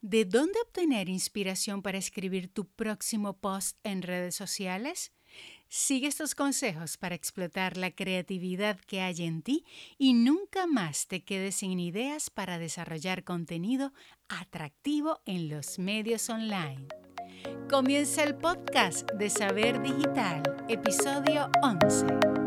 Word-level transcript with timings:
¿De 0.00 0.24
dónde 0.24 0.60
obtener 0.64 1.08
inspiración 1.08 1.82
para 1.82 1.98
escribir 1.98 2.52
tu 2.52 2.66
próximo 2.66 3.38
post 3.38 3.78
en 3.82 4.02
redes 4.02 4.36
sociales? 4.36 5.12
Sigue 5.68 6.06
estos 6.06 6.34
consejos 6.34 6.96
para 6.96 7.16
explotar 7.16 7.76
la 7.76 7.90
creatividad 7.90 8.78
que 8.78 9.00
hay 9.00 9.22
en 9.24 9.42
ti 9.42 9.66
y 9.98 10.14
nunca 10.14 10.66
más 10.66 11.08
te 11.08 11.24
quedes 11.24 11.56
sin 11.56 11.80
ideas 11.80 12.30
para 12.30 12.58
desarrollar 12.58 13.24
contenido 13.24 13.92
atractivo 14.28 15.20
en 15.26 15.48
los 15.48 15.78
medios 15.78 16.30
online. 16.30 16.86
Comienza 17.68 18.22
el 18.22 18.36
podcast 18.36 19.10
de 19.12 19.28
Saber 19.28 19.82
Digital, 19.82 20.42
episodio 20.68 21.50
11. 21.62 22.37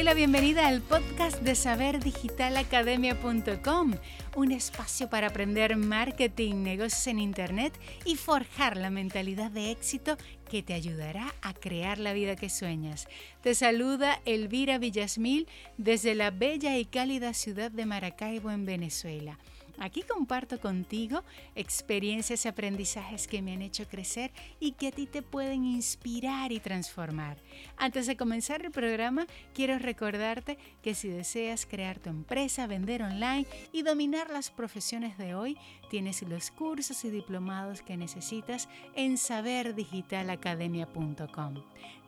Doy 0.00 0.06
la 0.06 0.14
bienvenida 0.14 0.66
al 0.66 0.80
podcast 0.80 1.42
de 1.42 1.54
saberdigitalacademia.com, 1.54 3.92
un 4.34 4.50
espacio 4.50 5.10
para 5.10 5.26
aprender 5.26 5.76
marketing, 5.76 6.62
negocios 6.62 7.06
en 7.08 7.18
Internet 7.18 7.78
y 8.06 8.16
forjar 8.16 8.78
la 8.78 8.88
mentalidad 8.88 9.50
de 9.50 9.70
éxito 9.70 10.16
que 10.48 10.62
te 10.62 10.72
ayudará 10.72 11.34
a 11.42 11.52
crear 11.52 11.98
la 11.98 12.14
vida 12.14 12.34
que 12.34 12.48
sueñas. 12.48 13.08
Te 13.42 13.54
saluda 13.54 14.22
Elvira 14.24 14.78
Villasmil 14.78 15.46
desde 15.76 16.14
la 16.14 16.30
bella 16.30 16.78
y 16.78 16.86
cálida 16.86 17.34
ciudad 17.34 17.70
de 17.70 17.84
Maracaibo 17.84 18.50
en 18.50 18.64
Venezuela. 18.64 19.38
Aquí 19.80 20.02
comparto 20.02 20.60
contigo 20.60 21.24
experiencias 21.54 22.44
y 22.44 22.48
aprendizajes 22.48 23.26
que 23.26 23.40
me 23.40 23.54
han 23.54 23.62
hecho 23.62 23.88
crecer 23.88 24.30
y 24.60 24.72
que 24.72 24.88
a 24.88 24.92
ti 24.92 25.06
te 25.06 25.22
pueden 25.22 25.64
inspirar 25.64 26.52
y 26.52 26.60
transformar. 26.60 27.38
Antes 27.78 28.06
de 28.06 28.18
comenzar 28.18 28.62
el 28.64 28.70
programa, 28.70 29.26
quiero 29.54 29.78
recordarte 29.78 30.58
que 30.82 30.94
si 30.94 31.08
deseas 31.08 31.64
crear 31.64 31.98
tu 31.98 32.10
empresa, 32.10 32.66
vender 32.66 33.02
online 33.02 33.46
y 33.72 33.80
dominar 33.82 34.28
las 34.30 34.50
profesiones 34.50 35.16
de 35.16 35.34
hoy, 35.34 35.56
tienes 35.88 36.20
los 36.22 36.50
cursos 36.50 37.02
y 37.06 37.10
diplomados 37.10 37.80
que 37.80 37.96
necesitas 37.96 38.68
en 38.94 39.16
saberdigitalacademia.com. 39.16 41.54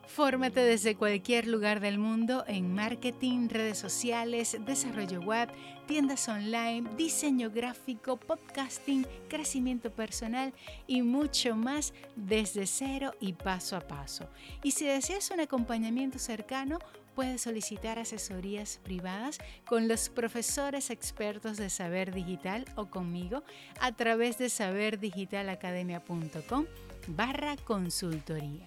Fórmate 0.07 0.59
desde 0.59 0.95
cualquier 0.95 1.47
lugar 1.47 1.79
del 1.79 1.97
mundo 1.97 2.43
en 2.47 2.73
marketing, 2.73 3.49
redes 3.49 3.79
sociales, 3.79 4.57
desarrollo 4.65 5.21
web, 5.21 5.49
tiendas 5.87 6.29
online, 6.29 6.89
diseño 6.97 7.49
gráfico, 7.49 8.17
podcasting, 8.17 9.07
crecimiento 9.27 9.91
personal 9.91 10.53
y 10.87 11.01
mucho 11.01 11.55
más 11.55 11.93
desde 12.15 12.67
cero 12.67 13.13
y 13.19 13.33
paso 13.33 13.75
a 13.75 13.81
paso. 13.81 14.29
Y 14.61 14.71
si 14.71 14.85
deseas 14.85 15.31
un 15.31 15.39
acompañamiento 15.39 16.19
cercano, 16.19 16.79
puedes 17.15 17.41
solicitar 17.41 17.97
asesorías 17.97 18.79
privadas 18.83 19.39
con 19.65 19.87
los 19.87 20.09
profesores 20.09 20.89
expertos 20.89 21.57
de 21.57 21.69
Saber 21.69 22.13
Digital 22.13 22.65
o 22.75 22.87
conmigo 22.87 23.43
a 23.79 23.93
través 23.93 24.37
de 24.37 24.49
saberdigitalacademia.com 24.49 26.65
barra 27.07 27.55
consultoría. 27.57 28.65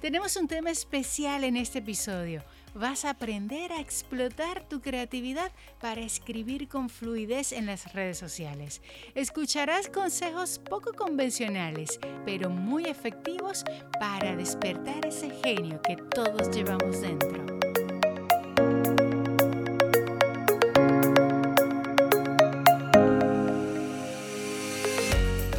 Tenemos 0.00 0.36
un 0.36 0.46
tema 0.46 0.70
especial 0.70 1.42
en 1.44 1.56
este 1.56 1.78
episodio. 1.78 2.42
Vas 2.74 3.06
a 3.06 3.10
aprender 3.10 3.72
a 3.72 3.80
explotar 3.80 4.68
tu 4.68 4.82
creatividad 4.82 5.50
para 5.80 6.02
escribir 6.02 6.68
con 6.68 6.90
fluidez 6.90 7.52
en 7.52 7.64
las 7.64 7.94
redes 7.94 8.18
sociales. 8.18 8.82
Escucharás 9.14 9.88
consejos 9.88 10.58
poco 10.58 10.92
convencionales, 10.92 11.98
pero 12.26 12.50
muy 12.50 12.84
efectivos 12.84 13.64
para 13.98 14.36
despertar 14.36 15.06
ese 15.06 15.30
genio 15.42 15.80
que 15.80 15.96
todos 15.96 16.54
llevamos 16.54 17.00
dentro. 17.00 17.55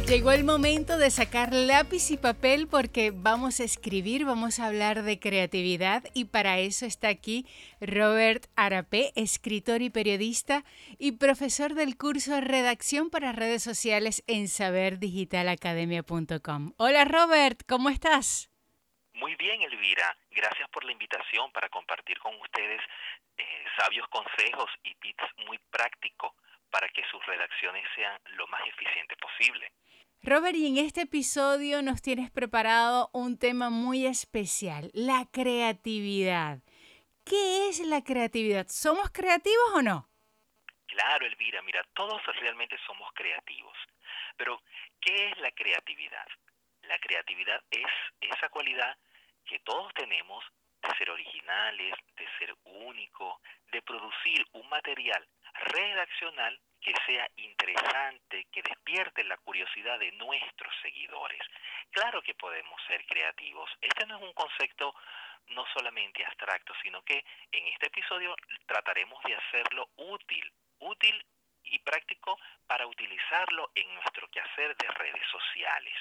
Llegó 0.08 0.32
el 0.32 0.42
momento 0.42 0.96
de 0.96 1.10
sacar 1.10 1.52
lápiz 1.52 2.10
y 2.10 2.16
papel 2.16 2.66
porque 2.66 3.12
vamos 3.14 3.60
a 3.60 3.64
escribir, 3.64 4.24
vamos 4.24 4.58
a 4.58 4.64
hablar 4.64 5.02
de 5.02 5.20
creatividad 5.20 6.02
y 6.14 6.24
para 6.24 6.60
eso 6.60 6.86
está 6.86 7.08
aquí 7.08 7.44
Robert 7.82 8.46
Arapé, 8.56 9.12
escritor 9.16 9.82
y 9.82 9.90
periodista 9.90 10.64
y 10.98 11.18
profesor 11.18 11.74
del 11.74 11.98
curso 11.98 12.40
Redacción 12.40 13.10
para 13.10 13.32
redes 13.32 13.62
sociales 13.62 14.24
en 14.26 14.48
saberdigitalacademia.com. 14.48 16.72
Hola 16.78 17.04
Robert, 17.04 17.60
¿cómo 17.68 17.90
estás? 17.90 18.50
Muy 19.12 19.34
bien, 19.34 19.60
Elvira. 19.60 20.16
Gracias 20.30 20.70
por 20.70 20.84
la 20.84 20.92
invitación 20.92 21.52
para 21.52 21.68
compartir 21.68 22.18
con 22.20 22.34
ustedes 22.40 22.80
eh, 23.36 23.44
sabios 23.78 24.08
consejos 24.08 24.70
y 24.84 24.94
tips 24.94 25.26
muy 25.46 25.58
prácticos 25.70 26.32
para 26.70 26.88
que 26.88 27.04
sus 27.10 27.22
redacciones 27.26 27.84
sean 27.94 28.18
lo 28.36 28.46
más 28.46 28.66
eficientes 28.66 29.18
posible. 29.18 29.70
Robert, 30.22 30.56
y 30.56 30.66
en 30.66 30.84
este 30.84 31.02
episodio 31.02 31.80
nos 31.80 32.02
tienes 32.02 32.30
preparado 32.30 33.08
un 33.12 33.38
tema 33.38 33.70
muy 33.70 34.04
especial, 34.04 34.90
la 34.92 35.26
creatividad. 35.30 36.58
¿Qué 37.24 37.68
es 37.68 37.78
la 37.80 38.02
creatividad? 38.02 38.66
¿Somos 38.68 39.10
creativos 39.10 39.70
o 39.74 39.82
no? 39.82 40.08
Claro, 40.86 41.24
Elvira, 41.24 41.62
mira, 41.62 41.84
todos 41.94 42.20
realmente 42.40 42.76
somos 42.84 43.12
creativos. 43.14 43.76
Pero, 44.36 44.60
¿qué 45.00 45.28
es 45.28 45.38
la 45.38 45.52
creatividad? 45.52 46.26
La 46.82 46.98
creatividad 46.98 47.62
es 47.70 47.86
esa 48.20 48.48
cualidad 48.48 48.98
que 49.44 49.60
todos 49.60 49.94
tenemos 49.94 50.44
de 50.82 50.96
ser 50.98 51.10
originales, 51.10 51.94
de 52.16 52.26
ser 52.38 52.56
único, 52.64 53.40
de 53.70 53.82
producir 53.82 54.44
un 54.52 54.68
material 54.68 55.24
redaccional 55.54 56.60
que 56.80 56.92
sea 57.06 57.28
interesante, 57.36 58.46
que 58.52 58.62
despierte 58.62 59.24
la 59.24 59.36
curiosidad 59.38 59.98
de 59.98 60.12
nuestros 60.12 60.72
seguidores. 60.82 61.40
Claro 61.90 62.22
que 62.22 62.34
podemos 62.34 62.80
ser 62.86 63.04
creativos. 63.06 63.70
Este 63.80 64.06
no 64.06 64.16
es 64.16 64.22
un 64.22 64.32
concepto 64.32 64.94
no 65.48 65.64
solamente 65.72 66.24
abstracto, 66.24 66.74
sino 66.82 67.02
que 67.02 67.24
en 67.52 67.66
este 67.68 67.86
episodio 67.86 68.34
trataremos 68.66 69.22
de 69.24 69.34
hacerlo 69.34 69.88
útil, 69.96 70.52
útil 70.80 71.24
y 71.64 71.78
práctico 71.80 72.38
para 72.66 72.86
utilizarlo 72.86 73.70
en 73.74 73.94
nuestro 73.94 74.28
quehacer 74.28 74.76
de 74.76 74.88
redes 74.88 75.26
sociales. 75.30 75.94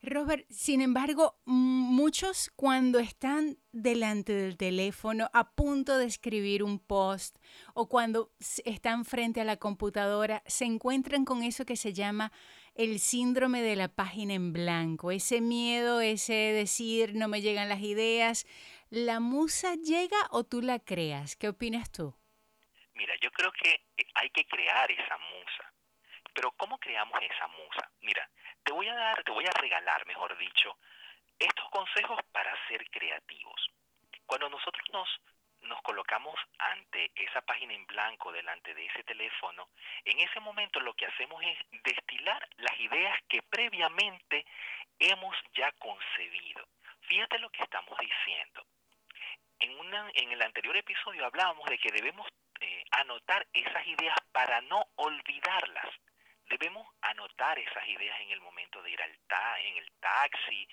Robert, 0.00 0.46
sin 0.48 0.80
embargo, 0.80 1.40
muchos 1.44 2.50
cuando 2.54 3.00
están 3.00 3.58
delante 3.72 4.32
del 4.32 4.56
teléfono 4.56 5.28
a 5.32 5.50
punto 5.54 5.98
de 5.98 6.06
escribir 6.06 6.62
un 6.62 6.78
post 6.78 7.36
o 7.74 7.88
cuando 7.88 8.30
están 8.64 9.04
frente 9.04 9.40
a 9.40 9.44
la 9.44 9.56
computadora 9.56 10.42
se 10.46 10.66
encuentran 10.66 11.24
con 11.24 11.42
eso 11.42 11.64
que 11.64 11.76
se 11.76 11.92
llama 11.92 12.30
el 12.76 13.00
síndrome 13.00 13.60
de 13.60 13.74
la 13.74 13.88
página 13.88 14.34
en 14.34 14.52
blanco, 14.52 15.10
ese 15.10 15.40
miedo, 15.40 16.00
ese 16.00 16.32
decir 16.32 17.16
no 17.16 17.26
me 17.26 17.42
llegan 17.42 17.68
las 17.68 17.80
ideas. 17.80 18.46
¿La 18.90 19.18
musa 19.18 19.74
llega 19.74 20.16
o 20.30 20.44
tú 20.44 20.62
la 20.62 20.78
creas? 20.78 21.34
¿Qué 21.34 21.48
opinas 21.48 21.90
tú? 21.90 22.14
Mira, 22.94 23.14
yo 23.20 23.30
creo 23.32 23.50
que 23.52 23.70
eh, 23.96 24.06
hay 24.14 24.30
que 24.30 24.44
crear 24.46 24.90
esa 24.92 25.18
musa. 25.18 25.72
Pero 26.38 26.52
¿cómo 26.52 26.78
creamos 26.78 27.20
esa 27.20 27.48
musa? 27.48 27.90
Mira, 28.00 28.30
te 28.62 28.70
voy 28.70 28.86
a 28.86 28.94
dar, 28.94 29.24
te 29.24 29.32
voy 29.32 29.44
a 29.44 29.60
regalar, 29.60 30.06
mejor 30.06 30.38
dicho, 30.38 30.78
estos 31.36 31.68
consejos 31.70 32.20
para 32.30 32.54
ser 32.68 32.88
creativos. 32.90 33.68
Cuando 34.24 34.48
nosotros 34.48 34.84
nos, 34.92 35.08
nos 35.62 35.82
colocamos 35.82 36.36
ante 36.60 37.10
esa 37.16 37.40
página 37.40 37.74
en 37.74 37.84
blanco, 37.88 38.30
delante 38.30 38.72
de 38.72 38.86
ese 38.86 39.02
teléfono, 39.02 39.70
en 40.04 40.20
ese 40.20 40.38
momento 40.38 40.78
lo 40.78 40.94
que 40.94 41.06
hacemos 41.06 41.42
es 41.42 41.58
destilar 41.82 42.48
las 42.58 42.78
ideas 42.78 43.18
que 43.28 43.42
previamente 43.42 44.46
hemos 45.00 45.34
ya 45.54 45.72
concebido. 45.72 46.68
Fíjate 47.00 47.40
lo 47.40 47.50
que 47.50 47.64
estamos 47.64 47.98
diciendo. 47.98 48.64
En, 49.58 49.76
una, 49.80 50.08
en 50.14 50.30
el 50.30 50.42
anterior 50.42 50.76
episodio 50.76 51.26
hablábamos 51.26 51.68
de 51.68 51.78
que 51.78 51.90
debemos 51.90 52.28
eh, 52.60 52.84
anotar 52.92 53.44
esas 53.52 53.84
ideas 53.88 54.16
para 54.30 54.60
no 54.60 54.86
olvidarlas. 54.94 55.98
Debemos 56.48 56.86
anotar 57.02 57.58
esas 57.58 57.86
ideas 57.86 58.20
en 58.20 58.30
el 58.30 58.40
momento 58.40 58.82
de 58.82 58.90
ir 58.90 59.02
al 59.02 59.18
ta 59.26 59.60
en 59.60 59.76
el 59.76 59.90
taxi, 60.00 60.68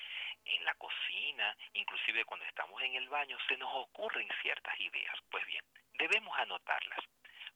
en 0.45 0.63
la 0.63 0.73
cocina, 0.75 1.55
inclusive 1.73 2.23
cuando 2.25 2.45
estamos 2.45 2.81
en 2.81 2.95
el 2.95 3.09
baño, 3.09 3.37
se 3.47 3.57
nos 3.57 3.69
ocurren 3.73 4.27
ciertas 4.41 4.79
ideas. 4.79 5.15
Pues 5.29 5.45
bien, 5.45 5.63
debemos 5.93 6.37
anotarlas. 6.37 6.99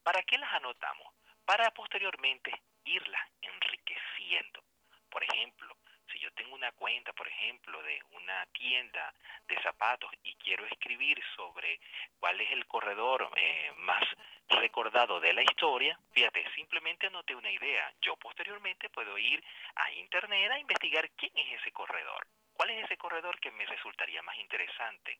¿Para 0.03 0.21
qué 0.23 0.37
las 0.37 0.51
anotamos? 0.53 1.13
Para 1.45 1.71
posteriormente 1.71 2.51
irlas 2.83 3.21
enriqueciendo. 3.41 4.63
Por 5.09 5.23
ejemplo, 5.23 5.77
yo 6.19 6.31
tengo 6.33 6.55
una 6.55 6.71
cuenta, 6.73 7.13
por 7.13 7.27
ejemplo, 7.27 7.81
de 7.83 8.01
una 8.11 8.45
tienda 8.47 9.13
de 9.47 9.61
zapatos 9.61 10.11
y 10.23 10.35
quiero 10.35 10.65
escribir 10.65 11.21
sobre 11.35 11.79
cuál 12.19 12.39
es 12.41 12.51
el 12.51 12.65
corredor 12.67 13.29
eh, 13.35 13.71
más 13.77 14.03
recordado 14.49 15.19
de 15.19 15.33
la 15.33 15.43
historia, 15.43 15.99
fíjate, 16.11 16.45
simplemente 16.55 17.07
anoté 17.07 17.35
una 17.35 17.51
idea. 17.51 17.93
Yo 18.01 18.15
posteriormente 18.17 18.89
puedo 18.89 19.17
ir 19.17 19.43
a 19.75 19.91
internet 19.93 20.51
a 20.51 20.59
investigar 20.59 21.09
quién 21.11 21.31
es 21.37 21.61
ese 21.61 21.71
corredor 21.71 22.27
¿cuál 22.59 22.71
es 22.71 22.83
ese 22.83 22.97
corredor 22.97 23.39
que 23.39 23.51
me 23.51 23.65
resultaría 23.65 24.21
más 24.21 24.37
interesante? 24.37 25.17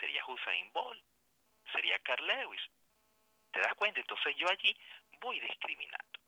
¿Sería 0.00 0.26
Hussein 0.26 0.72
Bolt? 0.72 1.00
¿Sería 1.72 1.96
Carl 2.00 2.26
Lewis? 2.26 2.60
¿Te 3.52 3.60
das 3.60 3.74
cuenta? 3.76 4.00
Entonces 4.00 4.34
yo 4.36 4.48
allí 4.50 4.76
voy 5.20 5.38
discriminando. 5.38 6.18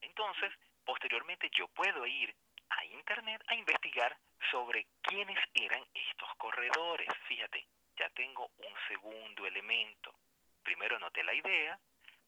Entonces, 0.00 0.54
posteriormente 0.86 1.50
yo 1.50 1.68
puedo 1.68 2.06
ir 2.06 2.34
a 2.70 2.84
internet 2.84 3.42
a 3.48 3.54
investigar 3.54 4.16
sobre 4.50 4.86
quiénes 5.02 5.38
eran 5.54 5.84
estos 5.94 6.34
corredores. 6.36 7.08
Fíjate, 7.28 7.66
ya 7.96 8.08
tengo 8.10 8.50
un 8.58 8.74
segundo 8.88 9.46
elemento. 9.46 10.14
Primero 10.62 10.98
noté 10.98 11.22
la 11.22 11.34
idea, 11.34 11.78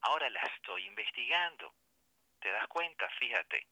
ahora 0.02 0.28
la 0.30 0.40
estoy 0.42 0.86
investigando. 0.86 1.74
¿Te 2.40 2.50
das 2.50 2.66
cuenta? 2.68 3.08
Fíjate. 3.18 3.66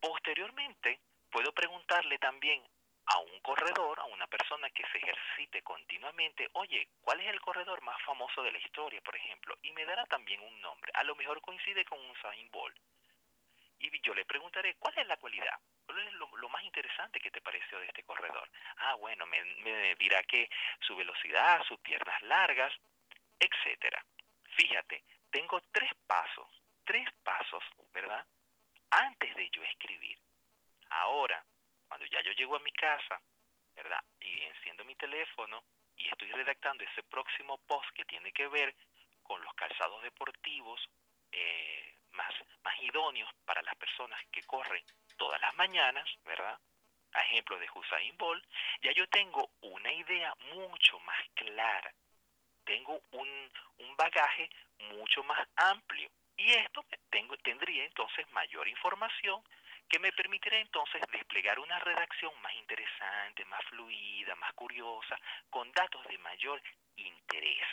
Posteriormente, 0.00 1.00
puedo 1.30 1.52
preguntarle 1.52 2.18
también 2.18 2.62
a 3.06 3.18
un 3.18 3.40
corredor, 3.40 3.98
a 4.00 4.04
una 4.04 4.26
persona 4.26 4.70
que 4.70 4.84
se 4.92 4.98
ejercite 4.98 5.62
continuamente, 5.62 6.48
oye, 6.52 6.88
¿cuál 7.00 7.20
es 7.20 7.28
el 7.28 7.40
corredor 7.40 7.82
más 7.82 8.00
famoso 8.02 8.42
de 8.42 8.52
la 8.52 8.58
historia, 8.58 9.00
por 9.00 9.16
ejemplo? 9.16 9.56
Y 9.62 9.72
me 9.72 9.84
dará 9.84 10.06
también 10.06 10.40
un 10.40 10.60
nombre. 10.60 10.92
A 10.94 11.02
lo 11.04 11.16
mejor 11.16 11.40
coincide 11.40 11.84
con 11.84 11.98
un 11.98 12.10
Usain. 12.10 12.50
Y 13.82 14.00
yo 14.00 14.14
le 14.14 14.24
preguntaré, 14.24 14.76
¿cuál 14.76 14.96
es 14.96 15.06
la 15.08 15.16
cualidad? 15.16 15.58
¿Cuál 15.84 16.06
es 16.06 16.12
lo, 16.14 16.28
más 16.48 16.62
interesante 16.62 17.18
que 17.18 17.30
te 17.30 17.40
pareció 17.40 17.80
de 17.80 17.86
este 17.86 18.04
corredor? 18.04 18.48
Ah, 18.76 18.94
bueno, 18.94 19.26
me, 19.26 19.42
me 19.64 19.94
dirá 19.96 20.22
que 20.22 20.48
su 20.80 20.94
velocidad, 20.94 21.64
sus 21.64 21.80
piernas 21.80 22.22
largas, 22.22 22.72
etcétera. 23.40 24.04
Fíjate, 24.56 25.02
tengo 25.30 25.60
tres 25.72 25.90
pasos, 26.06 26.46
tres 26.84 27.08
pasos, 27.24 27.64
¿verdad? 27.92 28.24
Antes 28.90 29.34
de 29.34 29.50
yo 29.50 29.62
escribir. 29.64 30.16
Ahora, 30.90 31.44
cuando 31.88 32.06
ya 32.06 32.20
yo 32.22 32.32
llego 32.32 32.54
a 32.54 32.60
mi 32.60 32.72
casa, 32.72 33.20
¿verdad? 33.74 34.02
Y 34.20 34.42
enciendo 34.42 34.84
mi 34.84 34.94
teléfono 34.94 35.64
y 35.96 36.08
estoy 36.08 36.30
redactando 36.30 36.84
ese 36.84 37.02
próximo 37.02 37.58
post 37.66 37.90
que 37.94 38.04
tiene 38.04 38.30
que 38.32 38.46
ver 38.46 38.76
con 39.22 39.42
los 39.42 39.52
calzados 39.54 40.02
deportivos, 40.02 40.80
eh, 41.32 41.96
más, 42.12 42.34
más 42.62 42.80
idóneos 42.80 43.30
para 43.44 43.62
las 43.62 43.74
personas 43.76 44.20
que 44.30 44.42
corren 44.42 44.84
todas 45.16 45.40
las 45.40 45.54
mañanas, 45.54 46.08
¿verdad? 46.24 46.58
A 47.12 47.20
ejemplo 47.20 47.58
de 47.58 47.68
Hussein 47.74 48.16
Bolt, 48.16 48.44
ya 48.82 48.92
yo 48.92 49.06
tengo 49.08 49.50
una 49.60 49.92
idea 49.92 50.34
mucho 50.54 50.98
más 51.00 51.20
clara, 51.34 51.92
tengo 52.64 53.00
un, 53.12 53.52
un 53.78 53.96
bagaje 53.96 54.48
mucho 54.78 55.22
más 55.24 55.46
amplio 55.56 56.08
y 56.36 56.52
esto 56.52 56.84
tengo, 57.10 57.36
tendría 57.38 57.84
entonces 57.84 58.30
mayor 58.32 58.66
información 58.68 59.42
que 59.88 59.98
me 59.98 60.12
permitirá 60.12 60.58
entonces 60.58 61.02
desplegar 61.12 61.58
una 61.58 61.78
redacción 61.80 62.32
más 62.40 62.54
interesante, 62.54 63.44
más 63.44 63.62
fluida, 63.66 64.34
más 64.36 64.52
curiosa, 64.54 65.18
con 65.50 65.70
datos 65.72 66.06
de 66.06 66.16
mayor 66.18 66.62
interés. 66.96 67.66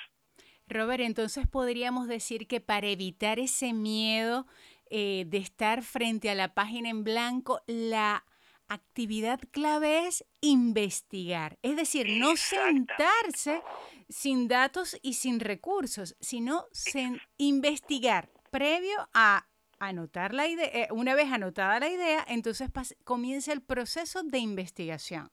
Robert, 0.69 1.03
entonces 1.03 1.47
podríamos 1.47 2.07
decir 2.07 2.47
que 2.47 2.61
para 2.61 2.87
evitar 2.87 3.39
ese 3.39 3.73
miedo 3.73 4.47
eh, 4.89 5.25
de 5.27 5.37
estar 5.37 5.83
frente 5.83 6.29
a 6.29 6.35
la 6.35 6.53
página 6.53 6.89
en 6.89 7.03
blanco, 7.03 7.61
la 7.67 8.23
actividad 8.67 9.39
clave 9.51 10.07
es 10.07 10.25
investigar. 10.41 11.57
Es 11.63 11.75
decir, 11.75 12.07
no 12.19 12.37
sentarse 12.37 13.61
sin 14.07 14.47
datos 14.47 14.97
y 15.01 15.15
sin 15.15 15.39
recursos, 15.39 16.15
sino 16.19 16.65
investigar 17.37 18.29
previo 18.51 19.09
a 19.13 19.47
anotar 19.79 20.33
la 20.33 20.47
idea. 20.47 20.69
Eh, 20.73 20.87
una 20.91 21.15
vez 21.15 21.31
anotada 21.31 21.79
la 21.79 21.89
idea, 21.89 22.25
entonces 22.27 22.69
comienza 23.03 23.51
el 23.53 23.61
proceso 23.61 24.23
de 24.23 24.37
investigación. 24.37 25.31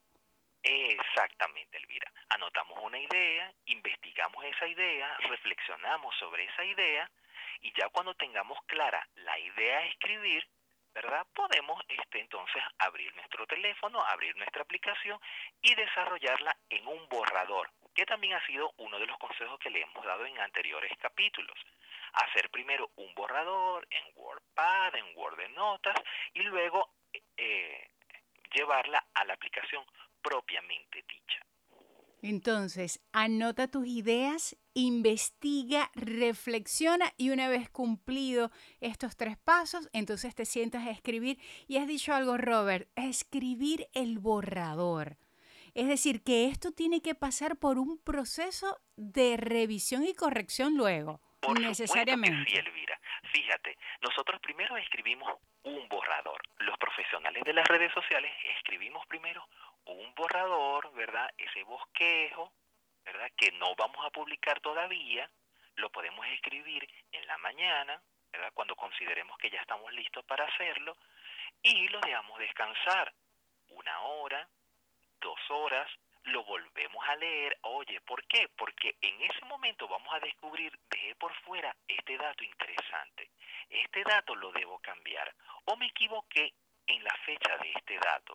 Exactamente, 0.63 1.79
Elvira 1.79 2.16
anotamos 2.37 2.79
una 2.83 2.99
idea, 2.99 3.53
investigamos 3.67 4.45
esa 4.45 4.67
idea, 4.67 5.17
reflexionamos 5.29 6.15
sobre 6.17 6.45
esa 6.45 6.65
idea 6.65 7.11
y 7.61 7.73
ya 7.79 7.89
cuando 7.89 8.15
tengamos 8.15 8.59
clara 8.67 9.07
la 9.17 9.39
idea 9.39 9.79
a 9.79 9.87
escribir, 9.87 10.47
¿verdad? 10.95 11.27
Podemos 11.35 11.83
este, 11.89 12.21
entonces 12.21 12.63
abrir 12.79 13.15
nuestro 13.17 13.47
teléfono, 13.47 14.03
abrir 14.05 14.37
nuestra 14.37 14.63
aplicación 14.63 15.19
y 15.63 15.75
desarrollarla 15.75 16.57
en 16.69 16.87
un 16.87 17.09
borrador, 17.09 17.71
que 17.95 18.07
también 18.07 18.35
ha 18.35 18.47
sido 18.47 18.73
uno 18.77 18.99
de 18.99 19.07
los 19.07 19.19
consejos 19.19 19.59
que 19.59 19.71
le 19.71 19.83
hemos 19.83 20.05
dado 20.05 20.27
en 20.27 20.39
anteriores 20.39 20.93
capítulos. 20.99 21.59
Hacer 22.13 22.51
primero 22.51 22.91
un 22.97 23.15
borrador 23.15 23.87
en 23.91 24.05
WordPad, 24.15 24.95
en 24.97 25.17
Word 25.17 25.37
de 25.39 25.49
Notas 25.51 25.97
y 26.35 26.43
luego 26.43 26.91
eh, 27.37 27.89
llevarla 28.53 29.05
a 29.15 29.25
la 29.25 29.35
aplicación 29.35 29.85
propiamente 30.23 31.03
dicha. 31.09 31.41
Entonces, 32.29 33.01
anota 33.13 33.69
tus 33.69 33.87
ideas, 33.87 34.57
investiga, 34.75 35.93
reflexiona 35.95 37.13
y 37.17 37.31
una 37.31 37.49
vez 37.49 37.71
cumplido 37.71 38.51
estos 38.81 39.17
tres 39.17 39.37
pasos, 39.37 39.89
entonces 39.93 40.35
te 40.35 40.45
sientas 40.45 40.85
a 40.89 40.91
escribir. 40.91 41.39
Y 41.69 41.77
has 41.77 41.87
dicho 41.87 42.13
algo, 42.13 42.37
Robert, 42.37 42.89
escribir 42.97 43.87
el 43.95 44.19
borrador. 44.19 45.19
Es 45.75 45.87
decir, 45.87 46.25
que 46.25 46.49
esto 46.49 46.73
tiene 46.73 47.01
que 47.01 47.15
pasar 47.15 47.61
por 47.61 47.79
un 47.79 48.03
proceso 48.03 48.77
de 48.97 49.37
revisión 49.37 50.03
y 50.03 50.13
corrección 50.13 50.77
luego, 50.77 51.21
necesariamente. 51.61 52.51
sí, 52.51 52.59
Elvira. 52.59 52.99
Fíjate, 53.33 53.79
nosotros 54.03 54.41
primero 54.41 54.77
escribimos 54.77 55.33
un 55.63 55.89
borrador. 55.89 56.43
Los 56.59 56.77
profesionales 56.79 57.45
de 57.45 57.53
las 57.53 57.69
redes 57.69 57.93
sociales 57.93 58.33
escribimos 58.59 59.07
primero 59.07 59.47
un 59.87 60.15
borrador, 60.15 60.93
¿verdad? 60.95 61.31
Ese 61.39 61.63
bosquejo, 61.65 62.53
¿verdad? 63.05 63.31
Que 63.37 63.53
no 63.53 63.75
vamos 63.77 64.05
a 64.05 64.11
publicar 64.11 64.61
todavía, 64.61 65.31
lo 65.77 65.91
podemos 65.91 66.27
escribir 66.29 66.89
en 67.13 67.27
la 67.27 67.39
mañana, 67.39 68.01
¿verdad? 68.33 68.53
Cuando 68.55 68.77
consideremos 68.77 69.39
que 69.39 69.51
ya 69.51 69.61
estamos 69.61 69.93
listos 69.93 70.25
para 70.25 70.45
hacerlo, 70.45 70.97
y 71.63 71.89
lo 71.89 72.01
dejamos 72.01 72.39
descansar 72.39 73.13
una 73.69 74.01
hora, 74.03 74.49
dos 75.21 75.39
horas, 75.51 75.91
lo 76.25 76.45
volvemos 76.45 77.05
a 77.09 77.17
leer. 77.17 77.57
Oye, 77.63 78.01
¿por 78.01 78.25
qué? 78.27 78.49
Porque 78.57 78.97
en 79.01 79.23
ese 79.23 79.45
momento 79.45 79.87
vamos 79.89 80.13
a 80.15 80.21
descubrir, 80.21 80.77
dejé 80.91 81.15
por 81.17 81.33
fuera 81.43 81.75
este 81.87 82.17
dato 82.17 82.43
interesante. 82.43 83.31
Este 83.69 84.03
dato 84.03 84.35
lo 84.35 84.51
debo 84.53 84.79
cambiar. 84.81 85.33
O 85.67 85.77
me 85.77 85.87
equivoqué 85.87 86.53
en 86.87 87.03
la 87.05 87.15
fecha 87.25 87.57
de 87.59 87.73
este 87.73 87.99
dato 87.99 88.35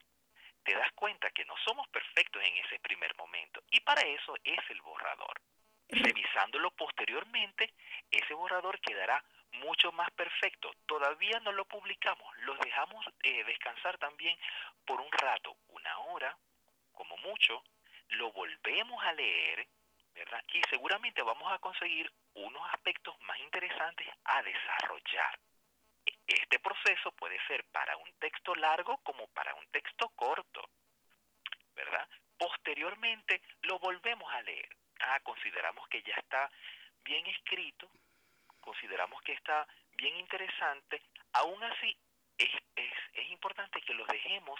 te 0.63 0.73
das 0.73 0.91
cuenta 0.93 1.29
que 1.31 1.45
no 1.45 1.55
somos 1.65 1.87
perfectos 1.89 2.41
en 2.43 2.57
ese 2.57 2.79
primer 2.79 3.15
momento. 3.15 3.61
Y 3.71 3.79
para 3.81 4.01
eso 4.01 4.35
es 4.43 4.59
el 4.69 4.81
borrador. 4.81 5.41
Revisándolo 5.89 6.71
posteriormente, 6.71 7.73
ese 8.09 8.33
borrador 8.33 8.79
quedará 8.79 9.23
mucho 9.53 9.91
más 9.91 10.09
perfecto. 10.11 10.71
Todavía 10.85 11.39
no 11.41 11.51
lo 11.51 11.65
publicamos, 11.65 12.37
lo 12.39 12.55
dejamos 12.55 13.05
eh, 13.23 13.43
descansar 13.43 13.97
también 13.97 14.37
por 14.85 15.01
un 15.01 15.11
rato, 15.11 15.57
una 15.69 15.97
hora, 15.99 16.37
como 16.93 17.17
mucho, 17.17 17.63
lo 18.09 18.31
volvemos 18.31 19.03
a 19.03 19.13
leer, 19.13 19.67
¿verdad? 20.13 20.43
Y 20.53 20.61
seguramente 20.69 21.21
vamos 21.21 21.51
a 21.51 21.59
conseguir 21.59 22.11
unos 22.35 22.61
aspectos 22.73 23.19
más 23.21 23.37
interesantes 23.39 24.07
a 24.25 24.41
desarrollar. 24.41 25.39
Este 26.31 26.59
proceso 26.59 27.11
puede 27.11 27.37
ser 27.47 27.65
para 27.65 27.97
un 27.97 28.13
texto 28.13 28.55
largo 28.55 28.97
como 29.03 29.27
para 29.27 29.53
un 29.55 29.67
texto 29.67 30.07
corto, 30.15 30.69
¿verdad? 31.75 32.07
Posteriormente 32.37 33.41
lo 33.63 33.79
volvemos 33.79 34.31
a 34.33 34.41
leer. 34.41 34.69
Ah, 35.01 35.19
consideramos 35.23 35.85
que 35.89 36.01
ya 36.03 36.13
está 36.13 36.49
bien 37.03 37.25
escrito, 37.27 37.91
consideramos 38.61 39.21
que 39.23 39.33
está 39.33 39.67
bien 39.97 40.15
interesante, 40.17 41.01
aún 41.33 41.61
así 41.63 41.97
es, 42.37 42.49
es, 42.77 42.93
es 43.13 43.31
importante 43.31 43.81
que 43.81 43.93
lo 43.93 44.05
dejemos 44.05 44.59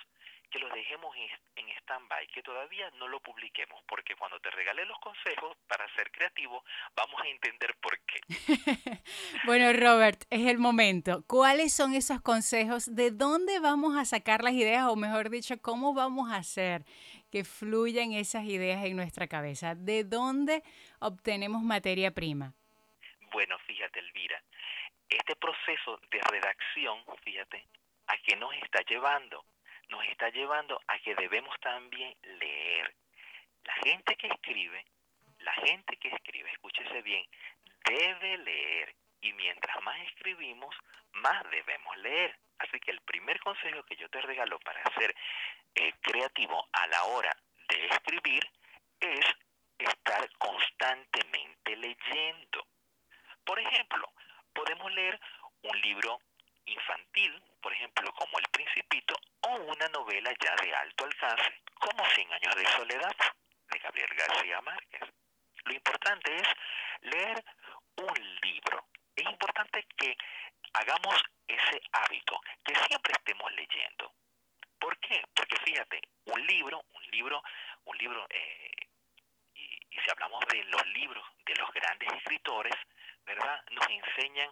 que 0.52 0.60
lo 0.60 0.70
dejemos 0.70 1.16
en 1.56 1.70
stand-by, 1.80 2.28
que 2.28 2.44
todavía 2.44 2.90
no 3.00 3.08
lo 3.08 3.20
publiquemos, 3.22 3.82
porque 3.88 4.16
cuando 4.16 4.40
te 4.40 4.52
regale 4.52 4.86
los 4.86 5.00
consejos 5.00 5.58
para 5.68 5.88
ser 5.96 6.12
creativo, 6.12 6.64
vamos 6.96 7.22
a 7.22 7.28
entender 7.28 7.76
por 7.82 7.98
qué. 8.02 8.20
bueno, 9.46 9.72
Robert, 9.74 10.24
es 10.30 10.48
el 10.48 10.58
momento. 10.58 11.24
¿Cuáles 11.28 11.74
son 11.74 11.94
esos 11.94 12.22
consejos? 12.22 12.94
¿De 12.94 13.12
dónde 13.12 13.60
vamos 13.60 13.98
a 13.98 14.06
sacar 14.06 14.44
las 14.44 14.54
ideas? 14.54 14.88
O 14.88 14.96
mejor 14.96 15.30
dicho, 15.30 15.62
¿cómo 15.62 15.94
vamos 15.94 16.32
a 16.32 16.38
hacer 16.38 16.84
que 17.32 17.44
fluyan 17.44 18.12
esas 18.12 18.44
ideas 18.46 18.84
en 18.86 18.96
nuestra 18.96 19.28
cabeza? 19.28 19.76
¿De 19.76 20.04
dónde 20.04 20.64
obtenemos 21.00 21.64
materia 21.64 22.12
prima? 22.12 22.54
Bueno, 23.32 23.58
fíjate, 23.60 24.00
Elvira, 24.00 24.44
este 25.08 25.36
proceso 25.38 26.00
de 26.12 26.20
redacción, 26.30 27.00
fíjate, 27.24 27.66
¿a 28.08 28.18
qué 28.18 28.36
nos 28.36 28.54
está 28.56 28.82
llevando? 28.84 29.46
Nos 29.92 30.04
está 30.08 30.30
llevando 30.30 30.82
a 30.88 30.98
que 31.00 31.14
debemos 31.16 31.60
también 31.60 32.16
leer. 32.24 32.96
La 33.64 33.74
gente 33.84 34.16
que 34.16 34.28
escribe, 34.28 34.86
la 35.40 35.54
gente 35.54 35.98
que 35.98 36.08
escribe, 36.08 36.50
escúchese 36.52 37.02
bien, 37.02 37.26
debe 37.86 38.38
leer. 38.40 38.96
Y 39.22 39.34
mientras 39.34 39.82
más 39.84 40.00
escribimos, 40.08 40.76
más 41.14 41.44
debemos 41.52 41.96
leer. 41.98 42.36
Así 42.58 42.80
que 42.80 42.92
el 42.92 43.02
primer 43.02 43.40
consejo 43.42 43.84
que 43.84 43.96
yo 43.96 44.10
te 44.10 44.22
regalo 44.22 44.58
para 44.60 44.82
ser 44.96 45.14
eh, 45.76 45.94
creativo 46.02 46.68
a 46.72 46.88
la 46.88 47.04
hora 47.04 47.36
de 47.70 47.86
escribir 47.88 48.44
es 49.00 49.26
estar 49.78 50.30
constantemente 50.38 51.76
leyendo. 51.76 52.66
Por 53.44 53.60
ejemplo, 53.60 54.12
podemos 54.54 54.92
leer 54.94 55.20
un 55.64 55.82
libro 55.82 56.20
infantil, 56.66 57.42
por 57.62 57.74
ejemplo, 57.74 58.12
como 58.14 58.40
El 58.40 58.48
Principito, 58.52 59.16
o 59.42 59.56
una 59.56 59.88
novela 59.90 60.32
ya 60.40 60.56
de 60.56 60.74
alto 60.76 61.06
alcance, 61.06 61.62
como 61.80 62.06
Cien 62.10 62.32
años 62.34 62.56
de 62.56 62.66
soledad, 62.68 63.16
de 63.72 63.80
Gabriel 63.80 64.10
García 64.16 64.62
Márquez. 64.62 65.02
Lo 65.66 65.74
importante 65.74 66.36
es 66.36 66.48
leer 67.02 67.44
un 67.98 68.40
libro. 68.44 68.88
Es 69.16 69.26
importante 69.26 69.86
que 69.98 70.16
hagamos 70.74 71.16
ese 71.48 71.82
hábito, 71.92 72.40
que 72.64 72.76
siempre 72.76 73.14
estemos 73.14 73.52
leyendo. 73.54 74.14
¿Por 74.80 74.98
qué? 75.00 75.24
Porque 75.36 75.58
fíjate, 75.58 76.02
un 76.26 76.46
libro, 76.48 76.84
un 76.94 77.04
libro, 77.12 77.44
un 77.86 77.98
libro, 77.98 78.26
eh, 78.30 78.72
y, 79.54 79.80
y 79.90 80.00
si 80.00 80.12
hablamos 80.12 80.44
de 80.48 80.64
los 80.66 80.88
libros 80.88 81.24
de 81.46 81.56
los 81.56 81.72
grandes 81.74 82.12
escritores, 82.14 82.74
¿verdad? 83.26 83.64
Nos 83.72 83.88
enseñan 83.90 84.50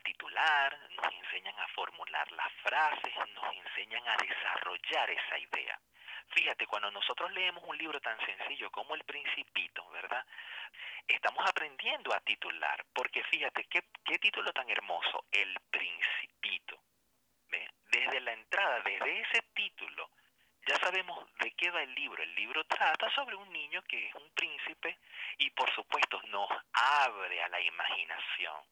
titular, 0.00 0.78
nos 0.96 1.12
enseñan 1.12 1.58
a 1.58 1.68
formular 1.68 2.30
las 2.32 2.52
frases, 2.62 3.14
nos 3.34 3.54
enseñan 3.54 4.06
a 4.08 4.16
desarrollar 4.16 5.10
esa 5.10 5.38
idea. 5.38 5.78
Fíjate, 6.28 6.66
cuando 6.66 6.90
nosotros 6.90 7.32
leemos 7.32 7.64
un 7.64 7.76
libro 7.76 8.00
tan 8.00 8.18
sencillo 8.24 8.70
como 8.70 8.94
El 8.94 9.04
Principito, 9.04 9.88
¿verdad? 9.90 10.24
Estamos 11.06 11.44
aprendiendo 11.48 12.14
a 12.14 12.20
titular, 12.20 12.84
porque 12.92 13.24
fíjate, 13.24 13.64
qué, 13.64 13.84
qué 14.04 14.18
título 14.18 14.52
tan 14.52 14.68
hermoso, 14.70 15.24
El 15.32 15.58
Principito. 15.70 16.80
¿Ve? 17.48 17.68
Desde 17.86 18.20
la 18.20 18.32
entrada, 18.32 18.80
desde 18.80 19.20
ese 19.20 19.42
título, 19.54 20.10
ya 20.66 20.78
sabemos 20.78 21.26
de 21.40 21.50
qué 21.52 21.70
va 21.70 21.82
el 21.82 21.94
libro. 21.94 22.22
El 22.22 22.34
libro 22.34 22.64
trata 22.64 23.10
sobre 23.10 23.34
un 23.34 23.52
niño 23.52 23.82
que 23.82 24.08
es 24.08 24.14
un 24.14 24.30
príncipe 24.30 24.98
y 25.38 25.50
por 25.50 25.68
supuesto 25.74 26.20
nos 26.28 26.48
abre 26.72 27.42
a 27.42 27.48
la 27.48 27.60
imaginación. 27.60 28.62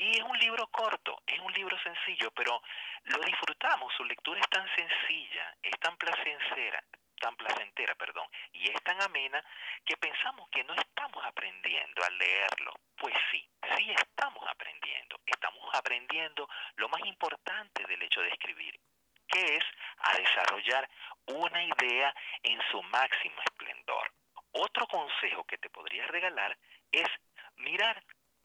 Y 0.00 0.16
es 0.16 0.22
un 0.22 0.38
libro 0.38 0.66
corto, 0.68 1.20
es 1.26 1.38
un 1.40 1.52
libro 1.52 1.78
sencillo, 1.82 2.30
pero 2.30 2.62
lo 3.04 3.18
disfrutamos. 3.20 3.92
Su 3.94 4.04
lectura 4.04 4.40
es 4.40 4.48
tan 4.48 4.66
sencilla, 4.74 5.54
es 5.62 5.78
tan 5.78 5.94
placentera, 5.98 6.82
tan 7.20 7.36
placentera, 7.36 7.94
perdón, 7.96 8.26
y 8.50 8.70
es 8.70 8.82
tan 8.82 8.98
amena 9.02 9.44
que 9.84 9.98
pensamos 9.98 10.48
que 10.48 10.64
no 10.64 10.72
estamos 10.72 11.22
aprendiendo 11.26 12.02
a 12.02 12.08
leerlo. 12.08 12.72
Pues 12.96 13.14
sí, 13.30 13.46
sí 13.76 13.90
estamos 13.90 14.42
aprendiendo. 14.48 15.20
Estamos 15.26 15.68
aprendiendo 15.74 16.48
lo 16.76 16.88
más 16.88 17.04
importante 17.04 17.84
del 17.86 18.02
hecho 18.02 18.22
de 18.22 18.30
escribir, 18.30 18.80
que 19.28 19.56
es 19.56 19.64
a 19.98 20.16
desarrollar 20.16 20.88
una 21.26 21.62
idea 21.62 22.14
en 22.42 22.58
su 22.70 22.82
máximo 22.84 23.36
esplendor. 23.44 24.10
Otro 24.52 24.86
consejo 24.86 25.44
que 25.44 25.58
te 25.58 25.68
podría 25.68 26.06
regalar 26.06 26.56
es 26.90 27.08
mirar 27.56 28.02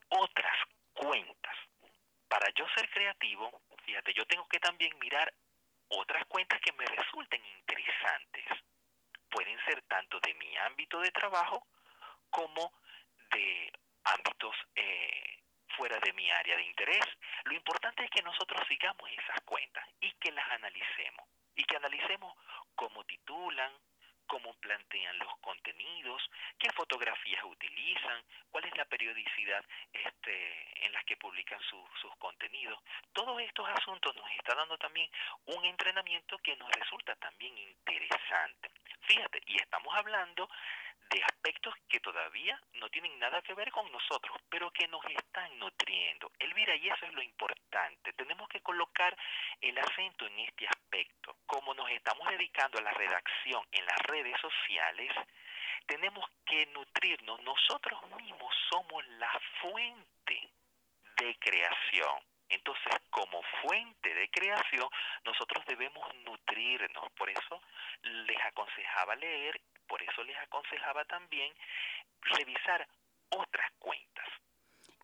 otras 0.09 0.57
cuentas. 0.95 1.55
Para 2.27 2.49
ser 2.69 2.89
creativo, 2.89 3.61
fíjate, 3.85 4.13
yo 4.13 4.25
tengo 4.25 4.47
que 4.47 4.59
también 4.59 4.97
mirar 4.99 5.33
otras 5.89 6.25
cuentas 6.25 6.59
que 6.61 6.71
me 6.73 6.85
resulten 6.85 7.43
interesantes. 7.45 8.45
Pueden 9.29 9.57
ser 9.65 9.81
tanto 9.83 10.19
de 10.19 10.33
mi 10.35 10.55
ámbito 10.57 10.99
de 10.99 11.11
trabajo 11.11 11.67
como 12.29 12.71
de 13.31 13.71
ámbitos 14.03 14.55
eh, 14.75 15.39
fuera 15.75 15.99
de 15.99 16.13
mi 16.13 16.29
área 16.31 16.55
de 16.55 16.63
interés. 16.63 17.05
Lo 17.43 17.53
importante 17.53 18.03
es 18.03 18.09
que 18.09 18.21
nosotros 18.21 18.61
sigamos 18.67 19.09
esas 19.11 19.41
cuentas 19.41 19.87
y 19.99 20.11
que 20.13 20.31
las 20.31 20.49
analicemos. 20.51 21.27
Y 21.55 21.63
que 21.63 21.77
analicemos 21.77 22.33
cómo 22.75 23.03
titulan, 23.05 23.71
cómo 24.27 24.53
plantean 24.55 25.17
los 25.19 25.37
contenidos, 25.39 26.21
qué 26.57 26.71
fotografías 26.71 27.43
utilizan, 27.43 28.23
cuál 28.49 28.65
es 28.65 28.75
la 28.77 28.85
periodicidad 28.85 29.63
este, 29.93 30.64
que 31.05 31.17
publican 31.17 31.59
sus 31.61 32.15
contenidos. 32.17 32.79
Todos 33.13 33.39
estos 33.41 33.67
asuntos 33.69 34.15
nos 34.15 34.29
está 34.31 34.55
dando 34.55 34.77
también 34.77 35.09
un 35.45 35.63
entrenamiento 35.65 36.37
que 36.39 36.55
nos 36.57 36.69
resulta 36.71 37.15
también 37.15 37.57
interesante. 37.57 38.71
Fíjate, 39.01 39.41
y 39.45 39.57
estamos 39.57 39.93
hablando 39.95 40.49
de 41.09 41.23
aspectos 41.23 41.73
que 41.87 41.99
todavía 41.99 42.59
no 42.73 42.89
tienen 42.89 43.17
nada 43.19 43.41
que 43.41 43.53
ver 43.53 43.71
con 43.71 43.89
nosotros, 43.91 44.37
pero 44.49 44.71
que 44.71 44.87
nos 44.87 45.05
están 45.05 45.57
nutriendo. 45.59 46.31
Elvira, 46.39 46.75
y 46.75 46.87
eso 46.87 47.05
es 47.05 47.13
lo 47.13 47.21
importante, 47.21 48.13
tenemos 48.13 48.49
que 48.49 48.61
colocar 48.61 49.15
el 49.61 49.77
acento 49.77 50.25
en 50.25 50.39
este 50.39 50.67
aspecto. 50.67 51.37
Como 51.45 51.73
nos 51.73 51.89
estamos 51.91 52.27
dedicando 52.29 52.79
a 52.79 52.81
la 52.81 52.91
redacción 52.91 53.63
en 53.71 53.85
las 53.85 53.97
redes 53.99 54.35
sociales, 54.41 55.11
tenemos 55.85 56.25
que 56.45 56.65
nutrirnos. 56.67 57.41
Nosotros 57.43 57.99
mismos 58.17 58.55
somos 58.69 59.05
la 59.19 59.31
fuente 59.61 60.44
de 61.25 61.35
creación. 61.39 62.19
Entonces, 62.47 62.93
como 63.09 63.41
fuente 63.63 64.13
de 64.13 64.29
creación, 64.29 64.87
nosotros 65.25 65.65
debemos 65.65 66.07
nutrirnos. 66.23 67.11
Por 67.17 67.29
eso 67.29 67.61
les 68.03 68.37
aconsejaba 68.45 69.15
leer 69.15 69.59
por 69.87 70.01
eso 70.01 70.23
les 70.23 70.35
aconsejaba 70.37 71.05
también 71.05 71.51
revisar 72.21 72.87
otras 73.29 73.71
cuentas. 73.79 74.25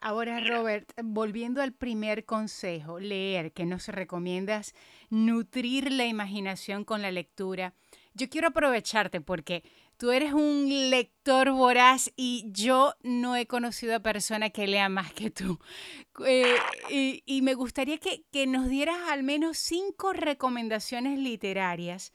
Ahora, 0.04 0.40
Robert, 0.40 0.90
volviendo 1.04 1.62
al 1.62 1.74
primer 1.74 2.26
consejo, 2.26 3.00
leer, 3.00 3.52
que 3.52 3.66
nos 3.66 3.88
recomiendas 3.88 4.74
nutrir 5.12 5.92
la 5.92 6.06
imaginación 6.06 6.86
con 6.86 7.04
la 7.04 7.12
lectura, 7.12 7.74
yo 8.16 8.28
quiero 8.28 8.48
aprovecharte 8.48 9.22
porque 9.22 9.62
tú 10.02 10.12
eres 10.12 10.34
un 10.34 10.90
lector 10.90 11.52
voraz 11.52 12.12
y 12.16 12.46
yo 12.48 12.96
no 13.04 13.36
he 13.36 13.46
conocido 13.46 13.96
a 13.96 14.00
persona 14.00 14.50
que 14.50 14.66
lea 14.66 14.90
más 14.90 15.14
que 15.14 15.30
tú. 15.30 15.60
Eh, 16.26 16.58
y, 16.90 17.42
me 17.44 17.54
gustaría 17.54 18.00
que, 18.00 18.48
nos 18.48 18.68
dieras 18.68 18.98
al 19.12 19.22
menos 19.22 19.60
cinco 19.60 20.12
recomendaciones 20.14 21.20
literarias 21.20 22.14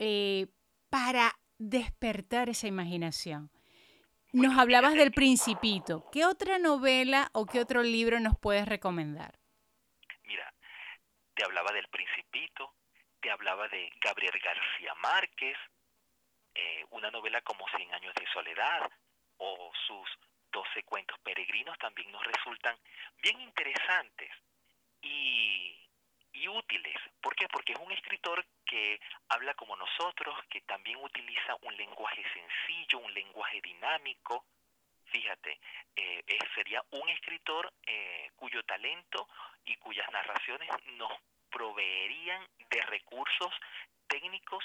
eh, 0.00 0.48
para 0.90 1.38
despertar 1.58 2.48
esa 2.48 2.66
imaginación. 2.66 3.52
Nos 4.32 4.58
hablabas 4.58 4.94
del 4.94 5.12
principito. 5.12 6.04
¿Qué 6.10 6.24
otra 6.24 6.58
novela 6.58 7.30
o 7.32 7.46
qué 7.46 7.60
otro 7.60 7.84
libro 7.84 8.18
nos 8.18 8.36
puedes 8.36 8.66
recomendar? 8.66 9.38
Mira, 10.24 10.52
te 11.36 11.44
hablaba 11.44 11.70
del 11.70 11.86
principito, 11.86 12.74
te 13.20 13.30
hablaba 13.30 13.68
de 13.68 13.88
Gabriel 14.02 14.34
García 14.42 14.94
Márquez, 14.96 15.56
eh, 16.58 16.84
una 16.90 17.10
novela 17.10 17.40
como 17.42 17.68
Cien 17.68 17.92
años 17.94 18.14
de 18.14 18.26
soledad 18.32 18.90
o 19.36 19.70
sus 19.86 20.08
doce 20.50 20.82
cuentos 20.82 21.18
peregrinos 21.20 21.78
también 21.78 22.10
nos 22.10 22.24
resultan 22.24 22.76
bien 23.22 23.40
interesantes. 23.40 24.30
Y 25.00 25.78
y 26.32 26.48
útiles. 26.48 26.96
¿Por 27.20 27.34
qué? 27.34 27.48
Porque 27.48 27.72
es 27.72 27.78
un 27.78 27.92
escritor 27.92 28.44
que 28.64 29.00
habla 29.28 29.54
como 29.54 29.76
nosotros, 29.76 30.36
que 30.50 30.60
también 30.62 30.98
utiliza 31.02 31.56
un 31.62 31.76
lenguaje 31.76 32.22
sencillo, 32.32 32.98
un 32.98 33.12
lenguaje 33.12 33.60
dinámico. 33.60 34.44
Fíjate, 35.06 35.58
eh, 35.96 36.24
sería 36.54 36.82
un 36.90 37.08
escritor 37.08 37.72
eh, 37.86 38.30
cuyo 38.36 38.62
talento 38.64 39.26
y 39.64 39.76
cuyas 39.76 40.10
narraciones 40.12 40.68
nos 40.96 41.12
proveerían 41.50 42.46
de 42.70 42.82
recursos 42.82 43.52
técnicos 44.06 44.64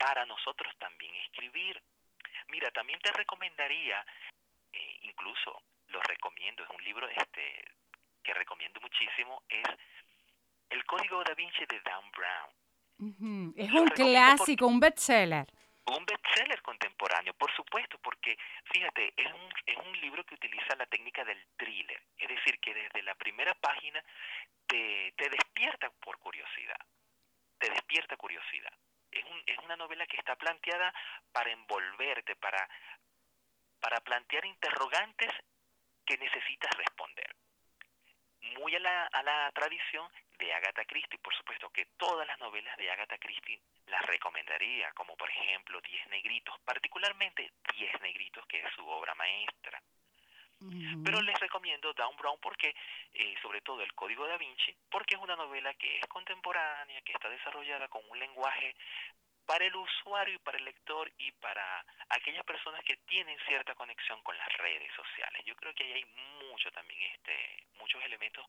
para 0.00 0.24
nosotros 0.24 0.74
también 0.78 1.14
escribir. 1.16 1.80
Mira, 2.48 2.70
también 2.70 2.98
te 3.00 3.12
recomendaría, 3.12 4.04
eh, 4.72 4.98
incluso 5.02 5.62
lo 5.88 6.00
recomiendo, 6.02 6.64
es 6.64 6.70
un 6.70 6.82
libro 6.82 7.06
este 7.08 7.64
que 8.22 8.32
recomiendo 8.32 8.80
muchísimo, 8.80 9.42
es 9.48 9.66
el 10.70 10.84
Código 10.86 11.22
da 11.22 11.34
Vinci 11.34 11.64
de 11.66 11.80
Dan 11.80 12.10
Brown. 12.12 13.52
Es 13.56 13.72
un 13.72 13.88
clásico, 13.88 14.66
un 14.66 14.80
bestseller. 14.80 15.46
Un 15.86 16.04
bestseller 16.06 16.62
contemporáneo, 16.62 17.34
por 17.34 17.54
supuesto, 17.54 17.98
porque 17.98 18.38
fíjate, 18.72 19.12
es 19.16 19.26
un, 19.26 19.52
es 19.66 19.76
un 19.76 20.00
libro 20.00 20.24
que 20.24 20.34
utiliza 20.34 20.76
la 20.76 20.86
técnica 20.86 21.24
del 21.24 21.44
thriller, 21.56 22.02
es 22.16 22.28
decir, 22.28 22.58
que 22.60 22.72
desde 22.72 23.02
la 23.02 23.14
primera 23.14 23.54
página 23.54 24.02
te, 24.66 25.12
te 25.16 25.28
despierta 25.28 25.90
por 26.00 26.18
curiosidad, 26.18 26.80
te 27.58 27.70
despierta 27.70 28.16
curiosidad. 28.16 28.72
Es, 29.12 29.24
un, 29.24 29.42
es 29.46 29.58
una 29.58 29.76
novela 29.76 30.06
que 30.06 30.16
está 30.16 30.36
planteada 30.36 30.92
para 31.32 31.50
envolverte, 31.50 32.36
para, 32.36 32.68
para 33.80 34.00
plantear 34.00 34.44
interrogantes 34.44 35.30
que 36.04 36.16
necesitas 36.18 36.70
responder 36.76 37.34
muy 38.40 38.74
a 38.74 38.80
la, 38.80 39.06
a 39.06 39.22
la 39.22 39.52
tradición 39.52 40.10
de 40.38 40.52
Agatha 40.52 40.84
Christie. 40.84 41.18
Por 41.18 41.34
supuesto 41.34 41.70
que 41.70 41.86
todas 41.96 42.26
las 42.26 42.38
novelas 42.38 42.76
de 42.76 42.90
Agatha 42.90 43.18
Christie 43.18 43.60
las 43.86 44.02
recomendaría, 44.02 44.92
como 44.92 45.16
por 45.16 45.28
ejemplo 45.30 45.80
Diez 45.80 46.06
Negritos, 46.08 46.58
particularmente 46.64 47.52
Diez 47.74 48.00
Negritos, 48.00 48.44
que 48.46 48.60
es 48.60 48.72
su 48.74 48.86
obra 48.86 49.14
maestra. 49.14 49.80
Pero 51.04 51.22
les 51.22 51.40
recomiendo 51.40 51.92
Dan 51.94 52.14
Brown 52.18 52.38
porque, 52.40 52.74
eh, 53.14 53.34
sobre 53.40 53.62
todo 53.62 53.80
el 53.82 53.92
Código 53.94 54.26
da 54.26 54.36
Vinci, 54.36 54.74
porque 54.90 55.14
es 55.14 55.20
una 55.20 55.36
novela 55.36 55.72
que 55.74 55.98
es 55.98 56.06
contemporánea, 56.06 57.00
que 57.02 57.12
está 57.12 57.30
desarrollada 57.30 57.88
con 57.88 58.02
un 58.10 58.18
lenguaje 58.18 58.74
para 59.46 59.64
el 59.64 59.74
usuario 59.74 60.34
y 60.34 60.38
para 60.38 60.58
el 60.58 60.64
lector 60.64 61.10
y 61.18 61.32
para 61.32 61.84
aquellas 62.10 62.44
personas 62.44 62.84
que 62.84 62.96
tienen 63.08 63.36
cierta 63.48 63.74
conexión 63.74 64.22
con 64.22 64.36
las 64.36 64.52
redes 64.58 64.92
sociales. 64.94 65.42
Yo 65.46 65.56
creo 65.56 65.74
que 65.74 65.84
ahí 65.84 65.92
hay 65.92 66.04
mucho 66.48 66.70
también 66.70 67.00
este 67.14 67.66
muchos 67.78 68.04
elementos 68.04 68.44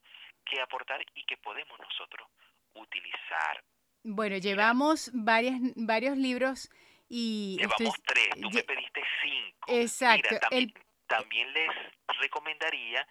que 0.46 0.62
aportar 0.62 1.02
y 1.16 1.24
que 1.24 1.38
podemos 1.38 1.80
nosotros 1.80 2.28
utilizar. 2.74 3.64
Bueno, 4.04 4.38
llevamos 4.38 5.12
varias, 5.14 5.56
varios 5.76 6.18
libros 6.18 6.70
y... 7.08 7.58
Llevamos 7.60 8.02
tres, 8.04 8.30
tú 8.42 8.50
me 8.52 8.64
pediste 8.64 9.02
cinco. 9.24 9.72
Exacto. 9.72 10.40
también, 10.40 10.74
les 11.20 11.70
recomendaría 12.20 13.06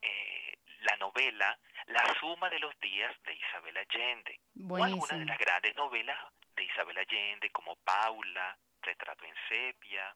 eh, 0.00 0.58
la 0.80 0.96
novela 0.96 1.58
La 1.86 2.02
suma 2.18 2.48
de 2.48 2.58
los 2.58 2.78
días 2.80 3.14
de 3.24 3.34
Isabel 3.34 3.76
Allende. 3.76 4.40
O 4.68 4.82
algunas 4.82 5.18
de 5.18 5.24
las 5.24 5.38
grandes 5.38 5.76
novelas 5.76 6.18
de 6.56 6.64
Isabel 6.64 6.98
Allende, 6.98 7.50
como 7.50 7.76
Paula, 7.76 8.56
Retrato 8.82 9.24
en 9.24 9.34
Sepia. 9.48 10.14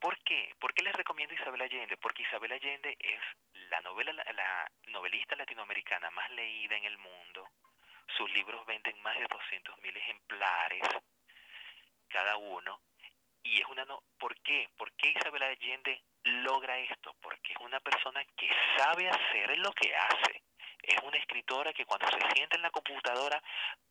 ¿Por 0.00 0.18
qué? 0.24 0.54
¿Por 0.58 0.72
qué 0.72 0.82
les 0.82 0.94
recomiendo 0.94 1.34
Isabel 1.34 1.60
Allende? 1.60 1.96
Porque 1.98 2.22
Isabel 2.22 2.52
Allende 2.52 2.96
es 2.98 3.20
la 3.68 3.80
novela, 3.82 4.12
la 4.12 4.70
novelista 4.88 5.36
latinoamericana 5.36 6.10
más 6.10 6.30
leída 6.30 6.76
en 6.76 6.84
el 6.84 6.98
mundo. 6.98 7.48
Sus 8.16 8.32
libros 8.32 8.64
venden 8.66 9.00
más 9.02 9.16
de 9.18 9.28
200.000 9.28 9.96
ejemplares 9.96 10.82
cada 12.08 12.36
uno. 12.36 12.80
Y 13.42 13.60
es 13.60 13.66
una 13.68 13.84
no, 13.84 14.02
¿por 14.18 14.34
qué? 14.40 14.68
¿Por 14.76 14.90
qué 14.92 15.10
Isabel 15.10 15.42
Allende 15.42 16.02
logra 16.24 16.78
esto? 16.78 17.14
Porque 17.20 17.52
es 17.52 17.58
una 17.60 17.80
persona 17.80 18.24
que 18.36 18.48
sabe 18.76 19.08
hacer 19.08 19.58
lo 19.58 19.72
que 19.72 19.94
hace. 19.94 20.42
Es 20.82 20.96
una 21.02 21.18
escritora 21.18 21.72
que 21.72 21.84
cuando 21.84 22.08
se 22.08 22.34
sienta 22.34 22.56
en 22.56 22.62
la 22.62 22.70
computadora 22.70 23.42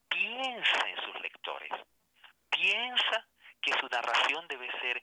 piensa 0.08 0.90
en 0.90 0.96
sus 1.04 1.22
lectores, 1.22 1.72
piensa 2.50 3.26
que 3.62 3.74
su 3.74 3.88
narración 3.88 4.48
debe 4.48 4.70
ser 4.80 5.02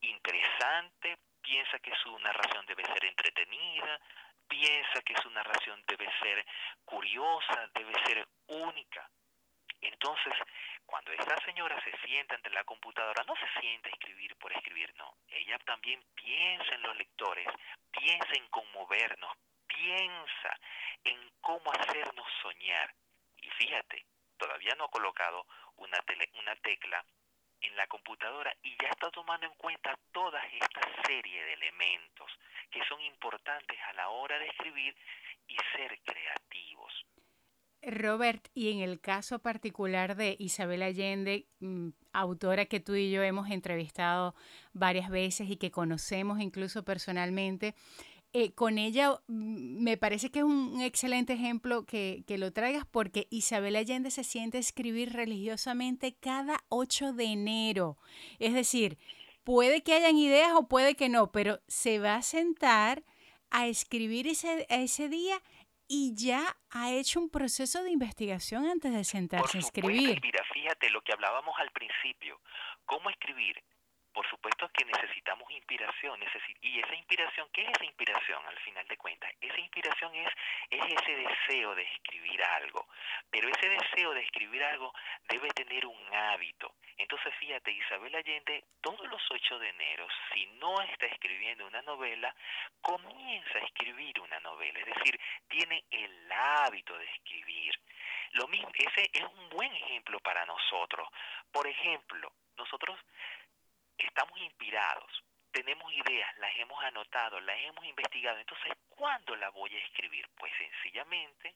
interesante, 0.00 1.18
piensa 1.42 1.78
que 1.78 1.94
su 1.96 2.18
narración 2.20 2.64
debe 2.66 2.84
ser 2.84 3.04
entretenida, 3.04 4.00
piensa 4.48 5.00
que 5.02 5.16
su 5.22 5.30
narración 5.30 5.82
debe 5.86 6.08
ser 6.20 6.44
curiosa, 6.84 7.68
debe 7.74 7.92
ser 8.04 8.26
única. 8.48 9.10
Entonces, 9.80 10.32
cuando 10.86 11.12
esta 11.12 11.36
señora 11.44 11.80
se 11.82 11.96
sienta 12.06 12.34
ante 12.34 12.50
la 12.50 12.64
computadora, 12.64 13.24
no 13.24 13.34
se 13.36 13.60
sienta 13.60 13.88
escribir 13.88 14.36
por 14.36 14.52
escribir, 14.52 14.94
no. 14.96 15.16
Ella 15.28 15.58
también 15.60 16.02
piensa 16.14 16.74
en 16.74 16.82
los 16.82 16.96
lectores, 16.96 17.46
piensa 17.90 18.32
en 18.34 18.46
conmovernos, 18.48 19.36
piensa 19.66 20.58
en 21.04 21.30
cómo 21.40 21.72
hacernos 21.72 22.26
soñar. 22.42 22.94
Y 23.36 23.50
fíjate, 23.50 24.06
todavía 24.36 24.74
no 24.76 24.84
ha 24.84 24.90
colocado 24.90 25.46
una, 25.76 25.98
una 26.38 26.56
tecla 26.56 27.04
en 27.60 27.76
la 27.76 27.86
computadora 27.86 28.54
y 28.62 28.76
ya 28.80 28.88
está 28.88 29.10
tomando 29.10 29.46
en 29.46 29.54
cuenta 29.54 29.98
toda 30.12 30.40
esta 30.46 30.80
serie 31.06 31.44
de 31.44 31.52
elementos 31.54 32.30
que 32.70 32.84
son 32.84 33.00
importantes 33.02 33.78
a 33.88 33.92
la 33.94 34.08
hora 34.10 34.38
de 34.38 34.48
escribir 34.48 34.94
y 35.46 35.56
ser 35.72 35.98
creativos. 36.04 37.06
Robert, 37.86 38.48
y 38.54 38.70
en 38.70 38.80
el 38.80 39.00
caso 39.00 39.38
particular 39.38 40.16
de 40.16 40.36
Isabel 40.38 40.82
Allende, 40.82 41.46
mm, 41.60 41.88
autora 42.12 42.66
que 42.66 42.80
tú 42.80 42.94
y 42.94 43.10
yo 43.10 43.22
hemos 43.22 43.50
entrevistado 43.50 44.34
varias 44.72 45.10
veces 45.10 45.50
y 45.50 45.56
que 45.56 45.70
conocemos 45.70 46.40
incluso 46.40 46.84
personalmente, 46.84 47.74
eh, 48.36 48.52
con 48.52 48.78
ella 48.78 49.20
mm, 49.28 49.82
me 49.82 49.96
parece 49.96 50.30
que 50.30 50.40
es 50.40 50.44
un 50.44 50.80
excelente 50.80 51.34
ejemplo 51.34 51.86
que, 51.86 52.24
lo 52.26 52.52
traigas 52.52 52.84
porque 52.84 53.28
Isabel 53.30 53.76
Allende 53.76 54.10
se 54.10 54.24
siente 54.24 54.56
a 54.56 54.60
escribir 54.60 55.12
religiosamente 55.12 56.16
cada 56.18 56.64
8 56.68 57.12
de 57.12 57.26
enero. 57.26 57.96
Es 58.40 58.52
decir, 58.52 58.98
puede 59.44 59.84
que 59.84 59.94
hayan 59.94 60.16
ideas 60.16 60.52
o 60.56 60.66
puede 60.66 60.96
que 60.96 61.08
no, 61.08 61.30
pero 61.30 61.60
se 61.68 62.00
va 62.00 62.16
a 62.16 62.22
sentar 62.22 63.04
a 63.50 63.68
escribir 63.68 64.26
ese, 64.26 64.66
ese 64.68 65.08
día 65.08 65.40
y 65.88 66.14
ya 66.16 66.56
ha 66.70 66.90
hecho 66.90 67.20
un 67.20 67.30
proceso 67.30 67.82
de 67.82 67.90
investigación 67.90 68.66
antes 68.66 68.92
de 68.92 69.04
sentarse 69.04 69.58
a 69.58 69.60
escribir. 69.60 70.20
Mira, 70.22 70.44
fíjate 70.52 70.90
lo 70.90 71.00
que 71.02 71.12
hablábamos 71.12 71.54
al 71.58 71.70
principio, 71.70 72.40
cómo 72.84 73.10
escribir 73.10 73.62
por 74.14 74.26
supuesto 74.28 74.70
que 74.70 74.84
necesitamos 74.84 75.50
inspiración, 75.50 76.20
y 76.62 76.78
esa 76.78 76.94
inspiración, 76.94 77.48
¿qué 77.52 77.62
es 77.62 77.70
esa 77.70 77.84
inspiración 77.84 78.46
al 78.46 78.58
final 78.60 78.86
de 78.86 78.96
cuentas? 78.96 79.30
Esa 79.40 79.58
inspiración 79.58 80.14
es, 80.14 80.28
es 80.70 80.84
ese 80.84 81.16
deseo 81.16 81.74
de 81.74 81.82
escribir 81.82 82.42
algo, 82.44 82.86
pero 83.28 83.48
ese 83.48 83.68
deseo 83.68 84.14
de 84.14 84.22
escribir 84.22 84.62
algo 84.62 84.94
debe 85.28 85.48
tener 85.50 85.84
un 85.84 86.14
hábito. 86.14 86.74
Entonces 86.96 87.34
fíjate, 87.40 87.72
Isabel 87.72 88.14
Allende 88.14 88.64
todos 88.80 89.08
los 89.08 89.22
8 89.30 89.58
de 89.58 89.68
enero, 89.70 90.06
si 90.32 90.46
no 90.60 90.80
está 90.82 91.06
escribiendo 91.06 91.66
una 91.66 91.82
novela, 91.82 92.34
comienza 92.80 93.58
a 93.58 93.62
escribir 93.62 94.20
una 94.20 94.38
novela, 94.40 94.78
es 94.78 94.86
decir, 94.86 95.18
tiene 95.48 95.84
el 95.90 96.32
hábito 96.32 96.96
de 96.96 97.06
escribir. 97.06 97.74
Lo 98.32 98.46
mismo, 98.48 98.70
ese 98.74 99.10
es 99.12 99.24
un 99.24 99.48
buen 99.50 99.74
ejemplo 99.74 100.18
para 100.20 100.44
nosotros. 100.46 101.08
Por 101.50 101.66
ejemplo, 101.66 102.32
nosotros 102.56 102.98
estamos 103.98 104.38
inspirados, 104.40 105.24
tenemos 105.54 105.92
ideas, 105.92 106.36
las 106.38 106.50
hemos 106.56 106.82
anotado, 106.82 107.40
las 107.40 107.58
hemos 107.60 107.84
investigado. 107.84 108.38
Entonces, 108.38 108.72
¿cuándo 108.88 109.36
la 109.36 109.50
voy 109.50 109.74
a 109.74 109.84
escribir? 109.84 110.28
Pues 110.36 110.52
sencillamente 110.58 111.54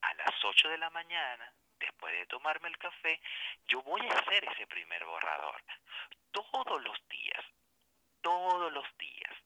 a 0.00 0.14
las 0.14 0.44
8 0.44 0.68
de 0.70 0.78
la 0.78 0.88
mañana, 0.90 1.52
después 1.78 2.14
de 2.14 2.26
tomarme 2.26 2.68
el 2.68 2.78
café, 2.78 3.20
yo 3.68 3.82
voy 3.82 4.00
a 4.06 4.12
hacer 4.12 4.44
ese 4.44 4.66
primer 4.66 5.04
borrador. 5.04 5.62
Todos 6.30 6.82
los 6.82 6.96
días, 7.08 7.44
todos 8.22 8.72
los 8.72 8.86
días, 8.96 9.36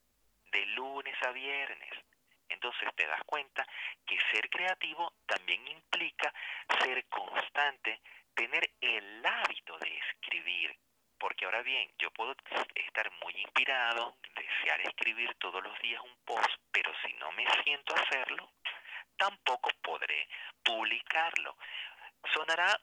de 0.53 0.67
lunes 0.67 1.21
a 1.23 1.33
viernes. 1.33 1.91
Entonces 2.49 2.89
te 2.95 3.07
das 3.07 3.23
cuenta 3.25 3.67
que 4.07 4.19
ser 4.31 4.49
creativo 4.49 5.15
también 5.27 5.67
implica 5.67 6.33
ser 6.81 7.05
constante, 7.07 8.01
tener 8.35 8.71
el 8.81 9.27
hábito 9.27 9.79
de 9.79 9.99
escribir, 9.99 10.77
porque 11.19 11.45
ahora 11.45 11.63
bien, 11.63 11.91
yo 11.99 12.11
puedo 12.11 12.35
estar 12.75 13.11
muy 13.23 13.33
inspirado, 13.37 14.17
desear 14.35 14.81
escribir 14.83 15.35
todos 15.35 15.63
los 15.63 15.79
días 15.81 16.03
un 16.03 16.17
post, 16.25 16.55
pero 16.73 16.93
si 17.05 17.13
no 17.15 17.33
me 17.33 17.47
siento 17.63 17.95
hacerlo, 17.95 18.51
tampoco 19.17 19.71
podré 19.83 20.29
publicarlo. 20.63 21.57
Sonará 22.33 22.79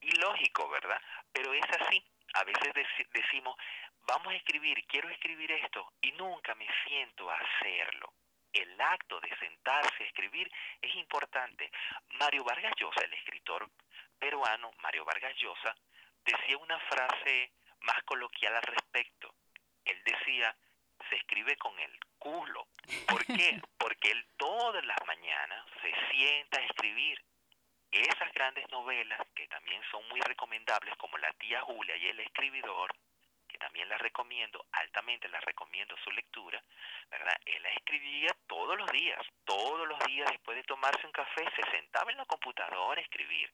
ilógico, 0.00 0.68
¿verdad? 0.68 1.00
Pero 1.32 1.52
es 1.54 1.64
así. 1.80 2.04
A 2.34 2.44
veces 2.44 2.72
decimos, 3.12 3.56
vamos 4.02 4.32
a 4.32 4.36
escribir, 4.36 4.84
quiero 4.86 5.08
escribir 5.08 5.50
esto, 5.52 5.92
y 6.00 6.12
nunca 6.12 6.54
me 6.54 6.66
siento 6.84 7.30
a 7.30 7.36
hacerlo. 7.36 8.12
El 8.52 8.80
acto 8.80 9.20
de 9.20 9.36
sentarse 9.36 10.02
a 10.02 10.06
escribir 10.06 10.50
es 10.80 10.94
importante. 10.96 11.70
Mario 12.18 12.44
Vargas 12.44 12.72
Llosa, 12.76 13.04
el 13.04 13.14
escritor 13.14 13.68
peruano 14.18 14.72
Mario 14.78 15.04
Vargas 15.04 15.34
Llosa, 15.36 15.74
decía 16.24 16.56
una 16.58 16.78
frase 16.80 17.52
más 17.80 18.02
coloquial 18.04 18.54
al 18.56 18.62
respecto. 18.62 19.34
Él 19.84 20.02
decía, 20.04 20.54
se 21.08 21.16
escribe 21.16 21.56
con 21.56 21.78
el 21.78 21.98
culo. 22.18 22.66
¿Por 23.08 23.24
qué? 23.26 23.60
Porque 23.78 24.10
él 24.10 24.26
todas 24.36 24.84
las 24.84 24.98
mañanas 25.06 25.64
se 25.82 25.92
sienta 26.10 26.60
a 26.60 26.64
escribir. 26.64 27.22
Esas 27.90 28.32
grandes 28.32 28.70
novelas, 28.70 29.20
que 29.34 29.48
también 29.48 29.82
son 29.90 30.06
muy 30.08 30.20
recomendables, 30.20 30.96
como 30.96 31.18
La 31.18 31.32
tía 31.32 31.60
Julia 31.62 31.96
y 31.96 32.06
El 32.06 32.20
escribidor, 32.20 32.94
que 33.48 33.58
también 33.58 33.88
las 33.88 34.00
recomiendo, 34.00 34.64
altamente 34.70 35.28
las 35.28 35.44
recomiendo 35.44 35.96
su 36.04 36.12
lectura, 36.12 36.62
¿verdad? 37.10 37.36
Él 37.44 37.60
la 37.64 37.70
escribía 37.70 38.28
todos 38.46 38.78
los 38.78 38.88
días, 38.92 39.18
todos 39.44 39.88
los 39.88 39.98
días 40.06 40.30
después 40.30 40.56
de 40.56 40.62
tomarse 40.62 41.04
un 41.04 41.12
café, 41.12 41.44
se 41.56 41.68
sentaba 41.72 42.12
en 42.12 42.18
la 42.18 42.26
computadora 42.26 43.00
a 43.00 43.02
escribir 43.02 43.52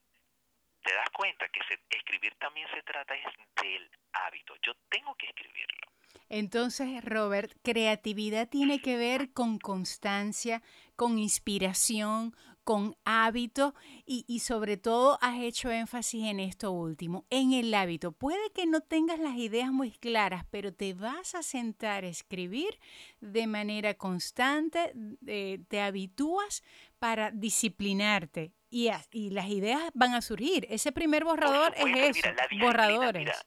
te 0.87 0.93
das 0.93 1.09
cuenta 1.09 1.45
que 1.49 1.59
escribir 1.89 2.33
también 2.39 2.65
se 2.73 2.81
trata 2.83 3.13
del 3.61 3.91
hábito. 4.13 4.53
Yo 4.61 4.73
tengo 4.89 5.13
que 5.15 5.27
escribirlo. 5.27 5.87
Entonces, 6.29 7.03
Robert, 7.03 7.51
creatividad 7.61 8.47
tiene 8.47 8.81
que 8.81 8.95
ver 8.95 9.33
con 9.33 9.59
constancia, 9.59 10.61
con 10.95 11.19
inspiración, 11.19 12.33
con 12.63 12.97
hábito 13.05 13.73
y, 14.05 14.25
y, 14.27 14.39
sobre 14.39 14.75
todo 14.75 15.17
has 15.21 15.39
hecho 15.39 15.71
énfasis 15.71 16.25
en 16.25 16.41
esto 16.41 16.71
último, 16.71 17.25
en 17.29 17.53
el 17.53 17.73
hábito. 17.73 18.11
Puede 18.11 18.51
que 18.53 18.65
no 18.65 18.81
tengas 18.81 19.19
las 19.19 19.37
ideas 19.37 19.71
muy 19.71 19.91
claras, 19.91 20.45
pero 20.51 20.73
te 20.73 20.93
vas 20.93 21.33
a 21.33 21.43
sentar 21.43 22.03
a 22.03 22.09
escribir 22.09 22.77
de 23.21 23.47
manera 23.47 23.93
constante, 23.93 24.93
eh, 25.27 25.59
te 25.69 25.79
habitúas 25.79 26.61
para 26.99 27.31
disciplinarte 27.31 28.53
y, 28.69 28.89
las 29.31 29.47
ideas 29.47 29.91
van 29.93 30.13
a 30.13 30.21
surgir. 30.21 30.67
Ese 30.69 30.91
primer 30.91 31.23
borrador 31.23 31.73
es 31.75 32.17
eso, 32.17 32.29
borradores. 32.59 33.45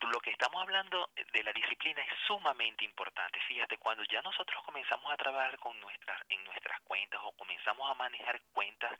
lo 0.00 0.20
que 0.20 0.30
estamos 0.30 0.60
hablando 0.62 1.10
de 1.32 1.42
la 1.42 1.52
disciplina 1.52 2.02
es 2.02 2.12
sumamente 2.26 2.84
importante. 2.84 3.38
Fíjate, 3.48 3.78
cuando 3.78 4.02
ya 4.04 4.20
nosotros 4.22 4.62
comenzamos 4.64 5.12
a 5.12 5.16
trabajar 5.16 5.58
con 5.58 5.78
nuestras, 5.80 6.20
en 6.28 6.42
nuestras 6.44 6.80
cuentas 6.82 7.20
o 7.24 7.32
comenzamos 7.32 7.90
a 7.90 7.94
manejar 7.94 8.40
cuentas 8.52 8.92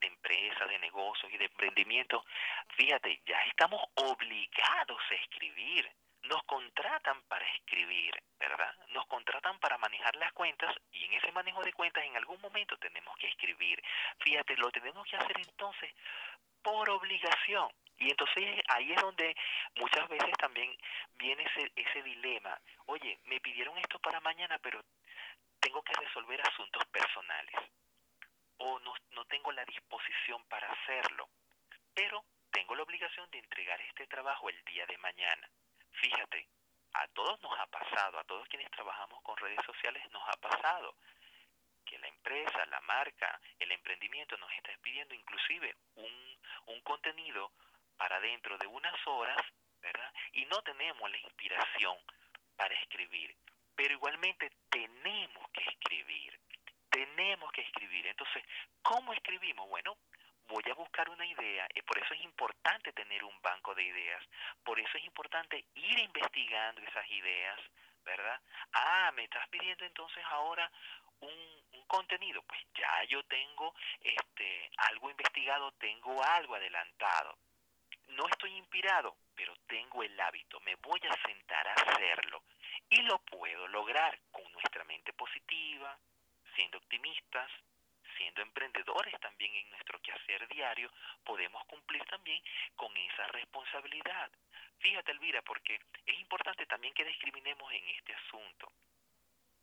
de 0.00 0.06
empresas, 0.06 0.68
de 0.68 0.78
negocios 0.78 1.32
y 1.32 1.38
de 1.38 1.46
emprendimiento, 1.46 2.24
fíjate, 2.76 3.20
ya 3.26 3.40
estamos 3.48 3.82
obligados 3.94 5.00
a 5.10 5.14
escribir. 5.14 5.90
Nos 6.22 6.42
contratan 6.44 7.22
para 7.22 7.46
escribir, 7.54 8.14
¿verdad? 8.38 8.74
Nos 8.88 9.06
contratan 9.06 9.58
para 9.58 9.78
manejar 9.78 10.14
las 10.16 10.32
cuentas 10.32 10.74
y 10.92 11.04
en 11.04 11.14
ese 11.14 11.32
manejo 11.32 11.62
de 11.62 11.72
cuentas 11.72 12.04
en 12.04 12.16
algún 12.16 12.40
momento 12.40 12.76
tenemos 12.76 13.16
que 13.16 13.28
escribir. 13.28 13.82
Fíjate, 14.18 14.56
lo 14.56 14.70
tenemos 14.70 15.06
que 15.06 15.16
hacer 15.16 15.38
entonces 15.38 15.92
por 16.62 16.88
obligación. 16.90 17.70
Y 17.98 18.10
entonces 18.10 18.62
ahí 18.68 18.92
es 18.92 19.00
donde 19.00 19.36
muchas 19.76 20.08
veces 20.08 20.32
también 20.38 20.74
viene 21.16 21.44
ese, 21.44 21.70
ese 21.76 22.02
dilema. 22.02 22.58
Oye, 22.86 23.18
me 23.24 23.40
pidieron 23.40 23.76
esto 23.78 23.98
para 23.98 24.20
mañana, 24.20 24.58
pero 24.58 24.82
tengo 25.60 25.82
que 25.82 25.92
resolver 25.92 26.40
asuntos 26.40 26.84
personales. 26.86 27.54
O 28.58 28.78
no, 28.80 28.94
no 29.12 29.24
tengo 29.26 29.52
la 29.52 29.64
disposición 29.64 30.42
para 30.46 30.70
hacerlo. 30.70 31.28
Pero 31.94 32.24
tengo 32.50 32.74
la 32.74 32.82
obligación 32.82 33.30
de 33.30 33.38
entregar 33.38 33.80
este 33.82 34.06
trabajo 34.06 34.48
el 34.48 34.64
día 34.64 34.86
de 34.86 34.98
mañana. 34.98 35.50
Fíjate, 35.92 36.48
a 36.94 37.06
todos 37.08 37.40
nos 37.42 37.58
ha 37.58 37.66
pasado, 37.66 38.18
a 38.18 38.24
todos 38.24 38.48
quienes 38.48 38.70
trabajamos 38.70 39.22
con 39.22 39.36
redes 39.36 39.64
sociales 39.64 40.02
nos 40.12 40.22
ha 40.28 40.36
pasado 40.38 40.94
que 41.84 41.98
la 41.98 42.08
empresa, 42.08 42.66
la 42.66 42.80
marca, 42.82 43.40
el 43.58 43.72
emprendimiento 43.72 44.36
nos 44.38 44.50
está 44.52 44.72
pidiendo 44.80 45.14
inclusive 45.14 45.76
un, 45.96 46.38
un 46.66 46.80
contenido 46.82 47.52
para 47.96 48.20
dentro 48.20 48.56
de 48.58 48.66
unas 48.66 48.94
horas, 49.06 49.36
¿verdad? 49.80 50.12
Y 50.32 50.44
no 50.46 50.62
tenemos 50.62 51.10
la 51.10 51.18
inspiración 51.18 51.96
para 52.56 52.74
escribir, 52.74 53.36
pero 53.74 53.94
igualmente 53.94 54.50
tenemos 54.70 55.50
que 55.50 55.62
escribir, 55.62 56.38
tenemos 56.90 57.50
que 57.52 57.62
escribir. 57.62 58.06
Entonces, 58.06 58.44
¿cómo 58.82 59.12
escribimos? 59.12 59.68
Bueno, 59.68 59.96
voy 60.50 60.64
a 60.68 60.74
buscar 60.74 61.08
una 61.08 61.24
idea, 61.24 61.66
y 61.74 61.80
por 61.82 61.96
eso 61.98 62.12
es 62.12 62.20
importante 62.22 62.92
tener 62.92 63.22
un 63.24 63.40
banco 63.40 63.74
de 63.74 63.84
ideas, 63.84 64.22
por 64.64 64.78
eso 64.78 64.98
es 64.98 65.04
importante 65.04 65.64
ir 65.74 65.98
investigando 65.98 66.82
esas 66.82 67.08
ideas, 67.08 67.58
¿verdad? 68.04 68.40
Ah, 68.72 69.12
me 69.14 69.24
estás 69.24 69.48
pidiendo 69.48 69.84
entonces 69.84 70.22
ahora 70.28 70.70
un, 71.20 71.60
contenido, 71.86 72.40
pues 72.42 72.60
ya 72.72 73.02
yo 73.08 73.20
tengo 73.24 73.74
este 74.00 74.70
algo 74.76 75.10
investigado, 75.10 75.72
tengo 75.72 76.22
algo 76.22 76.54
adelantado. 76.54 77.36
No 78.10 78.28
estoy 78.28 78.52
inspirado, 78.52 79.16
pero 79.34 79.56
tengo 79.66 80.04
el 80.04 80.20
hábito, 80.20 80.60
me 80.60 80.76
voy 80.76 81.00
a 81.10 81.26
sentar 81.26 81.66
a 81.66 81.72
hacerlo 81.72 82.44
y 82.88 83.02
lo 83.02 83.18
puedo 83.18 83.66
lograr 83.66 84.20
con 84.30 84.50
nuestra 84.52 84.84
mente 84.84 85.12
positiva, 85.14 85.98
siendo 86.54 86.78
optimistas, 86.78 87.50
siendo 88.20 88.42
emprendedores 88.42 89.18
también 89.18 89.54
en 89.54 89.70
nuestro 89.70 89.98
quehacer 90.02 90.46
diario, 90.48 90.90
podemos 91.24 91.64
cumplir 91.64 92.04
también 92.04 92.42
con 92.76 92.94
esa 92.94 93.26
responsabilidad. 93.28 94.30
Fíjate, 94.78 95.12
Elvira, 95.12 95.40
porque 95.40 95.80
es 96.04 96.20
importante 96.20 96.66
también 96.66 96.92
que 96.92 97.04
discriminemos 97.04 97.72
en 97.72 97.88
este 97.88 98.14
asunto 98.14 98.70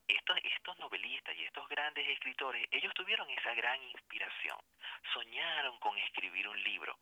estos, 0.07 0.37
estos 0.43 0.79
novelistas 0.79 1.35
y 1.35 1.43
estos 1.43 1.67
grandes 1.69 2.07
escritores, 2.07 2.65
ellos 2.71 2.93
tuvieron 2.95 3.29
esa 3.29 3.53
gran 3.53 3.81
inspiración, 3.83 4.57
soñaron 5.13 5.77
con 5.79 5.95
escribir 5.97 6.47
un 6.47 6.61
libro, 6.63 6.97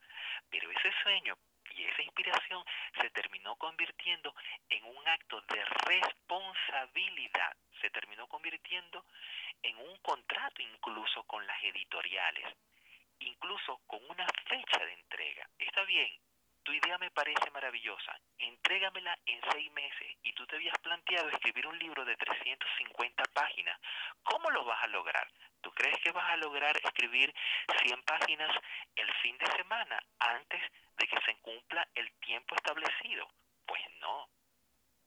pero 0.49 0.69
ese 0.71 0.91
sueño 1.03 1.37
y 1.75 1.83
esa 1.85 2.01
inspiración 2.01 2.63
se 2.99 3.09
terminó 3.09 3.55
convirtiendo 3.55 4.33
en 4.69 4.83
un 4.85 5.07
acto 5.07 5.41
de 5.41 5.63
responsabilidad, 5.65 7.55
se 7.81 7.89
terminó 7.89 8.27
convirtiendo 8.27 9.05
en 9.61 9.77
un 9.77 9.97
contrato 9.97 10.61
incluso 10.61 11.23
con 11.23 11.45
las 11.45 11.61
editoriales, 11.63 12.45
incluso 13.19 13.81
con 13.87 13.99
una 14.09 14.27
fecha 14.47 14.85
de 14.85 14.93
entrega. 14.93 15.49
Está 15.59 15.83
bien, 15.83 16.11
tu 16.63 16.73
idea 16.73 16.97
me 16.97 17.11
parece 17.11 17.51
maravillosa, 17.51 18.19
entrégamela 18.39 19.17
en 19.25 19.39
seis 19.51 19.71
meses 19.73 20.17
y 20.23 20.33
tú 20.33 20.47
te 20.47 20.55
habías 20.55 20.77
planteado 20.79 21.29
escribir 21.29 21.67
un 21.67 21.77
libro 21.77 22.03
de 22.03 22.15
350 22.15 23.23
páginas. 23.33 23.79
¿Cómo 24.23 24.49
lo 24.49 24.65
vas 24.65 24.83
a 24.83 24.87
lograr? 24.87 25.27
¿Tú 25.65 25.71
crees 25.71 25.97
que 26.03 26.11
vas 26.11 26.29
a 26.31 26.37
lograr 26.37 26.77
escribir 26.77 27.33
100 27.81 28.03
páginas 28.03 28.55
el 28.95 29.11
fin 29.23 29.35
de 29.39 29.47
semana 29.57 29.99
antes 30.19 30.61
de 30.95 31.07
que 31.07 31.19
se 31.25 31.35
cumpla 31.41 31.87
el 31.95 32.07
tiempo 32.19 32.53
establecido? 32.53 33.27
Pues 33.65 33.81
no. 33.99 34.29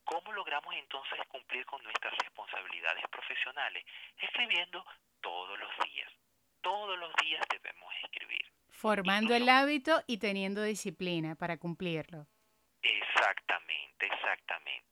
¿Cómo 0.03 0.33
logramos 0.33 0.75
entonces 0.75 1.21
cumplir 1.29 1.65
con 1.65 1.81
nuestras 1.85 2.13
responsabilidades 2.19 3.05
profesionales? 3.09 3.85
Escribiendo 4.21 4.85
todos 5.21 5.57
los 5.61 5.71
días. 5.85 6.13
Todos 6.61 6.99
los 6.99 7.15
días 7.23 7.47
debemos 7.49 7.95
escribir. 8.03 8.45
Formando 8.69 9.37
el 9.37 9.49
hábito 9.49 10.03
y 10.09 10.19
teniendo 10.19 10.65
disciplina 10.65 11.37
para 11.37 11.57
cumplirlo. 11.59 12.27
Exactamente, 12.83 14.07
exactamente. 14.07 14.88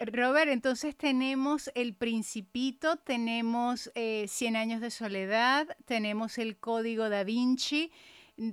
Robert, 0.00 0.50
entonces 0.50 0.96
tenemos 0.96 1.70
El 1.74 1.94
Principito, 1.94 2.96
tenemos 2.96 3.90
eh, 3.94 4.26
Cien 4.28 4.56
años 4.56 4.80
de 4.80 4.90
soledad, 4.90 5.74
tenemos 5.86 6.38
el 6.38 6.58
Código 6.58 7.08
da 7.08 7.24
Vinci, 7.24 7.90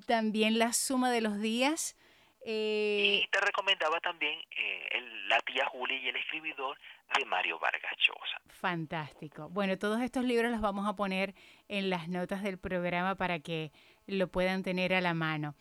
también 0.06 0.58
la 0.58 0.72
suma 0.72 1.12
de 1.12 1.22
los 1.22 1.40
días. 1.40 1.98
Eh, 2.46 3.22
y 3.24 3.28
te 3.28 3.40
recomendaba 3.40 4.00
también 4.00 4.38
eh, 4.58 5.02
La 5.28 5.40
tía 5.42 5.66
Julia 5.66 5.98
y 5.98 6.08
el 6.10 6.16
escribidor 6.16 6.78
de 7.18 7.26
Mario 7.26 7.60
Vargas 7.60 7.94
Llosa. 7.98 8.42
Fantástico. 8.48 9.50
Bueno, 9.50 9.78
todos 9.78 10.02
estos 10.02 10.24
libros 10.24 10.52
los 10.52 10.62
vamos 10.62 10.88
a 10.88 10.96
poner 10.96 11.36
en 11.68 11.90
las 11.90 12.08
notas 12.08 12.42
del 12.44 12.58
programa 12.58 13.16
para 13.16 13.40
que 13.40 13.72
lo 14.08 14.30
puedan 14.30 14.64
tener 14.64 14.94
a 14.94 15.02
la 15.02 15.14
mano. 15.14 15.56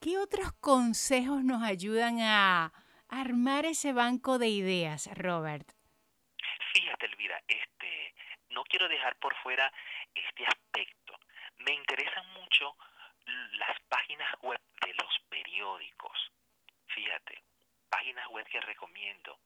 ¿Qué 0.00 0.18
otros 0.18 0.52
consejos 0.60 1.44
nos 1.44 1.62
ayudan 1.62 2.20
a 2.20 2.72
armar 3.20 3.64
ese 3.64 3.92
banco 3.92 4.38
de 4.38 4.48
ideas, 4.48 5.08
Robert? 5.14 5.68
Fíjate, 6.72 7.06
Elvira, 7.06 7.40
este, 7.46 8.14
no 8.50 8.64
quiero 8.64 8.88
dejar 8.88 9.16
por 9.16 9.34
fuera 9.36 9.72
este 10.14 10.46
aspecto. 10.46 11.18
Me 11.58 11.72
interesan 11.72 12.28
mucho 12.34 12.76
las 13.58 13.80
páginas 13.88 14.28
web 14.42 14.60
de 14.84 14.94
los 14.94 15.18
periódicos. 15.28 16.32
Fíjate, 16.86 17.42
páginas 17.88 18.26
web 18.28 18.46
que 18.48 18.60
recomiendo. 18.60 19.38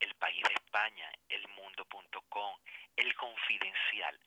El 0.00 0.14
País 0.14 0.42
de 0.46 0.54
España, 0.54 1.10
elmundo.com, 1.28 2.56
El 2.96 3.14
Confidencial. 3.16 4.18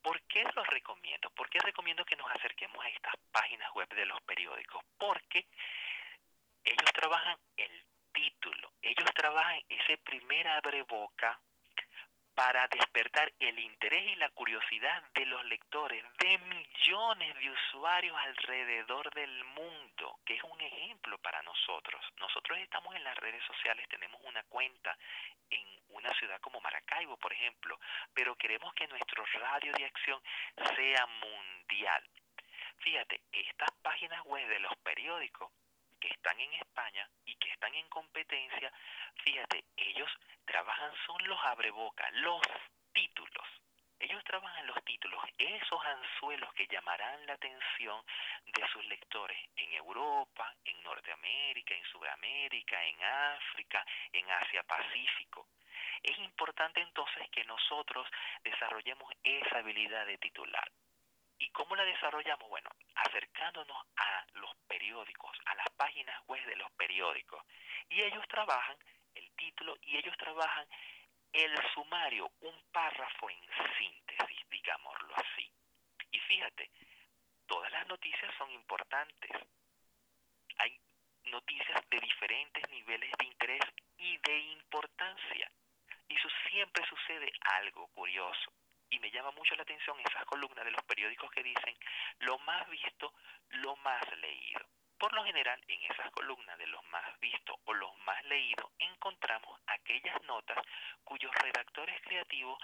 ¿Por 0.00 0.22
qué 0.28 0.44
los 0.54 0.66
recomiendo? 0.68 1.30
¿Por 1.30 1.48
qué 1.50 1.58
recomiendo 1.58 2.04
que 2.04 2.14
nos 2.14 2.30
acerquemos 2.30 2.84
a 2.84 2.88
estas 2.88 3.14
páginas 3.32 3.72
web 3.74 3.88
de 3.88 4.06
los 4.06 4.20
periódicos? 4.22 4.84
Porque 4.96 5.46
ellos 6.64 6.92
trabajan 6.92 7.36
el 7.56 7.86
título, 8.16 8.72
ellos 8.82 9.10
trabajan 9.14 9.60
ese 9.68 9.98
primer 9.98 10.48
abre 10.48 10.82
boca 10.82 11.38
para 12.34 12.68
despertar 12.68 13.32
el 13.38 13.58
interés 13.58 14.12
y 14.12 14.16
la 14.16 14.28
curiosidad 14.30 15.02
de 15.14 15.24
los 15.24 15.42
lectores, 15.46 16.04
de 16.18 16.36
millones 16.38 17.34
de 17.38 17.50
usuarios 17.50 18.14
alrededor 18.14 19.10
del 19.14 19.44
mundo, 19.44 20.18
que 20.24 20.34
es 20.34 20.42
un 20.42 20.60
ejemplo 20.60 21.16
para 21.18 21.42
nosotros. 21.42 22.04
Nosotros 22.20 22.58
estamos 22.58 22.94
en 22.94 23.04
las 23.04 23.16
redes 23.16 23.42
sociales, 23.44 23.88
tenemos 23.88 24.20
una 24.24 24.42
cuenta 24.44 24.96
en 25.48 25.66
una 25.88 26.12
ciudad 26.18 26.38
como 26.40 26.60
Maracaibo, 26.60 27.16
por 27.16 27.32
ejemplo, 27.32 27.80
pero 28.12 28.36
queremos 28.36 28.72
que 28.74 28.86
nuestro 28.86 29.24
radio 29.40 29.72
de 29.72 29.86
acción 29.86 30.20
sea 30.76 31.06
mundial. 31.06 32.02
Fíjate, 32.78 33.22
estas 33.32 33.70
páginas 33.80 34.22
web 34.26 34.46
de 34.46 34.60
los 34.60 34.76
periódicos 34.84 35.50
están 36.08 36.38
en 36.40 36.52
España 36.54 37.08
y 37.24 37.34
que 37.36 37.50
están 37.50 37.74
en 37.74 37.88
competencia, 37.88 38.72
fíjate, 39.24 39.64
ellos 39.76 40.10
trabajan 40.44 40.92
son 41.06 41.26
los 41.26 41.38
abrebocas, 41.44 42.12
los 42.14 42.40
títulos. 42.92 43.46
Ellos 43.98 44.22
trabajan 44.24 44.66
los 44.66 44.84
títulos, 44.84 45.22
esos 45.38 45.84
anzuelos 45.84 46.52
que 46.52 46.66
llamarán 46.66 47.26
la 47.26 47.32
atención 47.32 48.04
de 48.44 48.68
sus 48.68 48.84
lectores 48.86 49.38
en 49.56 49.72
Europa, 49.72 50.54
en 50.64 50.82
Norteamérica, 50.82 51.74
en 51.74 51.84
Sudamérica, 51.84 52.84
en 52.84 53.02
África, 53.02 53.84
en 54.12 54.30
Asia 54.30 54.62
Pacífico. 54.64 55.48
Es 56.02 56.18
importante 56.18 56.82
entonces 56.82 57.28
que 57.30 57.44
nosotros 57.44 58.06
desarrollemos 58.44 59.10
esa 59.22 59.58
habilidad 59.58 60.04
de 60.06 60.18
titular. 60.18 60.70
¿Y 61.38 61.48
cómo 61.50 61.76
la 61.76 61.84
desarrollamos? 61.84 62.48
Bueno, 62.48 62.70
acercándonos 62.94 63.76
a 63.96 64.26
los 64.34 64.54
periódicos, 64.66 65.36
a 65.44 65.54
las 65.54 65.68
páginas 65.76 66.20
web 66.26 66.44
de 66.46 66.56
los 66.56 66.70
periódicos. 66.72 67.42
Y 67.88 68.00
ellos 68.02 68.26
trabajan 68.28 68.76
el 69.14 69.30
título 69.32 69.76
y 69.82 69.96
ellos 69.96 70.16
trabajan 70.18 70.66
el 71.32 71.54
sumario, 71.74 72.30
un 72.40 72.62
párrafo 72.72 73.28
en 73.28 73.40
síntesis, 73.78 74.48
digámoslo 74.48 75.14
así. 75.16 75.50
Y 76.10 76.18
fíjate, 76.20 76.70
todas 77.46 77.70
las 77.72 77.86
noticias 77.86 78.34
son 78.38 78.50
importantes. 78.52 79.30
Hay 80.58 80.80
noticias 81.24 81.82
de 81.90 82.00
diferentes 82.00 82.70
niveles 82.70 83.12
de 83.18 83.26
interés 83.26 83.62
y 83.98 84.16
de 84.18 84.38
importancia. 84.38 85.50
Y 86.08 86.16
eso 86.16 86.28
siempre 86.48 86.84
sucede 86.86 87.30
algo 87.58 87.88
curioso. 87.88 88.52
Y 88.90 88.98
me 88.98 89.10
llama 89.10 89.30
mucho 89.32 89.54
la 89.56 89.62
atención 89.62 89.98
esas 90.00 90.24
columnas 90.24 90.64
de 90.64 90.70
los 90.70 90.82
periódicos 90.84 91.30
que 91.30 91.42
dicen 91.42 91.76
lo 92.20 92.38
más 92.40 92.68
visto, 92.68 93.12
lo 93.50 93.76
más 93.76 94.02
leído. 94.18 94.60
Por 94.98 95.12
lo 95.12 95.24
general, 95.24 95.62
en 95.68 95.82
esas 95.92 96.10
columnas 96.12 96.56
de 96.56 96.66
los 96.68 96.82
más 96.84 97.20
vistos 97.20 97.56
o 97.64 97.74
los 97.74 97.94
más 97.98 98.24
leídos, 98.24 98.70
encontramos 98.78 99.60
aquellas 99.66 100.22
notas 100.22 100.58
cuyos 101.04 101.30
redactores 101.34 102.00
creativos 102.02 102.58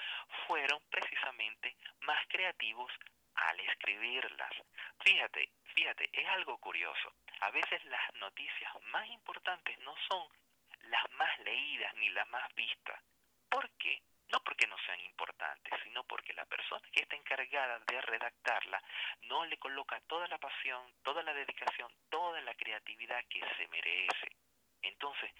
fueron 0.46 0.80
precisamente 0.90 1.76
más 2.00 2.26
creativos 2.28 2.90
al 3.34 3.60
escribirlas. 3.60 4.52
Fíjate, 5.04 5.50
fíjate, 5.74 6.08
es 6.12 6.28
algo 6.28 6.56
curioso. 6.58 7.12
A 7.40 7.50
veces 7.50 7.84
las 7.84 8.14
noticias 8.14 8.72
más 8.92 9.06
importantes 9.08 9.78
no 9.80 9.94
son 10.08 10.26
las 10.84 11.10
más 11.12 11.38
leídas 11.40 11.94
ni 11.96 12.08
las 12.10 12.28
más 12.28 12.54
vistas. 12.54 12.98
¿Por 13.50 13.68
qué? 13.76 14.00
No 14.32 14.40
porque 14.40 14.66
no 14.66 14.76
sean 14.86 15.00
importantes, 15.00 15.74
sino 15.84 16.04
porque 16.04 16.32
la 16.32 16.46
persona 16.46 16.82
que 16.90 17.02
está 17.02 17.16
encargada 17.16 17.78
de 17.80 18.00
redactarla 18.00 18.82
no 19.22 19.44
le 19.44 19.58
coloca 19.58 20.00
toda 20.06 20.26
la 20.26 20.38
pasión, 20.38 20.82
toda 21.02 21.22
la 21.22 21.34
dedicación, 21.34 21.92
toda 22.08 22.40
la 22.40 22.54
creatividad 22.54 23.22
que 23.28 23.40
se 23.56 23.68
merece. 23.68 24.28
Entonces, 24.80 25.30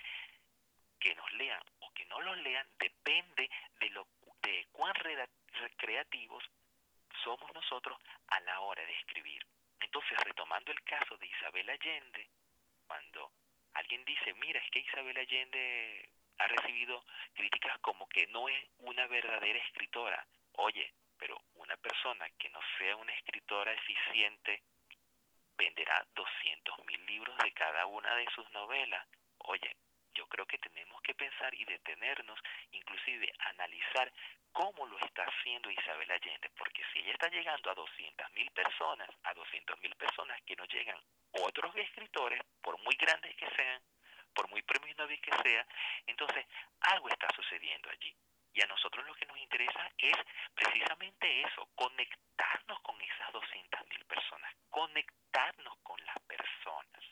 que 1.00 1.14
nos 1.14 1.32
lean 1.32 1.62
o 1.80 1.90
que 1.92 2.04
no 2.04 2.20
los 2.20 2.36
lean 2.38 2.66
depende 2.78 3.50
de 3.80 3.90
lo 3.90 4.06
de 4.42 4.66
cuán 4.72 4.94
creativos 5.76 6.44
somos 7.24 7.52
nosotros 7.54 7.98
a 8.28 8.40
la 8.40 8.60
hora 8.60 8.84
de 8.84 8.92
escribir. 8.92 9.44
Entonces, 9.80 10.18
retomando 10.24 10.70
el 10.70 10.82
caso 10.82 11.16
de 11.16 11.26
Isabel 11.26 11.70
Allende, 11.70 12.28
cuando 12.86 13.32
alguien 13.74 14.04
dice, 14.04 14.34
mira, 14.34 14.60
es 14.60 14.70
que 14.70 14.80
Isabel 14.80 15.16
Allende 15.16 16.10
ha 16.42 16.48
recibido 16.48 17.04
críticas 17.34 17.78
como 17.78 18.08
que 18.08 18.26
no 18.28 18.48
es 18.48 18.64
una 18.78 19.06
verdadera 19.06 19.58
escritora. 19.60 20.26
Oye, 20.54 20.92
pero 21.18 21.40
una 21.54 21.76
persona 21.76 22.28
que 22.38 22.48
no 22.50 22.60
sea 22.78 22.96
una 22.96 23.12
escritora 23.12 23.72
eficiente 23.72 24.62
venderá 25.56 26.04
200 26.14 26.84
mil 26.86 27.06
libros 27.06 27.36
de 27.38 27.52
cada 27.52 27.86
una 27.86 28.14
de 28.16 28.26
sus 28.34 28.50
novelas. 28.50 29.06
Oye, 29.38 29.76
yo 30.14 30.26
creo 30.26 30.46
que 30.46 30.58
tenemos 30.58 31.00
que 31.02 31.14
pensar 31.14 31.54
y 31.54 31.64
detenernos, 31.64 32.38
inclusive 32.72 33.32
analizar 33.50 34.12
cómo 34.52 34.86
lo 34.86 34.98
está 34.98 35.24
haciendo 35.24 35.70
Isabel 35.70 36.10
Allende, 36.10 36.50
porque 36.58 36.82
si 36.92 36.98
ella 37.00 37.12
está 37.12 37.28
llegando 37.28 37.70
a 37.70 37.74
200 37.74 38.32
mil 38.32 38.50
personas, 38.50 39.08
a 39.22 39.32
200 39.32 39.78
mil 39.80 39.94
personas 39.94 40.40
que 40.42 40.56
no 40.56 40.64
llegan 40.66 41.00
otros 41.32 41.74
escritores, 41.76 42.42
por 42.60 42.78
muy 42.82 42.94
grandes 42.96 43.34
que 43.36 43.48
sean, 43.56 43.80
por 44.34 44.48
muy 44.50 44.62
premios 44.62 44.96
Nobel 44.98 45.20
que 45.20 45.32
sea, 45.42 45.66
entonces 46.06 46.46
algo 46.80 47.08
está 47.08 47.28
sucediendo 47.34 47.88
allí. 47.90 48.14
Y 48.54 48.60
a 48.60 48.66
nosotros 48.66 49.06
lo 49.06 49.14
que 49.14 49.26
nos 49.26 49.38
interesa 49.38 49.90
es 49.96 50.16
precisamente 50.54 51.42
eso, 51.42 51.68
conectarnos 51.74 52.80
con 52.82 53.00
esas 53.00 53.32
200 53.32 53.88
mil 53.88 54.04
personas, 54.04 54.54
conectarnos 54.68 55.78
con 55.82 55.98
las 56.04 56.18
personas. 56.20 57.02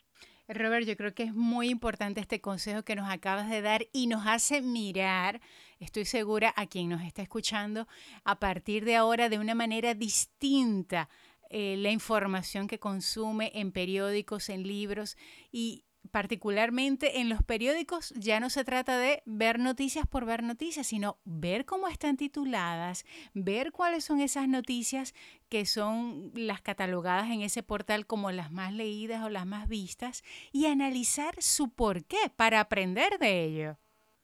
Robert, 0.47 0.85
yo 0.85 0.97
creo 0.97 1.13
que 1.13 1.23
es 1.23 1.33
muy 1.33 1.69
importante 1.69 2.19
este 2.19 2.41
consejo 2.41 2.83
que 2.83 2.95
nos 2.95 3.09
acabas 3.09 3.49
de 3.49 3.61
dar 3.61 3.87
y 3.93 4.07
nos 4.07 4.27
hace 4.27 4.61
mirar, 4.61 5.39
estoy 5.79 6.05
segura, 6.05 6.53
a 6.55 6.67
quien 6.67 6.89
nos 6.89 7.01
está 7.01 7.21
escuchando, 7.21 7.87
a 8.23 8.39
partir 8.39 8.85
de 8.85 8.95
ahora 8.95 9.29
de 9.29 9.39
una 9.39 9.55
manera 9.55 9.93
distinta 9.93 11.09
eh, 11.49 11.75
la 11.77 11.89
información 11.89 12.67
que 12.67 12.79
consume 12.79 13.51
en 13.55 13.71
periódicos, 13.71 14.49
en 14.49 14.63
libros 14.63 15.17
y 15.51 15.85
particularmente 16.11 17.19
en 17.19 17.29
los 17.29 17.43
periódicos 17.43 18.09
ya 18.15 18.39
no 18.39 18.49
se 18.49 18.63
trata 18.63 18.97
de 18.97 19.21
ver 19.25 19.59
noticias 19.59 20.07
por 20.07 20.25
ver 20.25 20.43
noticias, 20.43 20.87
sino 20.87 21.17
ver 21.25 21.65
cómo 21.65 21.87
están 21.87 22.17
tituladas, 22.17 23.05
ver 23.33 23.71
cuáles 23.71 24.03
son 24.03 24.19
esas 24.19 24.47
noticias 24.47 25.13
que 25.49 25.65
son 25.65 26.31
las 26.33 26.61
catalogadas 26.61 27.29
en 27.29 27.41
ese 27.41 27.63
portal 27.63 28.07
como 28.07 28.31
las 28.31 28.51
más 28.51 28.73
leídas 28.73 29.23
o 29.23 29.29
las 29.29 29.45
más 29.45 29.67
vistas 29.67 30.23
y 30.51 30.67
analizar 30.67 31.35
su 31.41 31.73
porqué 31.73 32.29
para 32.35 32.59
aprender 32.59 33.17
de 33.19 33.43
ello. 33.43 33.77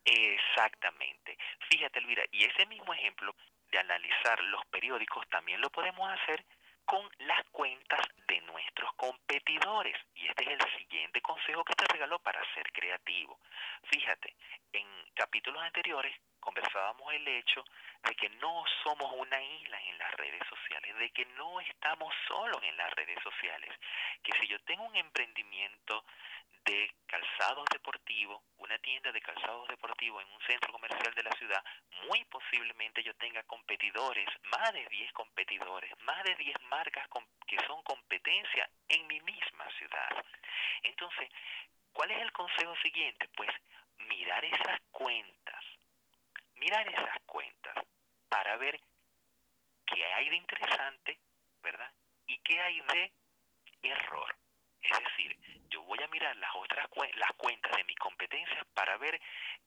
Exactamente. 0.06 1.38
Fíjate, 1.70 2.00
Elvira, 2.00 2.24
y 2.32 2.44
ese 2.44 2.66
mismo 2.66 2.94
ejemplo 2.94 3.36
de 3.72 3.80
analizar 3.80 4.42
los 4.46 4.66
periódicos 4.68 5.28
también 5.30 5.60
lo 5.60 5.70
podemos 5.70 6.10
hacer 6.10 6.46
con 6.88 7.08
las 7.20 7.44
cuentas 7.52 8.00
de 8.28 8.40
nuestros 8.42 8.94
competidores. 8.94 9.96
Y 10.16 10.26
este 10.26 10.46
es 10.46 10.60
el 10.60 10.78
siguiente 10.80 11.22
consejo 11.22 11.64
que 11.66 11.76
te 11.76 11.86
regaló 11.86 12.18
para 12.20 12.42
ser 12.54 12.72
creativo. 12.72 13.40
Fíjate, 13.84 14.34
en 14.72 14.88
capítulos 15.14 15.62
anteriores 15.62 16.16
conversábamos 16.40 17.14
el 17.14 17.28
hecho 17.28 17.62
de 18.04 18.16
que 18.16 18.30
no 18.30 18.64
somos 18.84 19.12
una 19.18 19.44
isla 19.44 19.82
en 19.82 19.98
las 19.98 20.14
redes 20.14 20.42
sociales, 20.48 20.96
de 20.98 21.10
que 21.10 21.26
no 21.38 21.60
estamos 21.60 22.14
solos 22.26 22.64
en 22.64 22.78
las 22.78 22.90
redes 22.94 23.22
sociales, 23.22 23.70
que 24.24 24.32
si 24.40 24.48
yo 24.48 24.58
tengo 24.62 24.86
un 24.86 24.96
emprendimiento 24.96 26.06
de 26.68 26.92
calzados 27.06 27.66
deportivos, 27.72 28.44
una 28.58 28.78
tienda 28.80 29.12
de 29.14 29.22
calzados 29.22 29.68
deportivos 29.70 30.22
en 30.22 30.32
un 30.34 30.42
centro 30.42 30.72
comercial 30.74 31.14
de 31.14 31.24
la 31.24 31.32
ciudad, 31.32 31.64
muy 32.10 32.24
posiblemente 32.26 33.02
yo 33.04 33.14
tenga 33.16 33.42
competidores, 33.44 34.28
más 34.52 34.74
de 34.74 34.86
10 34.86 35.14
competidores, 35.14 35.92
más 36.02 36.22
de 36.24 36.36
10 36.36 36.62
marcas 36.64 37.08
que 37.48 37.58
son 37.66 37.82
competencia 37.84 38.70
en 38.90 39.08
mi 39.08 39.22
misma 39.22 39.66
ciudad. 39.78 40.10
Entonces, 40.84 41.30
¿cuál 41.94 42.12
es 42.12 42.22
el 42.22 42.32
consejo 42.34 42.76
siguiente? 42.84 43.30
Pues 43.36 43.50
mirar 44.10 44.44
esas 44.44 44.82
cuentas, 44.92 45.64
mirar 46.56 46.86
esas 46.90 47.18
cuentas 47.26 47.76
para 48.28 48.58
ver 48.58 48.78
qué 49.86 50.06
hay 50.06 50.30
de 50.30 50.36
interesante, 50.36 51.18
¿verdad? 51.64 51.92
Y 52.26 52.38
qué 52.40 52.60
hay 52.60 52.82
de 52.82 53.12
error. 53.84 54.36
Es 54.82 55.00
decir, 55.00 55.47
yo 55.70 55.84
voy 55.84 56.00
a 56.04 56.08
mirar 56.08 56.36
las 56.38 56.56
otras 56.56 56.88
las 57.16 57.32
cuentas 57.38 57.72
de 57.76 57.84
mis 57.84 57.98
competencias 57.98 58.66
para 58.74 58.98
ver 58.98 59.20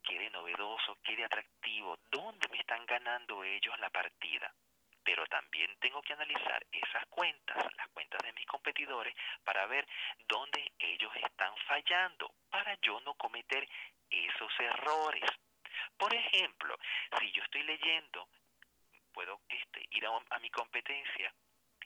qué 0.02 0.18
de 0.18 0.30
novedoso, 0.30 0.98
qué 1.02 1.16
de 1.16 1.24
atractivo, 1.24 1.98
dónde 2.10 2.48
me 2.48 2.58
están 2.58 2.84
ganando 2.86 3.44
ellos 3.44 3.78
la 3.78 3.90
partida. 3.90 4.52
Pero 5.02 5.26
también 5.26 5.74
tengo 5.80 6.02
que 6.02 6.12
analizar 6.12 6.66
esas 6.70 7.06
cuentas, 7.06 7.56
las 7.76 7.88
cuentas 7.88 8.20
de 8.22 8.32
mis 8.32 8.46
competidores, 8.46 9.14
para 9.44 9.66
ver 9.66 9.86
dónde 10.28 10.72
ellos 10.78 11.12
están 11.16 11.56
fallando, 11.66 12.34
para 12.50 12.76
yo 12.82 13.00
no 13.00 13.14
cometer 13.14 13.66
esos 14.10 14.52
errores. 14.60 15.24
Por 15.96 16.12
ejemplo, 16.14 16.76
si 17.18 17.32
yo 17.32 17.42
estoy 17.42 17.62
leyendo, 17.62 18.28
puedo 19.12 19.40
este, 19.48 19.86
ir 19.90 20.06
a, 20.06 20.10
a 20.30 20.38
mi 20.38 20.50
competencia 20.50 21.32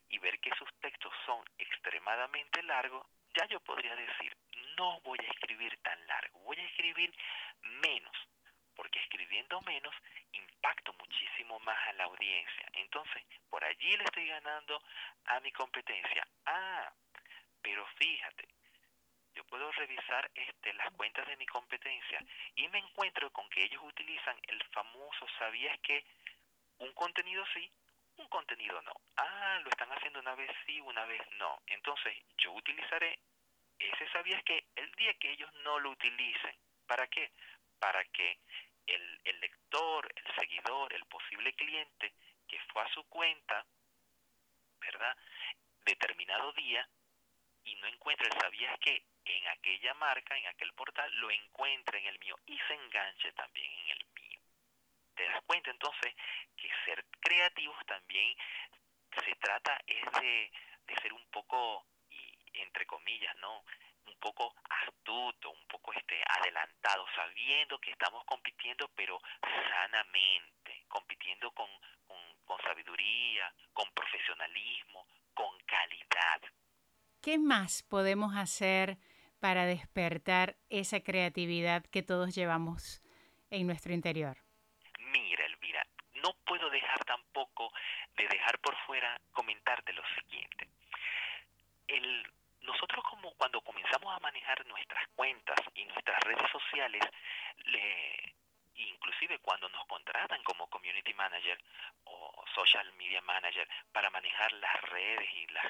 y 0.09 0.19
ver 0.19 0.39
que 0.41 0.51
sus 0.57 0.69
textos 0.81 1.13
son 1.25 1.45
extremadamente 1.59 2.63
largos, 2.63 3.07
ya 3.35 3.47
yo 3.47 3.61
podría 3.61 3.95
decir, 3.97 4.37
no 4.77 5.01
voy 5.01 5.19
a 5.21 5.31
escribir 5.31 5.77
tan 5.83 6.07
largo, 6.07 6.39
voy 6.41 6.57
a 6.59 6.67
escribir 6.67 7.13
menos, 7.63 8.17
porque 8.75 9.01
escribiendo 9.01 9.61
menos 9.63 9.95
impacto 10.33 10.93
muchísimo 10.95 11.59
más 11.61 11.79
a 11.89 11.93
la 11.95 12.05
audiencia. 12.05 12.67
Entonces, 12.73 13.23
por 13.49 13.65
allí 13.65 13.97
le 13.97 14.05
estoy 14.05 14.27
ganando 14.27 14.83
a 15.27 15.41
mi 15.41 15.53
competencia. 15.53 16.27
Ah, 16.47 16.93
pero 17.63 17.87
fíjate, 17.99 18.49
yo 19.35 19.45
puedo 19.45 19.71
revisar 19.73 20.31
este, 20.35 20.73
las 20.75 20.93
cuentas 20.93 21.27
de 21.27 21.37
mi 21.37 21.47
competencia 21.47 22.21
y 22.55 22.69
me 22.69 22.79
encuentro 22.79 23.31
con 23.31 23.49
que 23.51 23.65
ellos 23.65 23.83
utilizan 23.83 24.37
el 24.47 24.63
famoso 24.65 25.27
¿sabías 25.39 25.79
que? 25.81 26.05
Un 26.79 26.93
contenido 26.93 27.45
sí, 27.55 27.71
un 28.17 28.29
contenido 28.29 28.81
no. 28.83 28.93
Ah, 29.17 29.61
lo 29.63 29.71
están 29.71 29.91
haciendo 29.93 30.21
una 30.21 30.35
vez 30.35 30.51
sí, 30.67 30.81
una 30.81 31.05
vez 31.05 31.23
no. 31.39 31.61
Entonces 31.67 32.17
yo 32.39 32.53
utilizaré 32.53 33.19
ese 33.89 34.09
sabías 34.11 34.43
que 34.45 34.67
el 34.77 34.91
día 34.93 35.15
que 35.15 35.33
ellos 35.33 35.53
no 35.65 35.79
lo 35.79 35.91
utilicen. 35.91 36.57
¿Para 36.87 37.07
qué? 37.09 37.33
Para 37.79 38.05
que 38.05 38.39
el, 38.87 39.21
el 39.25 39.41
lector, 39.41 40.13
el 40.17 40.35
seguidor, 40.35 40.93
el 40.93 41.05
posible 41.07 41.53
cliente 41.55 42.13
que 42.47 42.59
fue 42.73 42.83
a 42.83 42.89
su 42.89 43.03
cuenta, 43.09 43.65
¿verdad? 44.81 45.17
Determinado 45.85 46.53
día 46.53 46.89
y 47.65 47.75
no 47.77 47.87
encuentre 47.87 48.29
el 48.29 48.41
sabías 48.41 48.79
que 48.81 49.05
en 49.25 49.47
aquella 49.49 49.95
marca, 49.95 50.37
en 50.37 50.47
aquel 50.47 50.73
portal, 50.75 51.11
lo 51.17 51.31
encuentre 51.31 51.99
en 51.99 52.07
el 52.07 52.19
mío 52.19 52.39
y 52.47 52.59
se 52.59 52.75
enganche 52.75 53.33
también 53.33 53.71
en 53.73 53.91
el 53.91 54.07
mío. 54.15 54.41
¿Te 55.15 55.25
das 55.29 55.43
cuenta 55.47 55.71
entonces 55.71 56.15
que 56.57 56.69
ser 56.85 57.05
creativos 57.21 57.79
también 57.87 58.37
se 59.23 59.35
trata 59.37 59.81
es 59.87 60.13
de, 60.21 60.51
de 60.87 60.95
ser 61.01 61.13
un 61.13 61.25
poco, 61.27 61.87
entre 62.55 62.87
comillas, 62.87 63.35
¿no? 63.37 63.65
Un 64.07 64.15
poco 64.21 64.55
astuto, 64.69 65.51
un 65.51 65.67
poco 65.67 65.93
este 65.93 66.23
adelantado, 66.39 67.07
sabiendo 67.15 67.79
que 67.79 67.91
estamos 67.91 68.25
compitiendo, 68.25 68.89
pero 68.95 69.21
sanamente, 69.71 70.85
compitiendo 70.89 71.51
con, 71.53 71.69
con, 72.07 72.19
con 72.45 72.61
sabiduría, 72.63 73.53
con 73.73 73.91
profesionalismo, 73.93 75.07
con 75.33 75.59
calidad. 75.67 76.41
¿Qué 77.21 77.39
más 77.39 77.83
podemos 77.83 78.37
hacer? 78.37 78.99
para 79.45 79.67
despertar 79.67 80.57
esa 80.71 81.01
creatividad 81.01 81.85
que 81.93 82.03
todos 82.03 82.35
llevamos 82.35 83.03
en 83.51 83.67
nuestro 83.67 83.93
interior? 83.93 84.39
Mira, 85.13 85.45
Elvira, 85.45 85.87
no 86.15 86.33
puedo 86.47 86.71
dejar 86.71 87.05
tampoco 87.05 87.71
de 88.17 88.27
dejar 88.27 88.59
por 88.61 88.75
fuera 88.87 89.21
comentarte 89.33 89.93
lo 89.93 90.03
siguiente. 90.19 90.67
El, 91.87 92.27
nosotros 92.63 93.05
como 93.05 93.35
cuando 93.35 93.61
comenzamos 93.61 94.17
a 94.17 94.21
manejar 94.21 94.65
nuestras 94.65 95.07
cuentas 95.09 95.61
y 95.75 95.85
nuestras 95.85 96.19
redes 96.21 96.51
sociales, 96.51 97.03
le, 97.67 98.35
inclusive 98.77 99.41
cuando 99.41 99.69
nos 99.69 99.85
contratan 99.89 100.43
como 100.45 100.71
community 100.71 101.13
manager 101.13 101.63
o 102.05 102.45
social 102.55 102.91
media 102.95 103.21
manager 103.21 103.69
para 103.93 104.09
manejar 104.09 104.51
las 104.55 104.81
redes 104.85 105.29
y 105.35 105.47
las, 105.49 105.67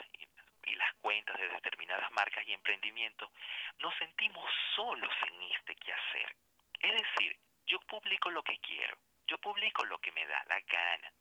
y 0.67 0.75
las 0.75 0.95
cuentas 0.95 1.39
de 1.39 1.49
determinadas 1.49 2.11
marcas 2.13 2.47
y 2.47 2.53
emprendimientos, 2.53 3.31
nos 3.79 3.95
sentimos 3.97 4.45
solos 4.75 5.13
en 5.27 5.43
este 5.53 5.75
quehacer. 5.77 6.35
Es 6.81 6.93
decir, 6.93 7.39
yo 7.67 7.81
publico 7.81 8.31
lo 8.31 8.43
que 8.43 8.59
quiero, 8.59 8.97
yo 9.27 9.39
publico 9.39 9.85
lo 9.85 9.99
que 9.99 10.13
me 10.13 10.27
da 10.27 10.43
la 10.49 10.61
gana. 10.61 11.13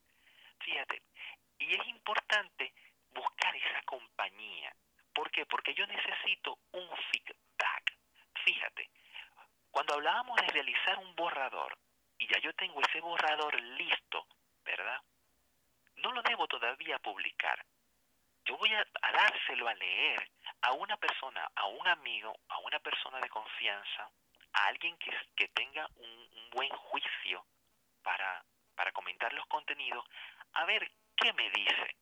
Fíjate, 0.59 1.01
y 1.59 1.73
es 1.73 1.87
importante 1.87 2.73
buscar 3.09 3.55
esa 3.55 3.81
compañía. 3.83 4.73
¿Por 5.13 5.29
qué? 5.31 5.45
Porque 5.45 5.73
yo 5.73 5.85
necesito 5.87 6.57
un 6.71 6.89
feedback. 7.11 7.97
Fíjate, 8.45 8.89
cuando 9.71 9.93
hablábamos 9.93 10.37
de 10.41 10.47
realizar 10.47 10.97
un 10.99 11.15
borrador, 11.15 11.77
y 12.17 12.27
ya 12.27 12.39
yo 12.39 12.53
tengo 12.53 12.81
ese 12.81 12.99
borrador 13.01 13.59
listo, 13.61 14.27
¿verdad? 14.63 15.01
No 15.97 16.11
lo 16.11 16.21
debo 16.21 16.47
todavía 16.47 16.99
publicar 16.99 17.63
yo 18.45 18.57
voy 18.57 18.73
a, 18.73 18.85
dárselo 19.11 19.67
a 19.67 19.73
leer 19.75 20.29
a 20.61 20.73
una 20.73 20.97
persona, 20.97 21.49
a 21.55 21.67
un 21.67 21.87
amigo, 21.87 22.35
a 22.49 22.59
una 22.59 22.79
persona 22.79 23.19
de 23.19 23.29
confianza, 23.29 24.09
a 24.53 24.65
alguien 24.67 24.97
que, 24.97 25.11
que 25.35 25.47
tenga 25.49 25.87
un, 25.95 26.23
buen 26.51 26.69
juicio 26.69 27.43
para, 28.03 28.45
para 28.75 28.91
comentar 28.91 29.33
los 29.33 29.43
contenidos, 29.47 30.05
a 30.53 30.65
ver 30.65 30.91
qué 31.15 31.33
me 31.33 31.49
dice, 31.49 31.95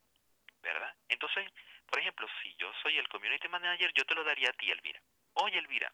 ¿verdad? 0.62 0.94
Entonces, 1.08 1.50
por 1.88 2.00
ejemplo, 2.00 2.28
si 2.44 2.54
yo 2.56 2.70
soy 2.84 2.98
el 2.98 3.08
community 3.08 3.48
manager, 3.48 3.94
yo 3.94 4.04
te 4.04 4.14
lo 4.14 4.26
daría 4.26 4.50
a 4.50 4.54
ti, 4.54 4.70
Elvira. 4.70 5.00
Oye, 5.36 5.58
Elvira, 5.58 5.90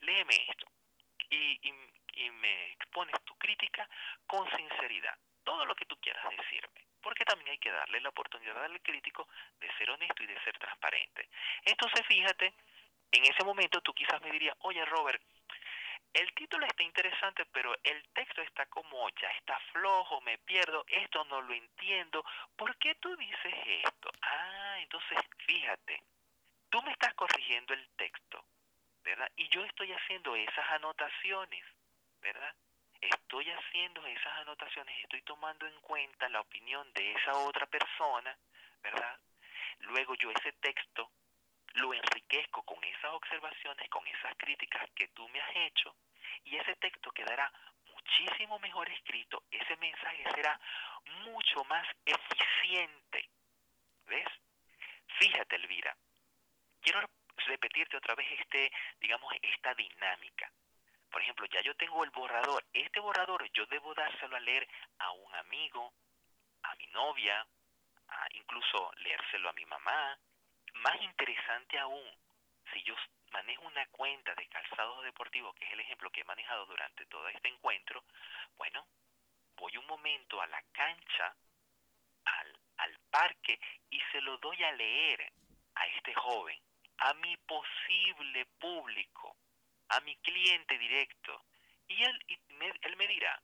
léeme 0.00 0.34
esto 0.46 0.66
y, 1.30 1.58
y 2.16 2.30
me 2.32 2.72
expones 2.72 3.14
tu 3.24 3.34
crítica 3.38 3.88
con 4.26 4.46
sinceridad, 4.54 5.16
todo 5.42 5.64
lo 5.64 5.74
que 5.74 5.86
tú 5.86 5.96
quieras 5.98 6.28
decirme 6.36 6.82
porque 7.02 7.24
también 7.24 7.50
hay 7.50 7.58
que 7.58 7.70
darle 7.70 8.00
la 8.00 8.08
oportunidad 8.08 8.64
al 8.64 8.80
crítico 8.80 9.28
de 9.60 9.70
ser 9.76 9.90
honesto 9.90 10.22
y 10.22 10.26
de 10.26 10.40
ser 10.44 10.56
transparente. 10.58 11.28
Entonces, 11.64 12.06
fíjate, 12.06 12.54
en 13.10 13.24
ese 13.24 13.44
momento 13.44 13.80
dirías, 14.32 14.56
oye 14.60 14.84
Robert, 14.84 15.22
el 16.12 16.32
título 16.34 16.66
está 16.66 16.82
interesante, 16.82 17.46
pero 17.46 17.74
el 17.82 18.02
texto 18.12 18.42
está 18.42 18.66
como, 18.66 19.08
ya 19.10 19.28
está 19.38 19.58
flojo, 19.72 20.20
me 20.22 20.36
pierdo, 20.38 20.84
esto 20.88 21.24
no 21.24 21.40
lo 21.40 21.54
entiendo. 21.54 22.24
¿Por 22.56 22.76
qué 22.76 22.94
tú 22.96 23.16
dices 23.16 23.54
esto? 23.84 24.10
Ah, 24.20 24.76
entonces 24.80 25.18
fíjate, 25.46 26.02
tú 26.68 26.82
me 26.82 26.92
estás 26.92 27.14
corrigiendo 27.14 27.72
el 27.72 27.88
texto, 27.96 28.44
¿verdad? 29.02 29.30
Y 29.36 29.48
yo 29.48 29.64
estoy 29.64 29.92
haciendo 29.92 30.36
esas 30.36 30.70
anotaciones, 30.70 31.64
¿verdad? 32.20 32.54
estoy 33.02 33.50
haciendo 33.50 34.06
esas 34.06 34.32
anotaciones, 34.38 34.96
estoy 35.02 35.22
tomando 35.22 35.66
en 35.66 35.80
cuenta 35.80 36.28
la 36.28 36.40
opinión 36.40 36.90
de 36.92 37.12
esa 37.12 37.32
otra 37.38 37.66
persona, 37.66 38.36
¿verdad? 38.82 39.18
Luego 39.80 40.14
yo 40.14 40.30
ese 40.30 40.52
texto 40.52 41.10
lo 41.74 41.94
enriquezco 41.94 42.62
con 42.62 42.82
esas 42.84 43.12
observaciones, 43.12 43.88
con 43.88 44.06
esas 44.06 44.34
críticas 44.36 44.88
que 44.94 45.08
tú 45.08 45.28
me 45.28 45.40
has 45.40 45.56
hecho, 45.56 45.94
y 46.44 46.56
ese 46.56 46.76
texto 46.76 47.10
quedará 47.12 47.50
muchísimo 47.86 48.58
mejor 48.58 48.88
escrito, 48.90 49.42
ese 49.50 49.76
mensaje 49.76 50.24
será 50.34 50.58
mucho 51.24 51.64
más 51.64 51.86
eficiente. 52.04 53.28
¿Ves? 54.06 54.28
Fíjate, 55.18 55.56
Elvira, 55.56 55.96
quiero 56.80 57.08
repetirte 57.46 57.96
otra 57.96 58.14
vez 58.14 58.26
este, 58.40 58.70
digamos, 59.00 59.32
esta 59.40 59.74
dinámica. 59.74 60.50
Por 61.10 61.20
ejemplo, 61.20 61.46
ya 61.46 61.60
yo 61.60 61.74
tengo 61.76 62.04
el 62.04 62.10
borrador. 62.10 62.64
Este 62.72 62.98
borrador 62.98 63.48
yo 63.52 63.66
debo 63.66 63.94
dárselo 63.94 64.36
a 64.36 64.40
leer 64.40 64.66
a 64.98 65.10
un 65.12 65.34
amigo, 65.34 65.92
a 66.62 66.74
mi 66.76 66.86
novia, 66.86 67.46
a 68.08 68.26
incluso 68.32 68.90
leérselo 68.96 69.50
a 69.50 69.52
mi 69.52 69.66
mamá. 69.66 70.18
Más 70.82 71.00
interesante 71.02 71.78
aún, 71.78 72.04
si 72.72 72.82
yo 72.82 72.94
manejo 73.32 73.66
una 73.66 73.86
cuenta 73.86 74.34
de 74.34 74.46
calzados 74.48 75.02
deportivos, 75.04 75.54
que 75.54 75.64
es 75.64 75.72
el 75.72 75.80
ejemplo 75.80 76.10
que 76.10 76.20
he 76.20 76.24
manejado 76.24 76.66
durante 76.66 77.06
todo 77.06 77.28
este 77.28 77.48
encuentro, 77.48 78.04
bueno, 78.56 78.86
voy 79.56 79.76
un 79.76 79.86
momento 79.86 80.40
a 80.40 80.46
la 80.46 80.62
cancha, 80.72 81.34
al, 82.24 82.58
al 82.78 82.98
parque, 83.10 83.58
y 83.90 84.00
se 84.12 84.20
lo 84.20 84.38
doy 84.38 84.62
a 84.62 84.72
leer 84.72 85.32
a 85.74 85.86
este 85.86 86.14
joven, 86.14 86.58
a 86.98 87.14
mi 87.14 87.36
posible 87.38 88.46
público 88.58 89.36
a 89.92 90.00
mi 90.00 90.16
cliente 90.16 90.78
directo. 90.78 91.44
Y 91.86 92.02
él, 92.02 92.18
me, 92.58 92.72
él 92.82 92.96
me 92.96 93.06
dirá, 93.06 93.40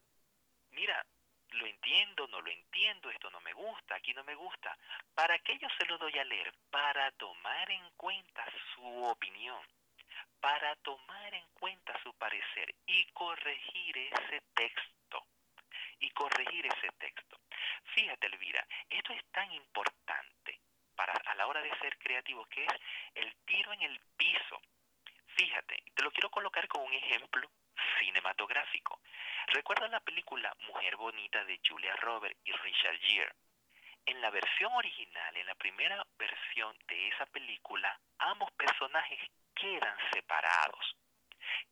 mira, 0.71 1.05
lo 1.53 1.67
entiendo, 1.67 2.27
no 2.29 2.41
lo 2.41 2.51
entiendo, 2.51 3.11
esto 3.11 3.31
no 3.31 3.41
me 3.41 3.53
gusta, 3.53 3.97
aquí 3.97 4.13
no 4.15 4.25
me 4.25 4.35
gusta. 4.35 4.77
¿Para 5.15 5.39
qué 5.41 5.59
yo 5.59 5.69
se 5.79 5.87
lo 5.87 5.99
doy 5.99 6.19
a 6.19 6.25
leer? 6.25 6.53
Para 6.71 7.11
tomar 7.13 7.71
en 7.71 7.91
cuenta 7.97 8.45
su 8.75 9.05
opinión, 9.05 9.61
para 10.41 10.77
tomar 10.77 11.35
en 11.35 11.47
cuenta 11.55 12.01
su 12.03 12.15
parecer 12.15 12.75
y 12.87 13.05
corregir 13.13 13.99
ese 13.99 14.43
texto. 14.55 15.27
Y 16.01 16.11
corregir 16.11 16.65
ese 16.67 16.93
texto. 16.93 17.41
Fíjate, 17.95 18.29
Elvira, 18.29 18.65
esto 18.89 19.13
es 19.13 19.25
tan 19.33 19.51
importante 19.53 20.61
para 20.95 21.13
a 21.13 21.35
la 21.35 21.47
hora 21.49 21.61
de 21.61 21.77
ser 21.79 21.99
creativo 21.99 22.45
que 22.47 22.65
es 22.65 22.73
el 23.17 23.35
tiro 23.45 23.73
en 23.73 23.83
el 23.83 24.01
piso 24.17 24.61
Fíjate, 25.39 25.85
te 25.95 26.03
lo 26.03 26.11
quiero 26.11 26.31
colocar 26.31 26.67
con 26.67 26.83
un 26.83 26.93
ejemplo 26.93 27.49
cinematográfico. 28.01 29.01
¿Recuerda 29.51 29.89
la 29.89 30.01
película 30.01 30.55
Mujer 30.67 30.97
Bonita 30.97 31.43
de 31.47 31.59
Julia 31.67 31.97
Roberts 31.97 32.39
y 32.45 32.53
Richard 32.53 32.99
Gere? 33.01 33.33
En 34.05 34.21
la 34.21 34.31
versión 34.31 34.73
original, 34.75 35.37
en 35.37 35.47
la 35.47 35.55
primera 35.55 36.07
versión 36.19 36.77
de 36.87 37.09
esa 37.09 37.25
película, 37.27 37.99
ambos 38.19 38.51
personajes 38.53 39.19
quedan 39.55 39.97
separados. 40.13 40.97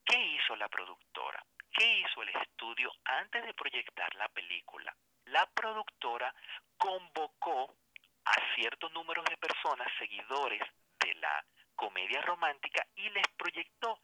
¿Qué 0.06 0.18
hizo 0.18 0.56
la 0.56 0.68
productora? 0.68 1.44
¿Qué 1.70 1.98
hizo 1.98 2.22
el 2.22 2.30
estudio 2.30 2.90
antes 3.04 3.44
de 3.44 3.52
proyectar 3.52 4.14
la 4.14 4.28
película? 4.30 4.96
La 5.26 5.44
productora 5.46 6.34
convocó 6.78 7.76
a 8.24 8.54
ciertos 8.54 8.90
números 8.92 9.26
de 9.26 9.36
personas, 9.36 9.88
seguidores 9.98 10.62
de 10.98 11.14
la 11.16 11.44
comedia 11.74 12.22
romántica 12.22 12.86
y 12.94 13.10
les 13.10 13.28
proyectó 13.36 14.00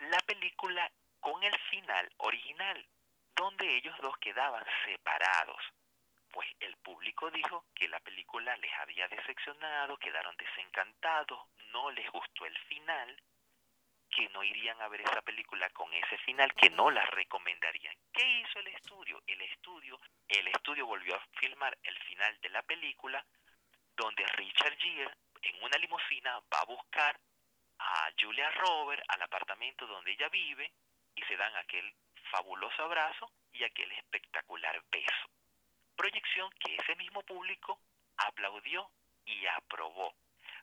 la 0.00 0.18
película 0.26 0.90
con 1.20 1.42
el 1.44 1.56
final 1.70 2.10
original, 2.18 2.86
donde 3.36 3.76
ellos 3.76 3.96
dos 4.00 4.16
quedaban 4.18 4.64
separados. 4.84 5.60
Pues 6.30 6.48
el 6.60 6.76
público 6.78 7.30
dijo 7.30 7.64
que 7.74 7.88
la 7.88 8.00
película 8.00 8.56
les 8.56 8.72
había 8.80 9.06
decepcionado, 9.08 9.96
quedaron 9.98 10.36
desencantados, 10.36 11.40
no 11.72 11.90
les 11.92 12.10
gustó 12.10 12.46
el 12.46 12.58
final, 12.66 13.16
que 14.10 14.28
no 14.30 14.42
irían 14.42 14.80
a 14.80 14.88
ver 14.88 15.00
esa 15.00 15.22
película 15.22 15.68
con 15.70 15.92
ese 15.92 16.18
final, 16.18 16.52
que 16.54 16.70
no 16.70 16.90
la 16.90 17.04
recomendarían. 17.06 17.94
¿Qué 18.12 18.24
hizo 18.40 18.58
el 18.60 18.68
estudio? 18.68 19.22
El 19.26 19.42
estudio, 19.42 20.00
el 20.28 20.48
estudio 20.48 20.86
volvió 20.86 21.16
a 21.16 21.26
filmar 21.38 21.76
el 21.82 21.98
final 22.04 22.38
de 22.40 22.48
la 22.48 22.62
película, 22.62 23.24
donde 23.96 24.26
Richard 24.26 24.76
Gere 24.78 25.10
en 25.42 25.62
una 25.62 25.76
limusina 25.78 26.40
va 26.52 26.60
a 26.60 26.64
buscar 26.64 27.18
a 27.78 28.10
Julia 28.18 28.50
Robert 28.52 29.02
al 29.08 29.22
apartamento 29.22 29.86
donde 29.86 30.12
ella 30.12 30.28
vive 30.28 30.72
y 31.14 31.22
se 31.22 31.36
dan 31.36 31.54
aquel 31.56 31.92
fabuloso 32.30 32.82
abrazo 32.84 33.30
y 33.52 33.64
aquel 33.64 33.90
espectacular 33.92 34.82
beso. 34.90 35.28
Proyección 35.96 36.50
que 36.58 36.74
ese 36.76 36.96
mismo 36.96 37.22
público 37.22 37.78
aplaudió 38.16 38.90
y 39.24 39.46
aprobó. 39.46 40.14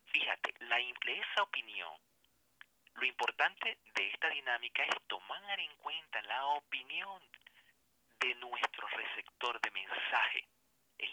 Fíjate, 0.06 0.54
la, 0.60 0.80
esa 0.80 1.44
opinión, 1.44 1.92
lo 2.96 3.06
importante 3.06 3.78
de 3.96 4.08
esta 4.08 4.30
dinámica 4.30 4.84
es 4.84 4.96
tomar 5.08 5.60
en 5.60 5.76
cuenta 5.78 6.22
la 6.24 6.46
opinión 6.48 7.22
de 8.20 8.36
nuestro 8.36 8.88
receptor 8.88 9.60
de 9.62 9.72
mensaje. 9.72 10.48
Es 10.98 11.10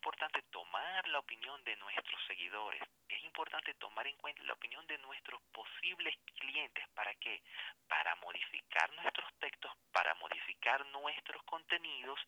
importante 0.00 0.40
tomar 0.50 1.06
la 1.08 1.18
opinión 1.18 1.62
de 1.62 1.76
nuestros 1.76 2.18
seguidores, 2.26 2.80
es 3.06 3.22
importante 3.22 3.74
tomar 3.74 4.06
en 4.06 4.16
cuenta 4.16 4.42
la 4.44 4.54
opinión 4.54 4.86
de 4.86 4.96
nuestros 4.96 5.42
posibles 5.52 6.16
clientes. 6.38 6.88
¿Para 6.94 7.14
qué? 7.16 7.42
Para 7.86 8.14
modificar 8.16 8.90
nuestros 8.94 9.30
textos, 9.38 9.70
para 9.92 10.14
modificar 10.14 10.86
nuestros 10.86 11.42
contenidos 11.42 12.18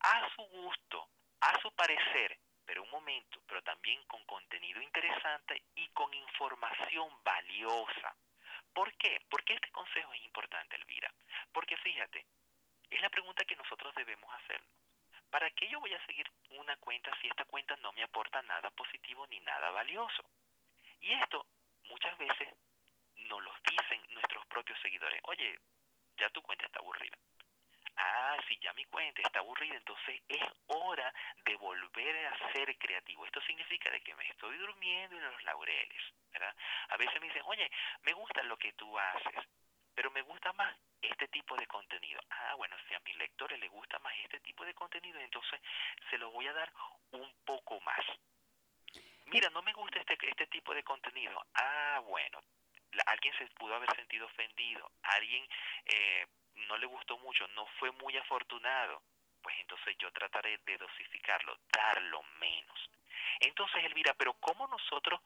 a 0.00 0.28
su 0.36 0.42
gusto, 0.42 1.08
a 1.40 1.58
su 1.62 1.72
parecer, 1.72 2.38
pero 2.66 2.82
un 2.82 2.90
momento, 2.90 3.40
pero 3.46 3.62
también 3.62 4.04
con 4.04 4.22
contenido 4.26 4.82
interesante 4.82 5.62
y 5.74 5.88
con 5.88 6.12
información 6.12 7.08
valiosa. 7.24 8.14
¿Por 8.74 8.92
qué? 8.98 9.22
¿Por 9.30 9.42
qué 9.42 9.54
este 9.54 9.70
consejo 9.70 10.12
es 10.12 10.22
importante, 10.22 10.76
Elvira? 10.76 11.10
Porque 11.50 11.78
fíjate, 11.78 12.26
es 12.90 13.00
la 13.00 13.08
pregunta 13.08 13.46
que 13.46 13.56
nosotros 13.56 13.94
debemos 13.94 14.30
hacernos. 14.34 14.77
¿Para 15.30 15.50
qué 15.50 15.68
yo 15.68 15.80
voy 15.80 15.92
a 15.92 16.06
seguir 16.06 16.30
una 16.50 16.76
cuenta 16.76 17.10
si 17.20 17.28
esta 17.28 17.44
cuenta 17.44 17.76
no 17.76 17.92
me 17.92 18.02
aporta 18.02 18.40
nada 18.42 18.70
positivo 18.70 19.26
ni 19.26 19.40
nada 19.40 19.70
valioso? 19.70 20.24
Y 21.00 21.12
esto 21.12 21.46
muchas 21.84 22.16
veces 22.18 22.48
nos 23.16 23.42
lo 23.42 23.52
dicen 23.70 24.02
nuestros 24.10 24.46
propios 24.46 24.78
seguidores. 24.80 25.20
Oye, 25.24 25.58
ya 26.16 26.30
tu 26.30 26.40
cuenta 26.42 26.66
está 26.66 26.78
aburrida. 26.78 27.16
Ah, 27.96 28.36
si 28.48 28.56
ya 28.58 28.72
mi 28.74 28.84
cuenta 28.84 29.20
está 29.22 29.40
aburrida, 29.40 29.76
entonces 29.76 30.22
es 30.28 30.44
hora 30.66 31.12
de 31.44 31.56
volver 31.56 32.26
a 32.26 32.52
ser 32.52 32.76
creativo. 32.78 33.26
Esto 33.26 33.40
significa 33.42 33.90
de 33.90 34.00
que 34.00 34.14
me 34.14 34.28
estoy 34.28 34.56
durmiendo 34.56 35.16
en 35.16 35.24
los 35.24 35.42
laureles, 35.42 36.02
¿verdad? 36.32 36.54
A 36.90 36.96
veces 36.96 37.20
me 37.20 37.26
dicen, 37.26 37.42
oye, 37.46 37.68
me 38.02 38.12
gusta 38.12 38.42
lo 38.44 38.56
que 38.56 38.72
tú 38.74 38.96
haces, 38.98 39.44
pero 39.98 40.12
me 40.12 40.22
gusta 40.22 40.52
más 40.52 40.76
este 41.02 41.26
tipo 41.26 41.56
de 41.56 41.66
contenido. 41.66 42.20
Ah, 42.30 42.54
bueno, 42.54 42.76
si 42.86 42.94
a 42.94 43.00
mis 43.00 43.16
lectores 43.16 43.58
les 43.58 43.68
gusta 43.68 43.98
más 43.98 44.14
este 44.22 44.38
tipo 44.38 44.64
de 44.64 44.72
contenido, 44.72 45.18
entonces 45.18 45.60
se 46.08 46.16
lo 46.18 46.30
voy 46.30 46.46
a 46.46 46.52
dar 46.52 46.72
un 47.10 47.28
poco 47.44 47.80
más. 47.80 48.06
Mira, 49.26 49.50
no 49.50 49.60
me 49.60 49.72
gusta 49.72 49.98
este, 49.98 50.16
este 50.22 50.46
tipo 50.46 50.72
de 50.72 50.84
contenido. 50.84 51.44
Ah, 51.52 52.00
bueno, 52.06 52.38
alguien 53.06 53.34
se 53.38 53.46
pudo 53.58 53.74
haber 53.74 53.92
sentido 53.96 54.26
ofendido, 54.26 54.88
alguien 55.02 55.44
eh, 55.86 56.28
no 56.68 56.78
le 56.78 56.86
gustó 56.86 57.18
mucho, 57.18 57.48
no 57.56 57.66
fue 57.80 57.90
muy 57.90 58.16
afortunado, 58.16 59.02
pues 59.42 59.56
entonces 59.58 59.96
yo 59.98 60.12
trataré 60.12 60.58
de 60.58 60.78
dosificarlo, 60.78 61.58
darlo 61.72 62.22
menos. 62.38 62.88
Entonces, 63.40 63.84
Elvira, 63.84 64.14
pero 64.14 64.34
¿cómo 64.34 64.66
nosotros 64.66 65.20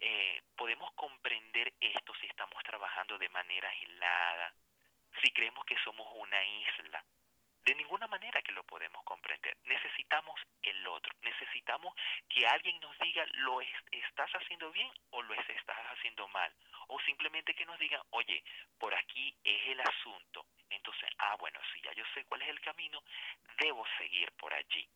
eh, 0.00 0.42
podemos 0.56 0.92
comprender 0.94 1.72
esto 1.80 2.14
si 2.20 2.26
estamos 2.26 2.62
trabajando 2.64 3.18
de 3.18 3.28
manera 3.28 3.68
aislada, 3.68 4.52
si 5.22 5.30
creemos 5.32 5.64
que 5.64 5.76
somos 5.84 6.06
una 6.16 6.44
isla? 6.44 7.04
De 7.64 7.74
ninguna 7.74 8.06
manera 8.06 8.40
que 8.40 8.52
lo 8.52 8.64
podemos 8.64 9.02
comprender. 9.04 9.54
Necesitamos 9.64 10.40
el 10.62 10.86
otro. 10.86 11.12
Necesitamos 11.20 11.94
que 12.26 12.46
alguien 12.46 12.80
nos 12.80 12.96
diga 12.98 13.26
lo 13.34 13.60
estás 13.60 14.30
haciendo 14.32 14.72
bien 14.72 14.90
o 15.10 15.20
lo 15.20 15.34
estás 15.34 15.78
haciendo 15.92 16.26
mal. 16.28 16.50
O 16.86 16.98
simplemente 17.00 17.54
que 17.54 17.66
nos 17.66 17.78
diga, 17.78 18.02
oye, 18.10 18.42
por 18.78 18.94
aquí 18.94 19.36
es 19.44 19.66
el 19.66 19.80
asunto. 19.80 20.46
Entonces, 20.70 21.10
ah, 21.18 21.36
bueno, 21.38 21.60
si 21.72 21.82
ya 21.82 21.92
yo 21.92 22.04
sé 22.14 22.24
cuál 22.24 22.40
es 22.40 22.48
el 22.48 22.60
camino, 22.60 23.02
debo 23.58 23.84
seguir 23.98 24.32
por 24.32 24.54
allí. 24.54 24.88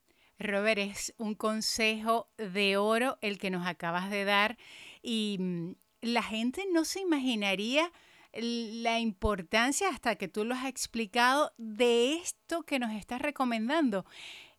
Robert, 0.42 0.78
es 0.78 1.14
un 1.18 1.34
consejo 1.34 2.28
de 2.36 2.76
oro 2.76 3.18
el 3.20 3.38
que 3.38 3.50
nos 3.50 3.66
acabas 3.66 4.10
de 4.10 4.24
dar 4.24 4.58
y 5.02 5.36
mm, 5.38 5.72
la 6.02 6.22
gente 6.22 6.64
no 6.72 6.84
se 6.84 7.00
imaginaría 7.00 7.90
la 8.34 8.98
importancia, 8.98 9.88
hasta 9.88 10.16
que 10.16 10.28
tú 10.28 10.44
lo 10.44 10.54
has 10.54 10.66
explicado, 10.66 11.52
de 11.58 12.14
esto 12.14 12.62
que 12.62 12.78
nos 12.78 12.92
estás 12.92 13.20
recomendando. 13.20 14.06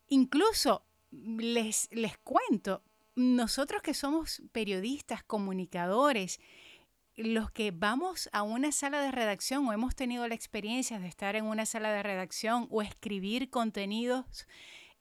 Incluso 0.08 0.86
les, 1.12 1.90
les 1.92 2.18
cuento, 2.20 2.84
nosotros 3.16 3.82
que 3.82 3.94
somos 3.94 4.42
periodistas, 4.52 5.24
comunicadores, 5.24 6.40
los 7.16 7.52
que 7.52 7.72
vamos 7.72 8.30
a 8.32 8.42
una 8.42 8.72
sala 8.72 9.02
de 9.02 9.12
redacción 9.12 9.68
o 9.68 9.74
hemos 9.74 9.96
tenido 9.96 10.28
la 10.28 10.36
experiencia 10.36 11.00
de 11.00 11.08
estar 11.08 11.36
en 11.36 11.46
una 11.46 11.66
sala 11.66 11.92
de 11.92 12.04
redacción 12.04 12.68
o 12.72 12.82
escribir 12.82 13.50
contenidos 13.50 14.48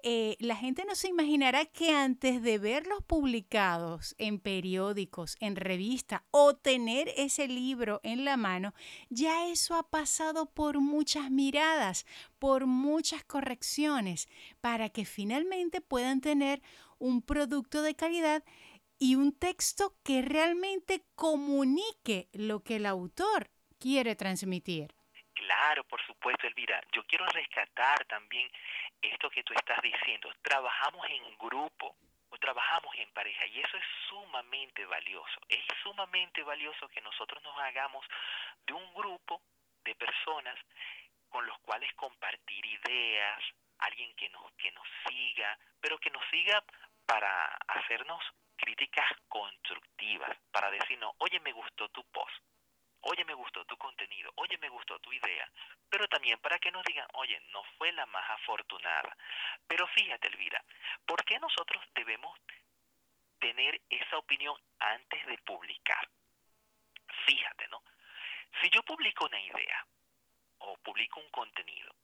eh, 0.03 0.36
la 0.40 0.57
gente 0.57 0.84
no 0.84 0.94
se 0.94 1.09
imaginará 1.09 1.64
que 1.64 1.94
antes 1.94 2.42
de 2.42 2.59
verlos 2.59 3.03
publicados 3.05 4.14
en 4.18 4.40
periódicos, 4.40 5.36
en 5.40 5.57
revista 5.57 6.24
o 6.30 6.57
tener 6.57 7.12
ese 7.16 7.46
libro 7.46 8.00
en 8.03 8.24
la 8.24 8.36
mano, 8.36 8.74
ya 9.11 9.46
eso 9.46 9.76
ha 9.76 9.88
pasado 9.88 10.46
por 10.46 10.80
muchas 10.80 11.30
miradas, 11.30 12.05
por 12.38 12.66
muchas 12.66 13.22
correcciones, 13.24 14.28
para 14.61 14.88
que 14.88 15.05
finalmente 15.05 15.80
puedan 15.80 16.20
tener 16.20 16.62
un 16.98 17.22
producto 17.22 17.82
de 17.82 17.94
calidad 17.94 18.42
y 18.98 19.14
un 19.14 19.36
texto 19.36 19.94
que 20.05 20.22
realmente 20.22 21.05
comunique 21.14 22.28
lo 22.32 22.61
que 22.61 22.76
el 22.76 22.86
autor 22.86 23.50
quiere 23.78 24.14
transmitir. 24.16 24.94
Claro, 25.34 25.82
por 25.84 26.00
supuesto, 26.07 26.46
Elvira. 26.46 26.80
Yo 26.92 27.03
quiero 27.05 27.26
rescatar 27.26 28.05
también 28.07 28.48
esto 29.03 29.30
que 29.30 29.42
tú 29.42 29.53
estás 29.55 29.80
diciendo. 29.82 30.32
Trabajamos 30.42 31.07
en 31.11 31.36
grupo 31.38 31.96
o 32.30 32.38
trabajamos 32.38 32.94
en 32.96 33.11
pareja 33.12 33.46
y 33.46 33.61
eso 33.61 33.76
es 33.76 33.84
sumamente 34.09 34.86
valioso. 34.86 35.40
Es 35.48 35.64
sumamente 35.82 36.42
valioso 36.42 36.88
que 36.88 37.00
nosotros 37.00 37.42
nos 37.42 37.59
hagamos 37.59 38.07
de 38.66 38.72
un 38.72 38.94
grupo 38.94 39.42
de 39.84 39.94
personas 39.94 40.59
con 41.28 41.44
los 41.46 41.59
cuales 41.61 41.92
compartir 41.94 42.64
ideas, 42.64 43.42
alguien 43.78 44.14
que 44.14 44.28
nos, 44.30 44.53
que 44.53 44.70
nos 44.72 44.86
siga, 45.07 45.59
pero 45.80 45.98
que 45.98 46.11
nos 46.11 46.24
siga 46.30 46.62
para 47.05 47.46
hacernos 47.68 48.22
críticas 48.57 49.07
constructivas, 49.28 50.36
para 50.53 50.70
decirnos, 50.70 51.14
oye, 51.18 51.40
me 51.40 51.53
gustó 51.53 51.88
tu 51.88 52.05
post 52.05 52.51
oye, 53.03 53.24
me 53.24 53.34
gustó 53.34 53.64
tu 53.64 53.76
contenido, 53.76 54.32
oye, 54.36 54.57
me 54.59 54.68
gustó 54.68 54.98
tu 55.00 55.12
idea, 55.12 55.48
pero 55.88 56.09
también 56.09 56.38
para 56.40 56.59
que 56.59 56.70
nos 56.70 56.84
digan, 56.84 57.07
oye, 57.14 57.40
no 57.50 57.62
fue 57.76 57.92
la 57.92 58.07
más 58.07 58.28
afortunada. 58.30 59.16
Pero 59.66 59.86
fíjate, 59.88 60.28
Elvira, 60.28 60.64
¿por 61.07 61.24
qué 61.24 61.38
nosotros 61.38 61.84
debemos 61.94 62.38
tener 63.38 63.80
esa 63.88 64.18
opinión 64.18 64.57
antes 64.78 65.26
de 65.26 65.38
publicar? 65.38 66.09
Fíjate, 67.26 67.68
¿no? 67.68 67.82
Si 68.61 68.70
yo 68.70 68.82
publico 68.82 69.26
una 69.26 69.40
idea 69.40 69.86
o 70.59 70.76
publico 70.78 71.20
un 71.20 71.30
contenido 71.30 71.94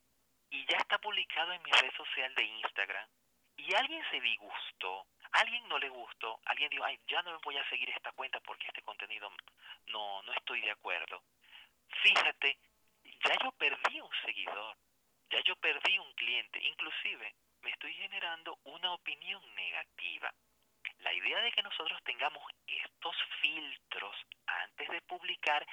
y 0.49 0.65
ya 0.65 0.77
está 0.77 0.97
publicado 0.97 1.53
en 1.53 1.61
mi 1.63 1.71
red 1.71 1.91
social 1.95 2.33
de 2.35 2.43
Instagram 2.43 3.09
y 3.55 3.73
alguien 3.75 4.03
se 4.09 4.19
disgustó, 4.19 5.05
alguien 5.31 5.67
no 5.67 5.77
le 5.77 5.89
gustó, 5.89 6.39
alguien 6.45 6.69
dijo, 6.69 6.83
ay, 6.83 6.99
ya 7.07 7.21
no 7.21 7.31
me 7.31 7.39
voy 7.43 7.57
a 7.57 7.69
seguir 7.69 7.89
esta 7.89 8.11
cuenta 8.13 8.39
porque 8.41 8.67
este 8.67 8.81
contenido 8.81 9.31
no, 9.89 10.21
no 10.23 10.33
estoy 10.33 10.61
de 10.61 10.71
acuerdo. 10.71 11.23
Fíjate, 12.03 12.57
ya 13.23 13.35
yo 13.43 13.51
perdí 13.53 13.99
un 14.01 14.11
seguidor, 14.25 14.77
ya 15.29 15.39
yo 15.41 15.55
perdí 15.57 15.97
un 15.99 16.13
cliente, 16.13 16.59
inclusive 16.63 17.35
me 17.61 17.71
estoy 17.71 17.93
generando 17.93 18.57
una 18.63 18.93
opinión 18.93 19.41
negativa. 19.55 20.33
La 20.99 21.13
idea 21.13 21.39
de 21.39 21.51
que 21.51 21.63
nosotros 21.63 22.01
tengamos 22.03 22.43
estos 22.67 23.15
filtros 23.41 24.15
antes 24.45 24.89
de 24.89 25.01
publicar 25.01 25.65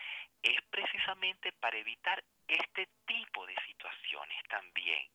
es 0.42 0.60
precisamente 0.70 1.52
para 1.52 1.78
evitar 1.78 2.22
este 2.46 2.88
tipo 3.06 3.46
de 3.46 3.54
situaciones 3.66 4.42
también. 4.48 5.08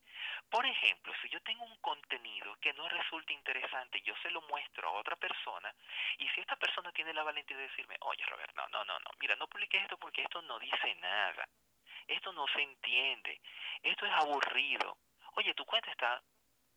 Por 0.50 0.66
ejemplo, 0.66 1.14
si 1.22 1.30
yo 1.30 1.42
tengo 1.42 1.64
un 1.64 1.78
contenido 1.78 2.56
que 2.60 2.74
no 2.74 2.88
resulta 2.90 3.34
interesante, 3.34 4.02
yo 4.02 4.14
se 4.22 4.32
lo 4.32 4.42
muestro 4.44 4.88
a 4.88 5.00
otra 5.00 5.16
persona 5.16 5.74
y 6.18 6.28
si 6.30 6.42
esta 6.42 6.56
persona 6.56 6.92
tiene 6.92 7.14
la 7.14 7.24
valentía 7.24 7.58
de 7.58 7.68
decirme, 7.68 7.96
oye 8.02 8.24
Robert, 8.26 8.54
no, 8.56 8.68
no, 8.70 8.84
no, 8.86 9.00
no, 9.00 9.12
mira, 9.20 9.36
no 9.36 9.48
publiques 9.48 9.82
esto 9.82 9.98
porque 9.98 10.24
esto 10.24 10.42
no 10.42 10.60
dice 10.60 10.96
nada, 10.96 11.48
esto 12.08 12.34
no 12.34 12.46
se 12.48 12.62
entiende, 12.62 13.40
esto 13.84 14.06
es 14.06 14.12
aburrido, 14.14 14.98
oye, 15.36 15.54
tu 15.54 15.66
cuenta 15.66 15.92
está, 15.92 16.22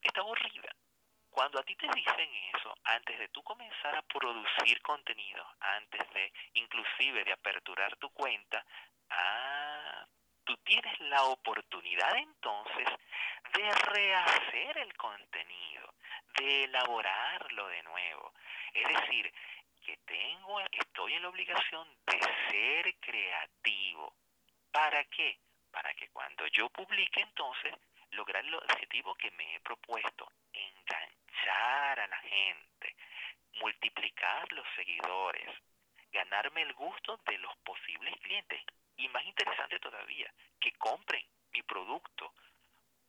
está 0.00 0.20
aburrida. 0.20 0.70
Cuando 1.30 1.58
a 1.58 1.64
ti 1.64 1.74
te 1.74 1.88
dicen 1.88 2.30
eso, 2.54 2.72
antes 2.84 3.18
de 3.18 3.28
tú 3.30 3.42
comenzar 3.42 3.96
a 3.96 4.02
producir 4.02 4.80
contenido, 4.82 5.44
antes 5.58 6.08
de 6.12 6.32
inclusive 6.52 7.24
de 7.24 7.32
aperturar 7.32 7.96
tu 7.96 8.08
cuenta, 8.10 8.64
ah, 9.10 10.06
tú 10.44 10.56
tienes 10.58 11.00
la 11.00 11.24
oportunidad 11.24 12.16
entonces 12.16 12.86
de 13.52 13.70
rehacer 13.70 14.78
el 14.78 14.94
contenido, 14.96 15.94
de 16.38 16.64
elaborarlo 16.64 17.68
de 17.68 17.82
nuevo. 17.82 18.32
Es 18.72 18.88
decir, 18.88 19.32
que 19.84 19.96
tengo, 19.98 20.60
estoy 20.60 21.14
en 21.14 21.22
la 21.22 21.28
obligación 21.28 21.86
de 22.06 22.20
ser 22.50 22.94
creativo. 23.00 24.14
¿Para 24.72 25.04
qué? 25.04 25.38
Para 25.70 25.92
que 25.94 26.08
cuando 26.08 26.46
yo 26.48 26.68
publique 26.70 27.20
entonces 27.20 27.74
lograr 28.10 28.44
el 28.44 28.54
objetivo 28.54 29.14
que 29.14 29.30
me 29.32 29.56
he 29.56 29.60
propuesto, 29.60 30.30
enganchar 30.52 32.00
a 32.00 32.06
la 32.06 32.18
gente, 32.18 32.96
multiplicar 33.60 34.50
los 34.52 34.66
seguidores, 34.76 35.48
ganarme 36.12 36.62
el 36.62 36.72
gusto 36.74 37.20
de 37.26 37.38
los 37.38 37.54
posibles 37.58 38.18
clientes 38.20 38.62
y 38.96 39.08
más 39.08 39.24
interesante 39.24 39.78
todavía, 39.80 40.32
que 40.60 40.72
compren 40.72 41.24
mi 41.52 41.62
producto 41.62 42.32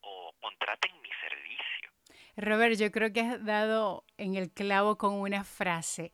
o 0.06 0.34
contraten 0.40 0.92
mi 1.02 1.10
servicio. 1.22 1.90
Robert, 2.38 2.76
yo 2.78 2.92
creo 2.92 3.12
que 3.14 3.22
has 3.22 3.44
dado 3.46 4.06
en 4.18 4.36
el 4.36 4.52
clavo 4.52 4.98
con 4.98 5.14
una 5.14 5.44
frase. 5.44 6.12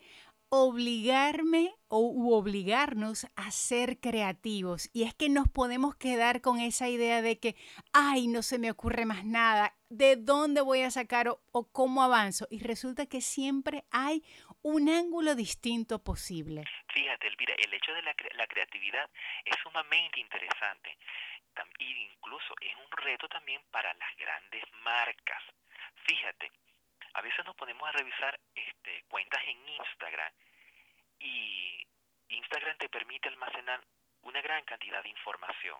Obligarme 0.49 1.73
o 1.87 2.37
obligarnos 2.37 3.25
a 3.35 3.51
ser 3.51 3.99
creativos. 3.99 4.89
Y 4.91 5.03
es 5.03 5.13
que 5.13 5.29
nos 5.29 5.47
podemos 5.47 5.95
quedar 5.95 6.41
con 6.41 6.59
esa 6.59 6.89
idea 6.89 7.21
de 7.21 7.39
que, 7.39 7.55
ay, 7.93 8.27
no 8.27 8.41
se 8.43 8.59
me 8.59 8.69
ocurre 8.69 9.05
más 9.05 9.23
nada, 9.23 9.73
¿de 9.89 10.17
dónde 10.17 10.61
voy 10.61 10.81
a 10.81 10.91
sacar 10.91 11.29
o, 11.29 11.41
o 11.51 11.71
cómo 11.71 12.03
avanzo? 12.03 12.47
Y 12.49 12.59
resulta 12.59 13.05
que 13.05 13.21
siempre 13.21 13.85
hay 13.91 14.23
un 14.61 14.89
ángulo 14.89 15.35
distinto 15.35 16.03
posible. 16.03 16.65
Fíjate, 16.93 17.27
Elvira, 17.27 17.55
el 17.57 17.73
hecho 17.73 17.93
de 17.93 18.01
la, 18.01 18.13
la 18.35 18.47
creatividad 18.47 19.09
es 19.45 19.55
sumamente 19.63 20.19
interesante 20.19 20.97
y 21.79 22.05
incluso 22.05 22.53
es 22.61 22.75
un 22.75 22.91
reto 22.91 23.27
también 23.27 23.61
para 23.71 23.93
las 23.93 24.15
grandes 24.17 24.63
marcas. 24.83 25.43
Fíjate, 26.05 26.51
a 27.13 27.21
veces 27.21 27.45
nos 27.45 27.55
ponemos 27.55 27.87
a 27.87 27.91
revisar 27.91 28.39
este, 28.55 29.03
cuentas 29.09 29.41
en 29.45 29.67
Instagram 29.67 30.33
y 31.19 31.85
Instagram 32.29 32.77
te 32.77 32.89
permite 32.89 33.29
almacenar 33.29 33.81
una 34.21 34.41
gran 34.41 34.63
cantidad 34.63 35.03
de 35.03 35.09
información, 35.09 35.79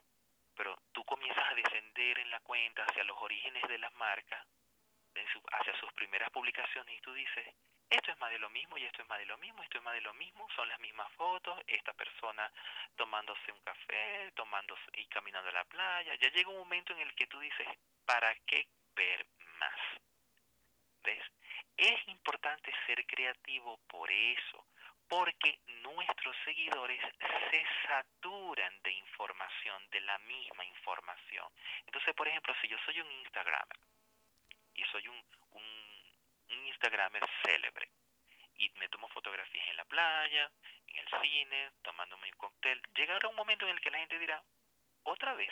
pero 0.55 0.77
tú 0.91 1.03
comienzas 1.05 1.47
a 1.49 1.55
descender 1.55 2.19
en 2.19 2.29
la 2.29 2.39
cuenta 2.41 2.83
hacia 2.83 3.03
los 3.03 3.17
orígenes 3.21 3.63
de 3.67 3.77
las 3.77 3.93
marcas, 3.95 4.45
hacia 5.53 5.79
sus 5.79 5.91
primeras 5.93 6.29
publicaciones 6.31 6.97
y 6.97 7.01
tú 7.01 7.13
dices, 7.13 7.55
esto 7.91 8.11
es 8.11 8.17
más 8.19 8.31
de 8.31 8.39
lo 8.39 8.49
mismo 8.49 8.77
y 8.77 8.85
esto 8.85 9.01
es 9.01 9.09
más 9.09 9.19
de 9.19 9.25
lo 9.25 9.37
mismo, 9.37 9.61
esto 9.61 9.77
es 9.77 9.83
más 9.83 9.93
de 9.93 10.01
lo 10.01 10.13
mismo, 10.13 10.47
son 10.55 10.67
las 10.69 10.79
mismas 10.79 11.11
fotos, 11.13 11.59
esta 11.67 11.93
persona 11.93 12.49
tomándose 12.95 13.51
un 13.51 13.59
café, 13.59 14.31
tomándose 14.33 14.83
y 14.93 15.05
caminando 15.07 15.49
a 15.49 15.53
la 15.53 15.65
playa. 15.65 16.15
Ya 16.15 16.29
llega 16.29 16.49
un 16.49 16.59
momento 16.59 16.93
en 16.93 16.99
el 16.99 17.13
que 17.15 17.27
tú 17.27 17.37
dices, 17.39 17.67
¿para 18.05 18.33
qué 18.47 18.65
ver 18.95 19.27
más? 19.59 19.79
¿Ves? 21.03 21.23
Es 21.75 22.07
importante 22.07 22.71
ser 22.85 23.05
creativo 23.05 23.77
por 23.87 24.09
eso, 24.09 24.65
porque 25.09 25.59
nuestros 25.83 26.35
seguidores 26.45 27.01
se 27.49 27.65
saturan 27.85 28.81
de 28.83 28.91
información, 28.93 29.89
de 29.89 29.99
la 29.99 30.17
misma 30.19 30.63
información. 30.63 31.51
Entonces, 31.85 32.15
por 32.15 32.29
ejemplo, 32.29 32.55
si 32.61 32.69
yo 32.69 32.77
soy 32.85 33.01
un 33.01 33.11
Instagramer 33.11 33.77
y 34.75 34.83
soy 34.85 35.09
un, 35.09 35.21
un, 36.51 36.67
Instagramer 36.67 37.23
célebre 37.43 37.89
y 38.55 38.69
me 38.77 38.89
tomo 38.89 39.07
fotografías 39.09 39.67
en 39.69 39.77
la 39.77 39.85
playa, 39.85 40.51
en 40.87 40.97
el 40.97 41.21
cine, 41.21 41.71
tomándome 41.81 42.27
un 42.27 42.37
cóctel, 42.37 42.81
llegará 42.95 43.27
un 43.27 43.35
momento 43.35 43.65
en 43.65 43.75
el 43.75 43.81
que 43.81 43.91
la 43.91 43.99
gente 43.99 44.19
dirá, 44.19 44.41
otra 45.03 45.33
vez, 45.33 45.51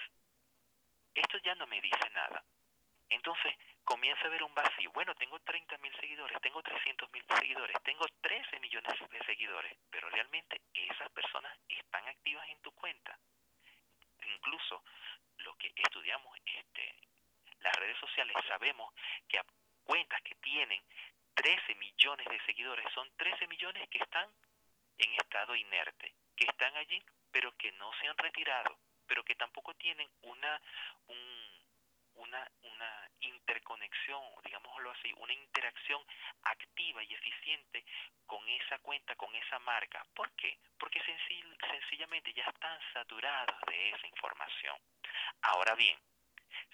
esto 1.15 1.37
ya 1.39 1.55
no 1.55 1.67
me 1.67 1.81
dice 1.81 2.09
nada. 2.11 2.43
Entonces 3.09 3.55
comienza 3.83 4.25
a 4.25 4.29
ver 4.29 4.43
un 4.43 4.53
vacío. 4.53 4.91
Bueno, 4.91 5.15
tengo 5.15 5.39
30 5.39 5.77
mil 5.79 5.93
seguidores, 5.95 6.39
tengo 6.41 6.61
300 6.61 7.11
mil 7.11 7.25
seguidores, 7.27 7.75
tengo 7.83 8.05
13 8.21 8.59
millones 8.59 8.93
de 9.09 9.25
seguidores, 9.25 9.77
pero 9.89 10.09
realmente 10.09 10.61
esas 10.73 11.09
personas 11.09 11.57
están 11.67 12.07
activas 12.07 12.47
en 12.49 12.61
tu 12.61 12.71
cuenta. 12.73 13.17
Incluso 14.35 14.83
lo 15.37 15.55
que 15.55 15.71
estudiamos 15.75 16.37
este, 16.45 16.95
las 17.61 17.75
redes 17.75 17.97
sociales 17.97 18.37
sabemos 18.47 18.93
que 19.27 19.41
cuentas 19.89 20.21
que 20.21 20.35
tienen 20.35 20.79
13 21.33 21.73
millones 21.73 22.27
de 22.29 22.39
seguidores 22.45 22.85
son 22.93 23.09
13 23.17 23.47
millones 23.47 23.89
que 23.89 23.97
están 23.97 24.29
en 24.99 25.13
estado 25.15 25.55
inerte, 25.55 26.13
que 26.35 26.45
están 26.45 26.77
allí 26.77 27.03
pero 27.31 27.57
que 27.57 27.71
no 27.71 27.91
se 27.99 28.07
han 28.07 28.17
retirado, 28.17 28.77
pero 29.07 29.23
que 29.23 29.33
tampoco 29.33 29.73
tienen 29.73 30.07
una 30.21 30.61
una, 32.15 32.51
una 32.61 33.09
interconexión, 33.21 34.21
digámoslo 34.43 34.91
así, 34.91 35.11
una 35.17 35.33
interacción 35.33 36.03
activa 36.43 37.01
y 37.01 37.13
eficiente 37.13 37.83
con 38.27 38.47
esa 38.49 38.77
cuenta, 38.79 39.15
con 39.15 39.33
esa 39.35 39.57
marca. 39.59 40.05
¿Por 40.13 40.29
qué? 40.33 40.59
Porque 40.77 41.01
sencillamente 41.01 42.33
ya 42.33 42.43
están 42.43 42.77
saturados 42.93 43.55
de 43.67 43.89
esa 43.91 44.05
información. 44.05 44.77
Ahora 45.43 45.73
bien, 45.75 45.97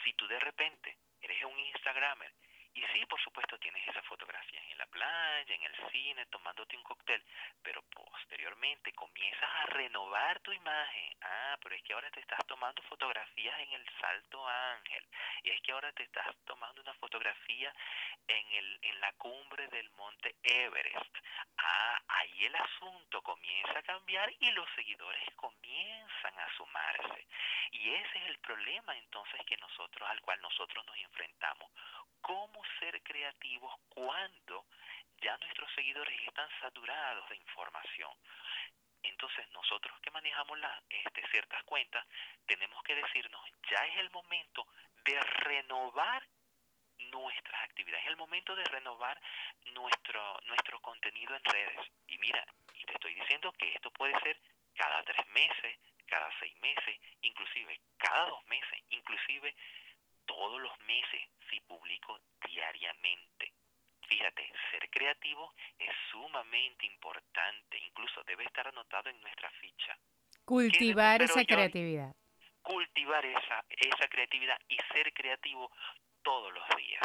si 0.04 0.14
tú 0.14 0.28
de 0.28 0.40
repente 0.40 0.98
eres 1.22 1.44
un 1.46 1.60
Instagramer 1.60 2.34
y 2.76 2.84
sí, 2.92 3.06
por 3.06 3.22
supuesto, 3.22 3.58
tienes 3.58 3.88
esas 3.88 4.06
fotografías 4.06 4.64
en 4.70 4.78
la 4.78 4.86
playa, 4.88 5.56
en 5.56 5.64
el 5.64 5.92
cine, 5.92 6.26
tomándote 6.26 6.76
un 6.76 6.84
cóctel, 6.84 7.24
pero 7.64 7.82
posteriormente 7.84 8.92
comienzas 8.92 9.50
a 9.50 9.66
renovar 9.68 10.42
tu 10.42 10.52
imagen. 10.52 11.16
Ah, 11.22 11.58
pero 11.64 11.74
es 11.74 11.82
que 11.84 11.94
ahora 11.94 12.12
te 12.12 12.20
estás 12.20 12.46
tomando 12.46 12.82
fotografías 12.84 13.58
en 13.62 13.72
el 13.72 13.90
Salto 14.02 14.46
Ángel. 14.46 15.08
Y 15.44 15.52
es 15.52 15.62
que 15.62 15.72
ahora 15.72 15.94
te 15.94 16.04
estás 16.04 16.28
tomando 16.44 16.82
una 16.82 16.94
fotografía 16.96 17.74
en, 18.28 18.52
el, 18.52 18.80
en 18.82 19.00
la 19.00 19.14
cumbre 19.14 19.70
del 19.70 19.90
monte 19.92 20.36
Everest. 20.44 21.16
Ah, 21.58 22.02
ahí 22.10 22.46
el 22.46 22.56
asunto 22.58 23.22
comienza 23.22 23.80
a 23.80 23.84
cambiar 23.84 24.34
y 24.40 24.52
los 24.52 24.68
seguidores 24.76 25.24
comienzan 25.38 26.38
a 26.40 26.58
sumarse. 26.58 27.26
Y 27.72 27.90
ese 27.94 28.18
es 28.18 28.26
el 28.26 28.40
problema 28.40 28.98
entonces 28.98 29.40
que 29.46 29.56
nosotros, 29.58 30.10
al 30.10 30.20
cual 30.20 30.42
nosotros 30.42 30.86
nos 30.86 30.98
enfrentamos 30.98 31.72
cómo 32.26 32.65
ser 32.80 33.02
creativos 33.04 33.74
cuando 33.90 34.66
ya 35.22 35.38
nuestros 35.38 35.72
seguidores 35.74 36.20
están 36.28 36.50
saturados 36.62 37.30
de 37.30 37.36
información. 37.38 38.12
Entonces 39.04 39.48
nosotros 39.52 40.00
que 40.02 40.12
manejamos 40.12 40.58
la, 40.60 40.82
este, 40.90 41.28
ciertas 41.30 41.64
cuentas 41.64 42.06
tenemos 42.46 42.82
que 42.84 42.96
decirnos, 42.96 43.42
ya 43.70 43.86
es 43.86 43.98
el 43.98 44.10
momento 44.12 44.68
de 45.04 45.20
renovar 45.20 46.28
nuestras 47.12 47.64
actividades, 47.64 48.06
es 48.06 48.12
el 48.12 48.18
momento 48.18 48.56
de 48.56 48.64
renovar 48.66 49.20
nuestro, 49.74 50.40
nuestro 50.46 50.80
contenido 50.82 51.36
en 51.36 51.44
redes. 51.44 51.92
Y 52.08 52.18
mira, 52.18 52.46
y 52.74 52.84
te 52.86 52.94
estoy 52.94 53.14
diciendo 53.14 53.52
que 53.54 53.74
esto 53.74 53.92
puede 53.92 54.20
ser 54.22 54.40
cada 54.76 55.04
tres 55.04 55.28
meses, 55.28 55.78
cada 56.08 56.30
seis 56.40 56.56
meses, 56.62 57.00
inclusive 57.22 57.80
cada 57.98 58.26
dos 58.30 58.46
meses, 58.48 58.82
inclusive 58.90 59.56
todos 60.26 60.62
los 60.62 60.80
meses 60.88 61.22
si 61.50 61.60
publico 61.62 62.20
diariamente. 62.48 63.54
Fíjate, 64.08 64.52
ser 64.72 64.90
creativo 64.90 65.54
es 65.80 65.92
sumamente 66.12 66.86
importante, 66.86 67.78
incluso 67.88 68.24
debe 68.24 68.44
estar 68.46 68.68
anotado 68.68 69.10
en 69.10 69.20
nuestra 69.22 69.50
ficha. 69.62 69.98
Cultivar 70.46 71.22
esa 71.22 71.44
creatividad. 71.44 72.16
Cultivar 72.62 73.26
esa, 73.26 73.66
esa 73.70 74.08
creatividad 74.08 74.58
y 74.68 74.78
ser 74.94 75.12
creativo 75.14 75.72
todos 76.24 76.54
los 76.54 76.64
días. 76.78 77.02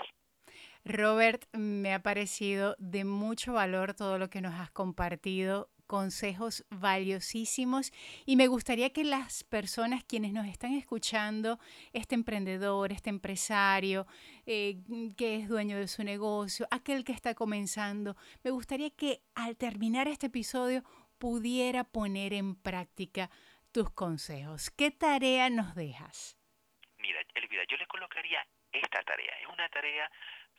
Robert, 0.84 1.44
me 1.52 1.92
ha 1.94 2.02
parecido 2.02 2.74
de 2.78 3.04
mucho 3.04 3.52
valor 3.52 3.94
todo 3.94 4.18
lo 4.18 4.30
que 4.30 4.40
nos 4.40 4.54
has 4.54 4.70
compartido 4.70 5.68
consejos 5.90 6.64
valiosísimos 6.70 7.90
y 8.24 8.36
me 8.36 8.46
gustaría 8.46 8.90
que 8.90 9.02
las 9.02 9.42
personas 9.42 10.04
quienes 10.04 10.32
nos 10.32 10.46
están 10.46 10.72
escuchando, 10.74 11.58
este 11.92 12.14
emprendedor, 12.14 12.92
este 12.92 13.10
empresario 13.10 14.06
eh, 14.46 14.76
que 15.18 15.34
es 15.34 15.48
dueño 15.48 15.76
de 15.76 15.88
su 15.88 16.04
negocio, 16.04 16.68
aquel 16.70 17.02
que 17.02 17.10
está 17.10 17.34
comenzando, 17.34 18.14
me 18.44 18.52
gustaría 18.52 18.90
que 18.90 19.22
al 19.34 19.56
terminar 19.56 20.06
este 20.06 20.28
episodio 20.28 20.84
pudiera 21.18 21.82
poner 21.82 22.34
en 22.34 22.54
práctica 22.54 23.28
tus 23.72 23.90
consejos. 23.90 24.70
¿Qué 24.70 24.92
tarea 24.92 25.50
nos 25.50 25.74
dejas? 25.74 26.38
Mira, 26.98 27.18
Elvira, 27.34 27.64
yo 27.68 27.76
le 27.76 27.86
colocaría 27.88 28.46
esta 28.70 29.02
tarea. 29.02 29.34
Es 29.42 29.48
una 29.48 29.68
tarea 29.70 30.08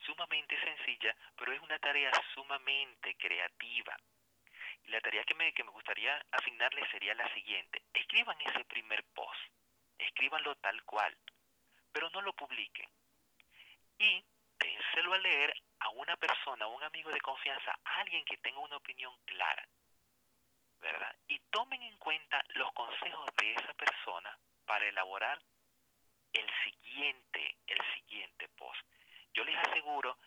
sumamente 0.05 0.59
sencilla, 0.59 1.15
pero 1.37 1.53
es 1.53 1.61
una 1.61 1.79
tarea 1.79 2.11
sumamente 2.33 3.15
creativa. 3.15 3.95
La 4.85 4.99
tarea 5.01 5.23
que 5.23 5.35
me, 5.35 5.53
que 5.53 5.63
me 5.63 5.71
gustaría 5.71 6.23
asignarle 6.31 6.87
sería 6.89 7.15
la 7.15 7.31
siguiente. 7.33 7.83
Escriban 7.93 8.39
ese 8.41 8.65
primer 8.65 9.03
post, 9.13 9.39
escríbanlo 9.97 10.55
tal 10.55 10.83
cual, 10.83 11.15
pero 11.91 12.09
no 12.09 12.21
lo 12.21 12.33
publiquen. 12.33 12.89
Y 13.97 14.23
dénselo 14.57 15.13
a 15.13 15.19
leer 15.19 15.53
a 15.79 15.89
una 15.89 16.15
persona, 16.17 16.65
a 16.65 16.69
un 16.69 16.83
amigo 16.83 17.11
de 17.11 17.21
confianza, 17.21 17.77
a 17.83 17.99
alguien 18.01 18.23
que 18.25 18.37
tenga 18.37 18.59
una 18.59 18.77
opinión 18.77 19.15
clara. 19.25 19.67
¿Verdad? 20.79 21.15
Y 21.27 21.39
tomen 21.51 21.81
en 21.83 21.97
cuenta 21.97 22.43
los 22.55 22.71
consejos 22.73 23.29
de 23.37 23.53
esa 23.53 23.73
persona 23.75 24.37
para 24.65 24.87
elaborar 24.87 25.39
el 26.33 26.49
siguiente, 26.63 27.57
el 27.67 27.79
siguiente 27.93 28.49
post. 28.49 28.81
Yo 29.33 29.43
les 29.43 29.57
aseguro 29.57 30.17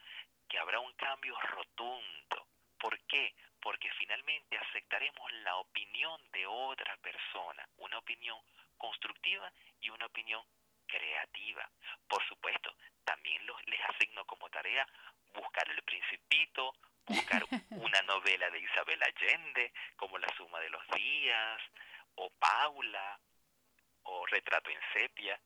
que 0.48 0.58
habrá 0.58 0.80
un 0.80 0.92
cambio 0.94 1.38
rotundo. 1.40 2.46
¿Por 2.78 2.98
qué? 3.06 3.34
Porque 3.64 3.90
finalmente 3.92 4.58
aceptaremos 4.58 5.32
la 5.42 5.56
opinión 5.56 6.20
de 6.32 6.46
otra 6.46 6.98
persona, 6.98 7.66
una 7.78 7.96
opinión 7.96 8.38
constructiva 8.76 9.50
y 9.80 9.88
una 9.88 10.04
opinión 10.04 10.44
creativa. 10.86 11.66
Por 12.06 12.22
supuesto, 12.28 12.76
también 13.04 13.40
les 13.64 13.80
asigno 13.88 14.26
como 14.26 14.50
tarea 14.50 14.86
buscar 15.32 15.66
el 15.70 15.82
principito, 15.82 16.74
buscar 17.06 17.42
una 17.70 18.02
novela 18.02 18.50
de 18.50 18.58
Isabel 18.60 19.02
Allende, 19.02 19.72
como 19.96 20.18
La 20.18 20.28
suma 20.36 20.60
de 20.60 20.68
los 20.68 20.86
días, 20.88 21.62
o 22.16 22.28
Paula, 22.38 23.18
o 24.02 24.26
Retrato 24.26 24.68
en 24.68 24.80
sepia, 24.92 25.40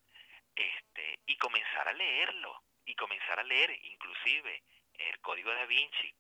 este, 0.56 1.20
y 1.24 1.36
comenzar 1.36 1.86
a 1.86 1.92
leerlo, 1.92 2.64
y 2.84 2.96
comenzar 2.96 3.38
a 3.38 3.44
leer 3.44 3.70
inclusive 3.84 4.64
el 4.94 5.20
Código 5.20 5.54
da 5.54 5.66
Vinci, 5.66 6.12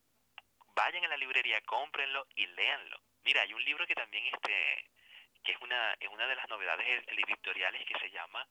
vayan 0.78 1.04
a 1.04 1.08
la 1.08 1.16
librería, 1.16 1.60
cómprenlo 1.62 2.24
y 2.36 2.46
léanlo. 2.46 3.00
Mira, 3.24 3.42
hay 3.42 3.52
un 3.52 3.64
libro 3.64 3.84
que 3.84 3.96
también 3.96 4.24
este 4.32 4.86
que 5.42 5.52
es 5.52 5.58
una 5.60 5.94
es 5.98 6.08
una 6.08 6.26
de 6.28 6.36
las 6.36 6.48
novedades 6.48 7.04
editoriales 7.08 7.84
que 7.84 7.98
se 7.98 8.10
llama 8.10 8.46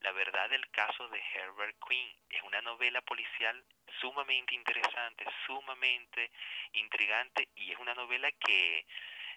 La 0.00 0.12
verdad 0.12 0.50
del 0.50 0.68
caso 0.70 1.08
de 1.08 1.22
Herbert 1.34 1.76
Queen. 1.88 2.14
Es 2.28 2.42
una 2.42 2.60
novela 2.60 3.00
policial 3.00 3.64
sumamente 3.98 4.54
interesante, 4.54 5.24
sumamente 5.46 6.30
intrigante 6.72 7.48
y 7.54 7.72
es 7.72 7.78
una 7.78 7.94
novela 7.94 8.30
que 8.32 8.84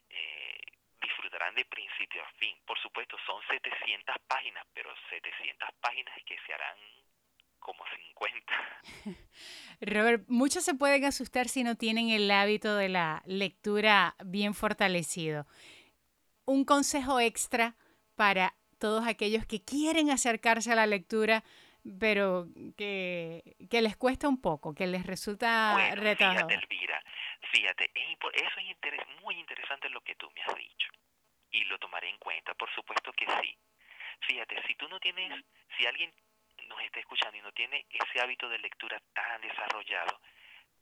eh, 0.09 0.59
disfrutarán 0.99 1.55
de 1.55 1.65
principio 1.65 2.23
a 2.23 2.31
fin. 2.39 2.57
Por 2.65 2.77
supuesto, 2.79 3.17
son 3.25 3.41
700 3.47 4.17
páginas, 4.27 4.65
pero 4.73 4.93
700 5.09 5.69
páginas 5.79 6.15
que 6.25 6.37
se 6.45 6.53
harán 6.53 6.77
como 7.63 7.83
50. 8.15 8.53
Robert, 9.81 10.23
muchos 10.27 10.63
se 10.63 10.75
pueden 10.75 11.05
asustar 11.05 11.47
si 11.47 11.63
no 11.63 11.75
tienen 11.75 12.09
el 12.09 12.29
hábito 12.29 12.75
de 12.75 12.89
la 12.89 13.23
lectura 13.25 14.15
bien 14.23 14.53
fortalecido. 14.53 15.45
Un 16.45 16.65
consejo 16.65 17.19
extra 17.19 17.75
para 18.15 18.53
todos 18.79 19.07
aquellos 19.07 19.45
que 19.45 19.63
quieren 19.63 20.11
acercarse 20.11 20.71
a 20.71 20.75
la 20.75 20.85
lectura, 20.85 21.43
pero 21.99 22.47
que, 22.77 23.55
les 23.71 23.97
cuesta 23.97 24.27
un 24.27 24.41
poco, 24.41 24.73
que 24.73 24.87
les 24.87 25.05
resulta 25.05 25.73
bueno, 25.73 26.01
Fíjate, 26.15 26.53
Elvira, 26.53 27.03
fíjate, 27.51 27.91
eso 28.33 28.59
es 28.59 29.21
muy 29.21 29.35
interesante 29.39 29.89
lo 29.89 30.01
que 30.01 30.15
tú 30.15 30.29
me 30.35 30.41
has 30.43 30.55
dicho 30.55 30.87
y 31.51 31.63
lo 31.65 31.77
tomaré 31.77 32.09
en 32.09 32.17
cuenta, 32.17 32.53
por 32.55 32.69
supuesto 32.73 33.11
que 33.13 33.25
sí. 33.41 33.57
Fíjate, 34.27 34.61
si 34.67 34.75
tú 34.75 34.87
no 34.89 34.99
tienes, 34.99 35.31
si 35.77 35.85
alguien 35.85 36.13
nos 36.67 36.81
está 36.81 36.99
escuchando 36.99 37.37
y 37.37 37.41
no 37.41 37.51
tiene 37.51 37.85
ese 37.89 38.21
hábito 38.21 38.49
de 38.49 38.59
lectura 38.59 38.99
tan 39.13 39.41
desarrollado, 39.41 40.19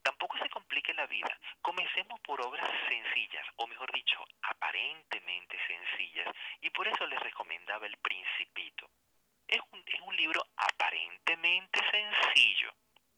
tampoco 0.02 0.38
se 0.38 0.50
complique 0.50 0.94
la 0.94 1.08
vida. 1.08 1.38
Comencemos 1.62 2.20
por 2.22 2.42
obras 2.42 2.70
sencillas, 2.88 3.46
o 3.58 3.68
mejor 3.68 3.92
dicho, 3.92 4.24
aparentemente 4.42 5.58
sencillas, 5.68 6.28
y 6.62 6.70
por 6.70 6.88
eso 6.88 7.06
les 7.08 7.20
recomendaba 7.20 7.86
El 7.86 7.98
Principito. 7.98 8.90
Es 9.48 9.60
un, 9.72 9.84
es 9.86 10.02
un 10.02 10.16
libro 10.16 10.46
aparentemente 10.56 11.80
sencillo, 11.92 12.74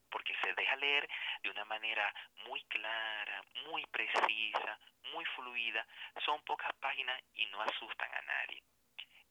porque 0.10 0.36
se 0.42 0.54
deja 0.54 0.76
leer 0.76 1.08
de 1.42 1.50
una 1.50 1.66
manera 1.66 2.14
muy 2.46 2.62
clara, 2.64 3.42
muy 3.68 3.86
precisa, 3.88 4.80
muy 5.12 5.26
fluida, 5.26 5.86
son 6.26 6.42
pocas 6.44 6.72
páginas 6.80 7.20
y 7.34 7.46
no 7.48 7.62
asustan 7.62 8.14
a 8.14 8.22
nadie. 8.22 8.62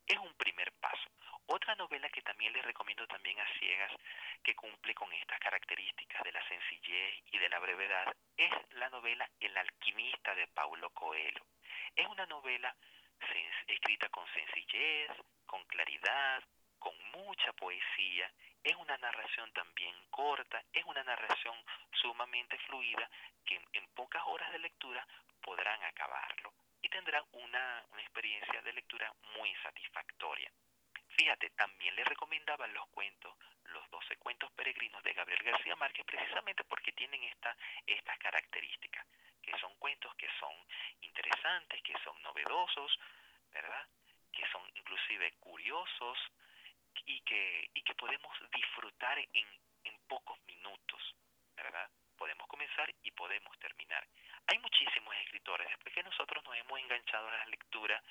Es 0.07 0.19
un 0.19 0.35
primer 0.35 0.73
paso. 0.73 1.11
Otra 1.47 1.75
novela 1.75 2.09
que 2.09 2.23
también 2.23 2.53
les 2.53 2.65
recomiendo 2.65 3.07
también 3.07 3.39
a 3.41 3.59
ciegas, 3.59 3.93
que 4.43 4.55
cumple 4.55 4.95
con 4.95 5.13
estas 5.13 5.39
características 5.41 6.23
de 6.23 6.33
la 6.33 6.47
sencillez 6.49 7.23
y 7.31 7.39
de 7.39 7.49
la 7.49 7.59
brevedad, 7.59 8.15
es 8.37 8.51
la 8.73 8.89
novela 8.91 9.29
El 9.41 9.57
alquimista 9.57 10.35
de 10.35 10.47
Paulo 10.49 10.91
Coelho. 10.91 11.45
Es 11.95 12.07
una 12.07 12.27
novela 12.27 12.75
escrita 13.67 14.09
con 14.09 14.27
sencillez, 14.33 15.11
con 15.47 15.65
claridad, 15.65 16.43
con 16.79 16.95
mucha 17.13 17.53
poesía, 17.53 18.31
es 18.63 18.77
una 18.77 18.97
narración 18.99 19.53
también 19.53 19.95
corta, 20.11 20.63
es 20.73 20.85
una 20.85 21.03
narración 21.03 21.57
sumamente 21.93 22.57
fluida 22.59 23.09
que 23.45 23.61
en, 23.73 23.87
pocas 23.95 24.23
horas 24.27 24.51
de 24.53 24.59
lectura 24.59 25.07
podrán 25.41 25.83
acabarlo 25.85 26.53
y 26.83 26.89
tendrán 26.89 27.25
una, 27.33 27.85
una 27.93 28.03
experiencia 28.03 28.61
de 28.63 28.73
lectura 28.73 29.13
muy 29.37 29.55
satisfactoria. 29.63 30.53
Fíjate, 31.17 31.51
también 31.51 31.95
le 31.95 32.05
recomendaban 32.05 32.73
los 32.75 32.89
cuentos, 32.89 33.37
los 33.65 33.89
12 33.91 34.17
cuentos 34.17 34.51
peregrinos 34.53 35.03
de 35.03 35.13
Gabriel 35.13 35.43
García 35.43 35.77
Márquez, 35.77 36.05
precisamente 36.07 36.65
porque 36.65 36.93
tienen 36.93 37.23
esta, 37.25 37.57
estas 37.87 38.19
características, 38.19 39.07
que 39.43 39.57
son 39.59 39.75
cuentos 39.77 40.15
que 40.17 40.29
son 40.41 40.55
interesantes, 41.01 41.83
que 41.83 41.95
son 42.03 42.21
novedosos, 42.23 42.99
¿verdad? 43.53 43.87
Que 44.33 44.47
son 44.51 44.63
inclusive 44.75 45.33
curiosos 45.39 46.19
y 47.05 47.21
que, 47.21 47.71
y 47.75 47.83
que 47.83 47.95
podemos 47.95 48.35
disfrutar 48.51 49.19
en, 49.19 49.47
en 49.85 49.99
pocos 50.09 50.41
minutos, 50.47 51.15
¿verdad? 51.55 51.91
Podemos 52.17 52.47
comenzar 52.49 52.93
y 53.03 53.11
podemos 53.11 53.59
terminar. 53.59 54.07
Hay 54.47 54.59
muchísimos 54.59 55.15
escritores. 55.25 55.69
Después 55.69 55.95
que 55.95 56.03
nosotros 56.03 56.43
nos 56.45 56.57
hemos 56.57 56.79
enganchado 56.79 57.29
a 57.29 57.37
la 57.39 57.47
lectura, 57.47 58.03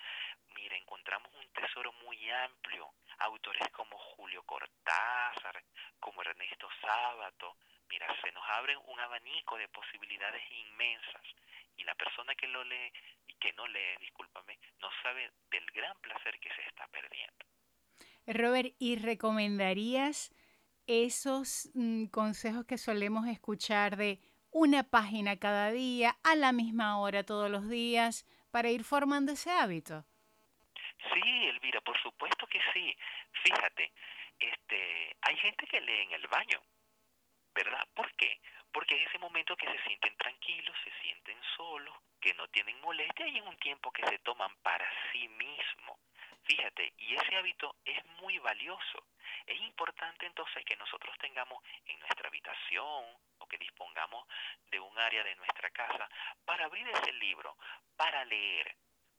mira, 0.56 0.76
encontramos 0.78 1.32
un 1.34 1.48
tesoro 1.50 1.92
muy 2.04 2.30
amplio. 2.30 2.94
Autores 3.20 3.68
como 3.70 3.98
Julio 3.98 4.44
Cortázar, 4.44 5.64
como 6.00 6.22
Ernesto 6.22 6.68
Sábato. 6.82 7.58
Mira, 7.90 8.08
se 8.22 8.32
nos 8.32 8.44
abre 8.50 8.76
un 8.78 9.00
abanico 9.00 9.58
de 9.58 9.68
posibilidades 9.68 10.42
inmensas. 10.52 11.24
Y 11.78 11.84
la 11.84 11.96
persona 11.96 12.34
que 12.36 12.48
lo 12.48 12.64
lee 12.64 12.92
y 13.28 13.34
que 13.36 13.54
no 13.54 13.68
lee, 13.68 13.98
discúlpame, 14.00 14.58
no 14.80 14.90
sabe 15.04 15.32
del 15.50 15.66
gran 15.72 16.00
placer 16.00 16.40
que 16.40 16.54
se 16.54 16.62
está 16.62 16.88
perdiendo. 16.88 17.46
Robert, 18.28 18.74
¿y 18.80 18.98
recomendarías 18.98 20.34
esos 20.88 21.70
mm, 21.74 22.06
consejos 22.06 22.66
que 22.66 22.78
solemos 22.78 23.28
escuchar 23.28 23.98
de 23.98 24.20
una 24.52 24.84
página 24.84 25.38
cada 25.38 25.72
día, 25.72 26.18
a 26.24 26.36
la 26.36 26.52
misma 26.52 27.00
hora 27.00 27.24
todos 27.24 27.50
los 27.50 27.70
días, 27.70 28.26
para 28.52 28.70
ir 28.70 28.84
formando 28.84 29.32
ese 29.32 29.50
hábito? 29.52 30.06
Sí, 31.14 31.48
Elvira, 31.48 31.82
por 31.82 32.00
supuesto 32.02 32.46
que 32.48 32.60
sí. 32.74 32.96
Fíjate, 33.44 33.92
este, 34.40 35.16
hay 35.22 35.38
gente 35.38 35.66
que 35.68 35.82
lee 35.82 36.02
en 36.02 36.12
el 36.12 36.28
baño, 36.28 36.62
¿verdad? 37.54 37.88
¿Por 37.94 38.14
qué? 38.16 38.40
Porque 38.72 38.96
es 38.96 39.10
ese 39.10 39.20
momento 39.20 39.56
que 39.56 39.68
se 39.68 39.84
sienten 39.84 40.16
tranquilos, 40.18 40.76
se 40.84 40.92
sienten 41.02 41.38
solos, 41.56 41.96
que 42.20 42.34
no 42.34 42.48
tienen 42.50 42.80
molestia 42.82 43.28
y 43.28 43.38
en 43.38 43.48
un 43.48 43.58
tiempo 43.58 43.92
que 43.92 44.06
se 44.06 44.20
toman 44.20 44.56
para 44.62 44.88
sí 45.12 45.28
mismos. 45.28 45.98
Fíjate, 46.44 46.94
y 46.98 47.16
ese 47.16 47.36
hábito 47.36 47.76
es 47.86 48.04
muy 48.22 48.38
valioso. 48.40 49.06
Es 49.46 49.60
importante 49.62 50.26
entonces 50.26 50.64
que 50.66 50.76
nosotros 50.76 51.16
tengamos 51.20 51.64
en 51.86 52.00
nuestra 52.00 52.28
habitación 52.28 53.06
que 53.52 53.58
dispongamos 53.58 54.26
de 54.72 54.80
un 54.80 54.98
área 54.98 55.24
de 55.24 55.36
nuestra 55.36 55.70
casa 55.72 56.08
para 56.46 56.66
abrir 56.66 56.88
ese 56.88 57.12
libro, 57.14 57.58
para 57.98 58.24
leer. 58.24 58.74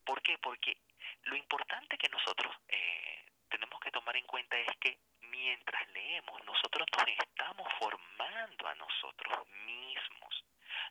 ¿Por 0.04 0.22
qué? 0.22 0.38
Porque 0.38 0.78
lo 1.24 1.36
importante 1.36 1.98
que 1.98 2.08
nosotros 2.08 2.56
eh, 2.68 3.26
tenemos 3.50 3.78
que 3.80 3.90
tomar 3.90 4.16
en 4.16 4.26
cuenta 4.26 4.56
es 4.56 4.76
que 4.78 4.98
mientras 5.20 5.86
leemos 5.90 6.42
nosotros 6.44 6.86
nos 6.96 7.08
estamos 7.08 7.68
formando 7.78 8.68
a 8.68 8.74
nosotros 8.76 9.46
mismos 9.66 10.44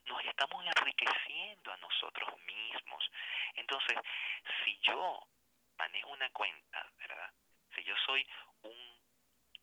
nos 0.06 0.24
estamos 0.24 0.64
enriqueciendo 0.64 1.72
a 1.72 1.76
nosotros 1.76 2.30
mismos. 2.42 3.10
Entonces, 3.54 3.98
si 4.64 4.78
yo 4.80 5.26
manejo 5.76 6.10
una 6.10 6.30
cuenta, 6.30 6.90
¿verdad? 6.98 7.30
Si 7.74 7.84
yo 7.84 7.94
soy 8.06 8.26
un, 8.62 9.00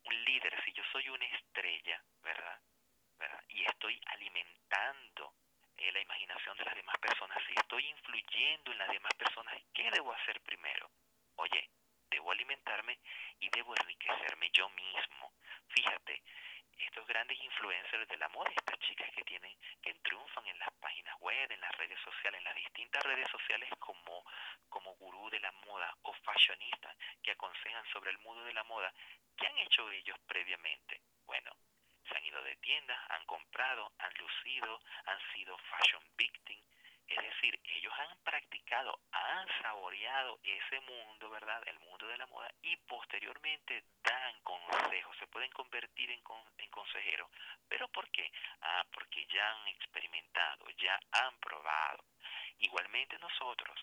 un 0.05 0.23
líder, 0.25 0.63
si 0.63 0.73
yo 0.73 0.84
soy 0.91 1.09
una 1.09 1.25
estrella, 1.25 2.03
¿verdad? 2.21 2.59
Y 3.49 3.63
estoy 3.65 3.99
alimentando 4.05 5.34
eh, 5.78 5.91
la 5.91 6.01
imaginación 6.01 6.57
de 6.57 6.65
las 6.65 6.76
demás 6.76 6.97
personas, 6.99 7.38
si 7.47 7.53
estoy 7.57 7.86
influyendo 7.88 8.72
en 8.72 8.78
las 8.78 8.89
demás 8.89 9.13
personas, 9.15 9.55
¿qué 9.74 9.89
debo 9.91 10.13
hacer 10.13 10.39
primero? 10.41 10.89
Oye, 11.36 11.70
debo 12.09 12.32
alimentarme 12.32 12.99
y 13.39 13.49
debo 13.49 13.76
enriquecerme 13.76 14.49
yo 14.51 14.70
mismo. 14.70 15.34
Fíjate, 15.70 16.22
estos 16.78 17.05
grandes 17.07 17.39
influencers 17.41 18.07
de 18.07 18.17
la 18.17 18.30
moda, 18.30 18.49
estas 18.55 18.80
chicas 18.80 19.09
que 19.15 19.24
tienen, 19.24 19.55
que 19.82 19.93
triunfan 19.95 20.47
en 20.47 20.59
las 20.59 20.72
páginas 20.80 21.15
web, 21.20 21.51
en 21.51 21.61
las 21.61 21.76
redes 21.78 21.99
sociales, 22.01 22.39
en 22.39 22.45
las 22.45 22.55
distintas 22.55 23.03
redes 23.03 23.30
sociales 23.30 23.70
como, 23.80 24.24
como 24.70 24.95
gurú 24.95 25.30
de 25.30 25.39
la 25.39 25.51
moda 25.67 25.95
o 26.03 26.13
fashionista 26.13 26.95
que 27.22 27.32
aconsejan 27.32 27.86
sobre 27.91 28.11
el 28.11 28.17
mundo 28.20 28.43
de 28.43 28.53
la 28.53 28.63
moda, 28.63 28.93
¿qué 29.38 29.47
han 29.47 29.57
hecho 29.59 29.89
ellos 29.91 30.17
previamente? 30.26 31.01
Bueno, 31.26 31.51
se 32.10 32.18
han 32.18 32.26
ido 32.26 32.41
de 32.43 32.55
tiendas, 32.57 32.99
han 33.12 33.26
comprado, 33.26 33.91
han 33.99 34.14
lucido, 34.16 34.82
han 35.05 35.20
sido 35.34 35.57
fashion 35.57 36.03
victim, 36.18 36.60
es 37.10 37.18
decir, 37.24 37.60
ellos 37.64 37.93
han 37.97 38.16
practicado, 38.24 38.99
han 39.12 39.47
saboreado 39.64 40.39
ese 40.43 40.80
mundo, 40.82 41.30
¿verdad? 41.32 41.64
El 41.66 41.80
mundo 41.80 42.07
de 42.07 42.18
la 42.18 42.28
moda 42.28 42.51
y 42.62 42.76
posteriormente 42.78 43.84
dan 44.03 44.39
consejos, 44.41 45.18
se 45.18 45.26
pueden 45.26 45.49
convertir 45.51 46.12
en, 46.12 46.22
en 46.57 46.70
consejeros. 46.70 47.32
¿Pero 47.68 47.88
por 47.88 48.07
qué? 48.12 48.32
Ah, 48.62 48.86
porque 48.91 49.26
ya 49.26 49.51
han 49.51 49.68
experimentado, 49.70 50.70
ya 50.78 50.99
han 51.14 51.36
probado. 51.39 52.05
Igualmente 52.60 53.18
nosotros, 53.18 53.80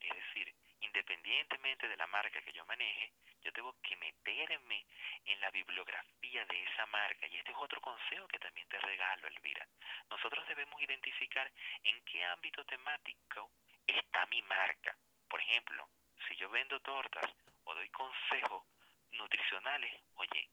es 0.00 0.10
decir, 0.10 0.52
independientemente 0.80 1.86
de 1.86 1.96
la 1.96 2.08
marca 2.08 2.42
que 2.42 2.52
yo 2.52 2.66
maneje, 2.66 3.12
yo 3.46 3.52
tengo 3.52 3.76
que 3.80 3.94
meterme 3.96 4.84
en 5.24 5.40
la 5.40 5.50
bibliografía 5.52 6.44
de 6.46 6.64
esa 6.64 6.84
marca. 6.86 7.28
Y 7.28 7.36
este 7.36 7.52
es 7.52 7.56
otro 7.58 7.80
consejo 7.80 8.26
que 8.26 8.40
también 8.40 8.68
te 8.68 8.78
regalo, 8.78 9.28
Elvira. 9.28 9.64
Nosotros 10.10 10.46
debemos 10.48 10.82
identificar 10.82 11.50
en 11.84 12.04
qué 12.04 12.24
ámbito 12.24 12.64
temático 12.64 13.52
está 13.86 14.26
mi 14.26 14.42
marca. 14.42 14.96
Por 15.28 15.40
ejemplo, 15.40 15.88
si 16.26 16.34
yo 16.34 16.50
vendo 16.50 16.80
tortas 16.80 17.30
o 17.64 17.74
doy 17.74 17.88
consejos 17.90 18.64
nutricionales, 19.12 19.92
oye, 20.16 20.48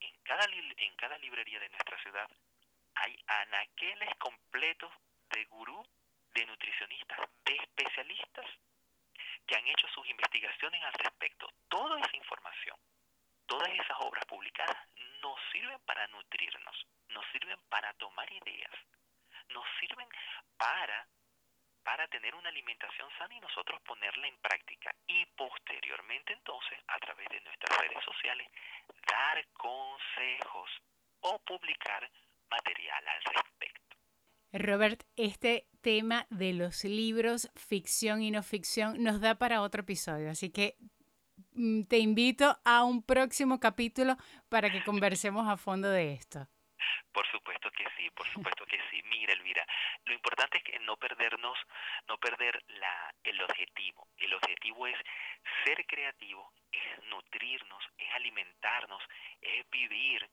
en 0.00 0.16
cada, 0.24 0.46
en 0.46 0.96
cada 0.96 1.16
librería 1.18 1.60
de 1.60 1.68
nuestra 1.68 1.96
ciudad 2.02 2.28
hay 2.96 3.16
anaqueles 3.26 4.12
completos 4.16 4.92
de 5.30 5.44
gurú, 5.44 5.80
de 6.34 6.44
nutricionistas, 6.46 7.20
de 7.44 7.54
especialistas 7.54 8.46
que 9.46 9.56
han 9.56 9.66
hecho 9.66 9.88
sus 9.88 10.08
investigaciones 10.08 10.82
al 10.82 10.92
respecto. 10.94 11.48
Toda 11.68 11.98
esa 12.00 12.16
información, 12.16 12.76
todas 13.46 13.68
esas 13.68 13.96
obras 14.00 14.24
publicadas 14.26 14.76
nos 15.22 15.38
sirven 15.52 15.78
para 15.80 16.06
nutrirnos, 16.08 16.86
nos 17.08 17.24
sirven 17.32 17.58
para 17.68 17.92
tomar 17.94 18.30
ideas, 18.32 18.72
nos 19.48 19.66
sirven 19.80 20.08
para 20.56 21.06
para 21.82 22.06
tener 22.08 22.34
una 22.34 22.50
alimentación 22.50 23.08
sana 23.18 23.34
y 23.34 23.40
nosotros 23.40 23.80
ponerla 23.82 24.28
en 24.28 24.36
práctica 24.38 24.94
y 25.06 25.24
posteriormente 25.26 26.32
entonces 26.32 26.78
a 26.86 26.98
través 26.98 27.26
de 27.28 27.40
nuestras 27.40 27.78
redes 27.78 28.04
sociales 28.04 28.48
dar 29.08 29.44
consejos 29.54 30.70
o 31.20 31.38
publicar 31.40 32.08
material 32.50 33.08
al 33.08 33.22
respecto. 33.24 33.79
Robert, 34.52 35.04
este 35.16 35.66
tema 35.80 36.26
de 36.30 36.52
los 36.52 36.84
libros, 36.84 37.50
ficción 37.54 38.22
y 38.22 38.30
no 38.30 38.42
ficción, 38.42 39.02
nos 39.02 39.20
da 39.20 39.36
para 39.36 39.62
otro 39.62 39.82
episodio, 39.82 40.30
así 40.30 40.50
que 40.50 40.76
mm, 41.52 41.84
te 41.84 41.98
invito 41.98 42.58
a 42.64 42.82
un 42.84 43.02
próximo 43.04 43.60
capítulo 43.60 44.16
para 44.48 44.70
que 44.70 44.82
conversemos 44.82 45.48
a 45.48 45.56
fondo 45.56 45.88
de 45.88 46.14
esto. 46.14 46.48
Por 47.12 47.26
supuesto 47.30 47.70
que 47.70 47.84
sí, 47.96 48.10
por 48.10 48.26
supuesto 48.28 48.64
que 48.66 48.78
sí. 48.90 49.02
Mira, 49.10 49.32
Elvira, 49.32 49.66
lo 50.04 50.14
importante 50.14 50.58
es 50.58 50.64
que 50.64 50.78
no 50.80 50.96
perdernos, 50.96 51.58
no 52.08 52.18
perder 52.18 52.62
la, 52.68 53.14
el 53.24 53.42
objetivo. 53.42 54.08
El 54.16 54.34
objetivo 54.34 54.86
es 54.86 54.96
ser 55.64 55.84
creativo, 55.86 56.52
es 56.70 57.04
nutrirnos, 57.08 57.84
es 57.98 58.08
alimentarnos, 58.14 59.02
es 59.40 59.68
vivir, 59.70 60.28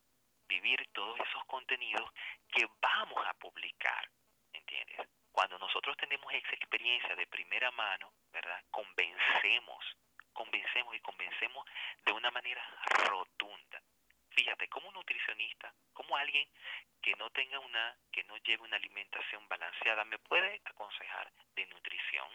todos 0.94 1.20
esos 1.20 1.46
contenidos 1.46 2.10
que 2.52 2.68
vamos 2.82 3.26
a 3.28 3.34
publicar, 3.36 4.10
¿entiendes? 4.54 5.08
Cuando 5.32 5.58
nosotros 5.60 5.96
tenemos 5.98 6.34
esa 6.34 6.56
experiencia 6.56 7.16
de 7.16 7.28
primera 7.28 7.72
mano, 7.72 8.14
¿verdad? 8.32 8.64
Convencemos, 8.72 9.86
convencemos 10.34 10.96
y 10.96 11.00
convencemos 11.00 11.66
de 12.06 12.12
una 12.12 12.32
manera 12.32 12.64
rotunda 13.10 13.82
Fíjate, 14.38 14.68
como 14.68 14.92
nutricionista, 14.92 15.74
como 15.94 16.16
alguien 16.16 16.48
que 17.02 17.16
no 17.16 17.28
tenga 17.32 17.58
una, 17.58 17.98
que 18.12 18.24
no 18.26 18.38
lleve 18.38 18.62
una 18.62 18.78
alimentación 18.78 19.48
balanceada, 19.50 20.06
me 20.06 20.20
puede 20.20 20.62
aconsejar 20.64 21.32
de 21.56 21.66
nutrición. 21.66 22.28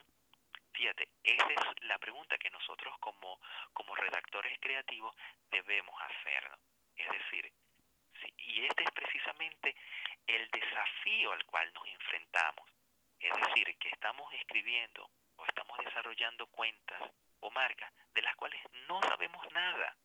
Fíjate, 0.73 1.09
esa 1.23 1.47
es 1.47 1.83
la 1.83 1.99
pregunta 2.01 2.37
que 2.39 2.51
nosotros 2.51 2.99
como, 2.99 3.39
como 3.73 3.95
redactores 3.95 4.59
creativos 4.59 5.15
debemos 5.49 5.95
hacernos. 6.03 6.59
Es 6.97 7.09
decir, 7.09 7.53
y 8.39 8.65
este 8.67 8.85
es 8.85 8.91
precisamente 8.93 9.75
el 10.27 10.49
desafío 10.51 11.33
al 11.33 11.45
cual 11.47 11.73
nos 11.75 11.87
enfrentamos. 11.87 12.69
Es 13.21 13.33
decir, 13.35 13.77
que 13.79 13.89
estamos 13.89 14.33
escribiendo 14.35 15.09
o 15.37 15.45
estamos 15.47 15.79
desarrollando 15.79 16.47
cuentas 16.49 17.03
o 17.41 17.51
marcas 17.51 17.93
de 18.15 18.23
las 18.23 18.35
cuales 18.37 18.61
no 18.89 19.01
sabemos 19.03 19.51
nada 19.53 19.97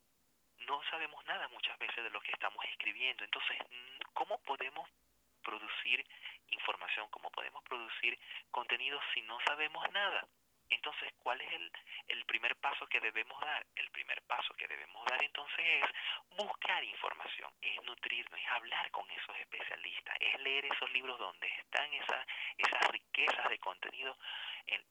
no 0.67 0.81
sabemos 0.89 1.23
nada 1.25 1.47
muchas 1.49 1.77
veces 1.79 2.03
de 2.03 2.09
lo 2.09 2.19
que 2.21 2.31
estamos 2.31 2.63
escribiendo. 2.65 3.23
Entonces, 3.23 3.57
¿cómo 4.13 4.37
podemos 4.39 4.87
producir 5.41 6.05
información? 6.49 7.07
¿Cómo 7.09 7.31
podemos 7.31 7.63
producir 7.63 8.19
contenido 8.51 8.99
si 9.13 9.21
no 9.21 9.39
sabemos 9.45 9.89
nada? 9.91 10.27
Entonces, 10.69 11.13
¿cuál 11.19 11.39
es 11.41 11.51
el, 12.07 12.25
primer 12.25 12.55
paso 12.57 12.85
que 12.87 12.99
debemos 12.99 13.39
dar? 13.41 13.65
El 13.75 13.89
primer 13.91 14.21
paso 14.23 14.53
que 14.55 14.67
debemos 14.67 15.03
dar 15.05 15.23
entonces 15.23 15.59
es 15.59 16.37
buscar 16.37 16.83
información, 16.83 17.51
es 17.61 17.81
nutrirnos, 17.83 18.39
es 18.39 18.51
hablar 18.51 18.91
con 18.91 19.09
esos 19.11 19.35
especialistas, 19.37 20.15
es 20.19 20.39
leer 20.41 20.65
esos 20.65 20.91
libros 20.91 21.17
donde 21.17 21.47
están 21.47 21.91
esas, 21.93 22.25
esas 22.57 22.91
riquezas 22.91 23.49
de 23.49 23.59
contenido 23.59 24.17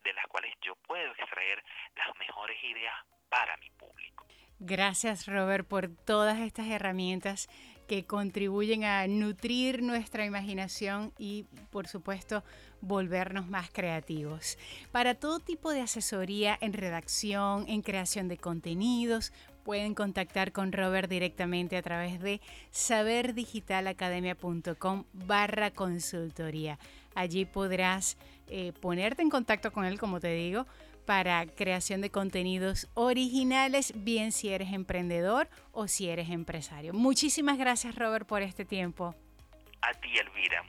de 0.02 0.12
las 0.14 0.26
cuales 0.26 0.54
yo 0.62 0.74
puedo 0.86 1.12
extraer 1.12 1.62
las 1.96 2.16
mejores 2.18 2.62
ideas 2.64 2.94
para 3.28 3.56
mi 3.58 3.70
público. 3.70 4.26
Gracias 4.58 5.26
Robert 5.26 5.68
por 5.68 5.88
todas 5.88 6.38
estas 6.38 6.66
herramientas 6.68 7.48
que 7.86 8.06
contribuyen 8.06 8.84
a 8.84 9.06
nutrir 9.06 9.82
nuestra 9.82 10.24
imaginación 10.24 11.12
y 11.18 11.44
por 11.70 11.86
supuesto 11.86 12.42
volvernos 12.86 13.48
más 13.48 13.70
creativos. 13.70 14.56
Para 14.92 15.14
todo 15.14 15.40
tipo 15.40 15.70
de 15.70 15.82
asesoría 15.82 16.56
en 16.60 16.72
redacción, 16.72 17.66
en 17.68 17.82
creación 17.82 18.28
de 18.28 18.38
contenidos, 18.38 19.32
pueden 19.64 19.94
contactar 19.94 20.52
con 20.52 20.72
Robert 20.72 21.10
directamente 21.10 21.76
a 21.76 21.82
través 21.82 22.20
de 22.20 22.40
saberdigitalacademia.com 22.70 25.04
barra 25.12 25.72
consultoría. 25.72 26.78
Allí 27.16 27.46
podrás 27.46 28.16
eh, 28.48 28.72
ponerte 28.80 29.22
en 29.22 29.30
contacto 29.30 29.72
con 29.72 29.84
él, 29.84 29.98
como 29.98 30.20
te 30.20 30.32
digo, 30.32 30.66
para 31.04 31.46
creación 31.46 32.00
de 32.00 32.10
contenidos 32.10 32.88
originales, 32.94 33.92
bien 33.96 34.32
si 34.32 34.50
eres 34.50 34.72
emprendedor 34.72 35.48
o 35.72 35.88
si 35.88 36.08
eres 36.08 36.30
empresario. 36.30 36.92
Muchísimas 36.92 37.58
gracias 37.58 37.96
Robert 37.96 38.26
por 38.26 38.42
este 38.42 38.64
tiempo. 38.64 39.14
A 39.82 39.92
ti 39.94 40.08
Elvira, 40.18 40.62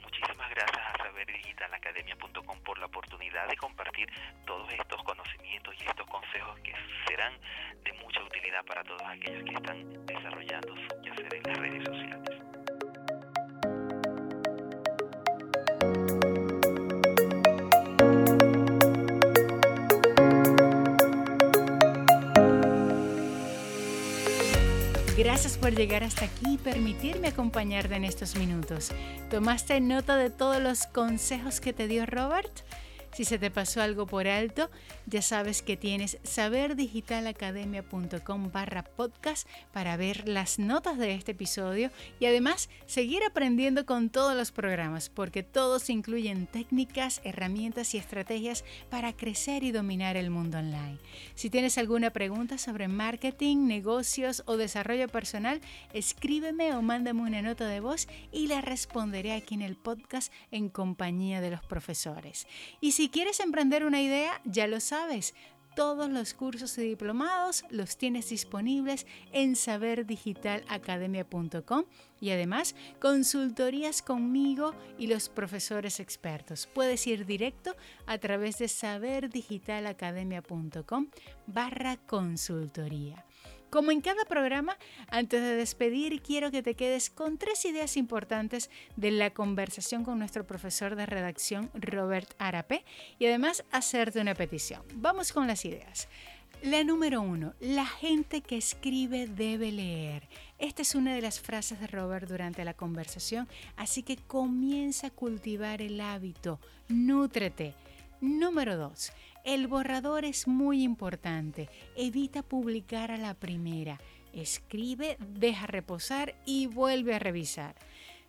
por 2.64 2.78
la 2.78 2.86
oportunidad 2.86 3.48
de 3.48 3.56
compartir 3.56 4.08
todos 4.46 4.70
estos 4.72 5.02
conocimientos 5.02 5.74
y 5.80 5.88
estos 5.88 6.06
consejos 6.06 6.58
que 6.60 6.72
serán 7.06 7.32
de 7.82 7.92
mucha 7.94 8.22
utilidad 8.22 8.64
para 8.64 8.84
todos 8.84 9.02
aquellos 9.02 9.42
que 9.44 9.54
están 9.54 10.06
desarrollando 10.06 10.76
su 10.76 11.02
quehacer 11.02 11.34
en 11.34 11.42
las 11.44 11.58
redes 11.58 11.84
sociales. 11.84 12.07
Gracias 25.18 25.58
por 25.58 25.74
llegar 25.74 26.04
hasta 26.04 26.26
aquí 26.26 26.54
y 26.54 26.58
permitirme 26.58 27.26
acompañarte 27.26 27.96
en 27.96 28.04
estos 28.04 28.36
minutos. 28.36 28.92
¿Tomaste 29.30 29.80
nota 29.80 30.14
de 30.14 30.30
todos 30.30 30.62
los 30.62 30.86
consejos 30.86 31.60
que 31.60 31.72
te 31.72 31.88
dio 31.88 32.06
Robert? 32.06 32.52
Si 33.18 33.24
se 33.24 33.40
te 33.40 33.50
pasó 33.50 33.82
algo 33.82 34.06
por 34.06 34.28
alto, 34.28 34.70
ya 35.06 35.22
sabes 35.22 35.60
que 35.60 35.76
tienes 35.76 36.18
saberdigitalacademia.com 36.22 38.52
barra 38.52 38.84
podcast 38.84 39.48
para 39.72 39.96
ver 39.96 40.28
las 40.28 40.60
notas 40.60 40.98
de 40.98 41.14
este 41.14 41.32
episodio 41.32 41.90
y 42.20 42.26
además 42.26 42.68
seguir 42.86 43.24
aprendiendo 43.24 43.86
con 43.86 44.10
todos 44.10 44.36
los 44.36 44.52
programas 44.52 45.08
porque 45.08 45.42
todos 45.42 45.90
incluyen 45.90 46.46
técnicas, 46.46 47.20
herramientas 47.24 47.92
y 47.92 47.98
estrategias 47.98 48.64
para 48.88 49.12
crecer 49.12 49.64
y 49.64 49.72
dominar 49.72 50.16
el 50.16 50.30
mundo 50.30 50.58
online. 50.58 51.00
Si 51.34 51.50
tienes 51.50 51.76
alguna 51.76 52.10
pregunta 52.10 52.56
sobre 52.56 52.86
marketing, 52.86 53.66
negocios 53.66 54.44
o 54.46 54.56
desarrollo 54.56 55.08
personal, 55.08 55.60
escríbeme 55.92 56.72
o 56.76 56.82
mándame 56.82 57.22
una 57.22 57.42
nota 57.42 57.66
de 57.66 57.80
voz 57.80 58.06
y 58.30 58.46
la 58.46 58.60
responderé 58.60 59.32
aquí 59.32 59.56
en 59.56 59.62
el 59.62 59.74
podcast 59.74 60.32
en 60.52 60.68
compañía 60.68 61.40
de 61.40 61.50
los 61.50 61.64
profesores. 61.64 62.46
Y 62.80 62.92
si 62.92 63.07
quieres 63.08 63.40
emprender 63.40 63.84
una 63.84 64.00
idea, 64.00 64.40
ya 64.44 64.66
lo 64.66 64.80
sabes. 64.80 65.34
Todos 65.76 66.08
los 66.10 66.32
cursos 66.34 66.76
y 66.78 66.82
diplomados 66.82 67.64
los 67.70 67.96
tienes 67.96 68.28
disponibles 68.30 69.06
en 69.32 69.54
saberdigitalacademia.com 69.54 71.84
y 72.20 72.30
además 72.30 72.74
consultorías 73.00 74.02
conmigo 74.02 74.74
y 74.98 75.06
los 75.06 75.28
profesores 75.28 76.00
expertos. 76.00 76.66
Puedes 76.66 77.06
ir 77.06 77.26
directo 77.26 77.76
a 78.06 78.18
través 78.18 78.58
de 78.58 78.66
saberdigitalacademia.com 78.66 81.06
barra 81.46 81.96
consultoría. 81.96 83.27
Como 83.70 83.90
en 83.90 84.00
cada 84.00 84.24
programa, 84.24 84.78
antes 85.08 85.42
de 85.42 85.54
despedir, 85.54 86.22
quiero 86.22 86.50
que 86.50 86.62
te 86.62 86.74
quedes 86.74 87.10
con 87.10 87.36
tres 87.36 87.66
ideas 87.66 87.98
importantes 87.98 88.70
de 88.96 89.10
la 89.10 89.30
conversación 89.30 90.04
con 90.04 90.18
nuestro 90.18 90.46
profesor 90.46 90.96
de 90.96 91.04
redacción, 91.04 91.70
Robert 91.74 92.34
Arape, 92.38 92.84
y 93.18 93.26
además 93.26 93.64
hacerte 93.70 94.20
una 94.20 94.34
petición. 94.34 94.82
Vamos 94.94 95.32
con 95.32 95.46
las 95.46 95.66
ideas. 95.66 96.08
La 96.62 96.82
número 96.82 97.20
uno, 97.20 97.54
la 97.60 97.86
gente 97.86 98.40
que 98.40 98.56
escribe 98.56 99.26
debe 99.26 99.70
leer. 99.70 100.28
Esta 100.58 100.82
es 100.82 100.94
una 100.94 101.14
de 101.14 101.20
las 101.20 101.38
frases 101.38 101.78
de 101.78 101.86
Robert 101.86 102.26
durante 102.26 102.64
la 102.64 102.74
conversación, 102.74 103.48
así 103.76 104.02
que 104.02 104.16
comienza 104.16 105.08
a 105.08 105.10
cultivar 105.10 105.82
el 105.82 106.00
hábito, 106.00 106.58
nútrete. 106.88 107.74
Número 108.20 108.76
dos, 108.76 109.12
el 109.48 109.66
borrador 109.66 110.26
es 110.26 110.46
muy 110.46 110.82
importante. 110.82 111.70
Evita 111.96 112.42
publicar 112.42 113.10
a 113.10 113.16
la 113.16 113.32
primera. 113.32 113.98
Escribe, 114.34 115.16
deja 115.20 115.66
reposar 115.66 116.34
y 116.44 116.66
vuelve 116.66 117.14
a 117.14 117.18
revisar. 117.18 117.74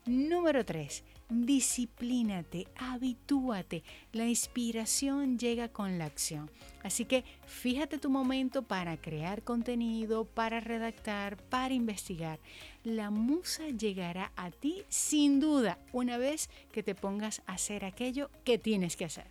Número 0.06 0.64
3. 0.64 1.04
Disciplínate, 1.28 2.68
habitúate. 2.78 3.84
La 4.14 4.28
inspiración 4.28 5.38
llega 5.38 5.68
con 5.68 5.98
la 5.98 6.06
acción. 6.06 6.50
Así 6.84 7.04
que 7.04 7.26
fíjate 7.46 7.98
tu 7.98 8.10
momento 8.10 8.62
para 8.62 8.96
crear 8.96 9.44
contenido, 9.44 10.24
para 10.24 10.62
redactar, 10.62 11.36
para 11.36 11.74
investigar. 11.74 12.40
La 12.86 13.12
musa 13.12 13.68
llegará 13.68 14.32
a 14.38 14.52
ti 14.52 14.84
sin 14.88 15.42
duda 15.42 15.80
una 15.92 16.18
vez 16.18 16.50
que 16.72 16.82
te 16.82 16.96
pongas 16.96 17.42
a 17.46 17.56
hacer 17.56 17.84
aquello 17.84 18.32
que 18.46 18.58
tienes 18.58 18.96
que 18.96 19.04
hacer. 19.04 19.28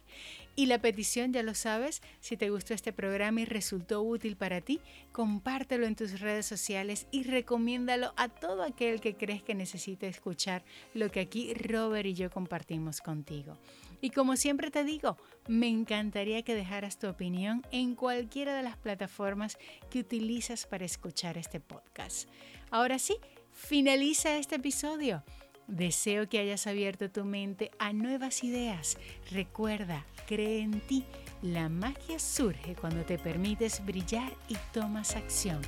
Y 0.58 0.66
la 0.66 0.80
petición, 0.80 1.32
ya 1.32 1.44
lo 1.44 1.54
sabes, 1.54 2.02
si 2.18 2.36
te 2.36 2.50
gustó 2.50 2.74
este 2.74 2.92
programa 2.92 3.42
y 3.42 3.44
resultó 3.44 4.02
útil 4.02 4.34
para 4.36 4.60
ti, 4.60 4.80
compártelo 5.12 5.86
en 5.86 5.94
tus 5.94 6.18
redes 6.18 6.46
sociales 6.46 7.06
y 7.12 7.22
recomiéndalo 7.22 8.12
a 8.16 8.28
todo 8.28 8.64
aquel 8.64 9.00
que 9.00 9.14
crees 9.14 9.40
que 9.40 9.54
necesite 9.54 10.08
escuchar 10.08 10.64
lo 10.94 11.12
que 11.12 11.20
aquí 11.20 11.54
Robert 11.54 12.06
y 12.06 12.14
yo 12.14 12.28
compartimos 12.28 13.00
contigo. 13.00 13.56
Y 14.00 14.10
como 14.10 14.34
siempre 14.34 14.72
te 14.72 14.82
digo, 14.82 15.16
me 15.46 15.68
encantaría 15.68 16.42
que 16.42 16.56
dejaras 16.56 16.98
tu 16.98 17.06
opinión 17.06 17.62
en 17.70 17.94
cualquiera 17.94 18.56
de 18.56 18.64
las 18.64 18.76
plataformas 18.76 19.58
que 19.92 20.00
utilizas 20.00 20.66
para 20.66 20.84
escuchar 20.84 21.38
este 21.38 21.60
podcast. 21.60 22.28
Ahora 22.72 22.98
sí, 22.98 23.16
finaliza 23.52 24.36
este 24.38 24.56
episodio. 24.56 25.22
Deseo 25.68 26.30
que 26.30 26.38
hayas 26.38 26.66
abierto 26.66 27.10
tu 27.10 27.26
mente 27.26 27.70
a 27.78 27.92
nuevas 27.92 28.42
ideas. 28.42 28.96
Recuerda, 29.30 30.06
cree 30.26 30.62
en 30.62 30.80
ti. 30.80 31.04
La 31.42 31.68
magia 31.68 32.18
surge 32.18 32.74
cuando 32.74 33.04
te 33.04 33.18
permites 33.18 33.84
brillar 33.84 34.32
y 34.48 34.56
tomas 34.72 35.14
acción. 35.14 35.60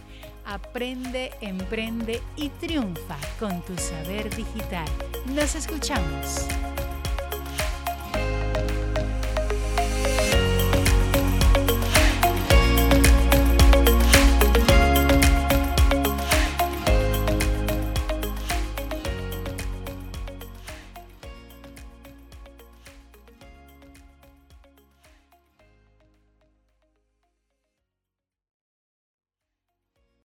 Aprende, 0.46 1.30
emprende 1.42 2.22
y 2.36 2.48
triunfa 2.48 3.18
con 3.38 3.62
tu 3.66 3.76
saber 3.76 4.34
digital. 4.34 4.88
Nos 5.26 5.54
escuchamos. 5.54 6.48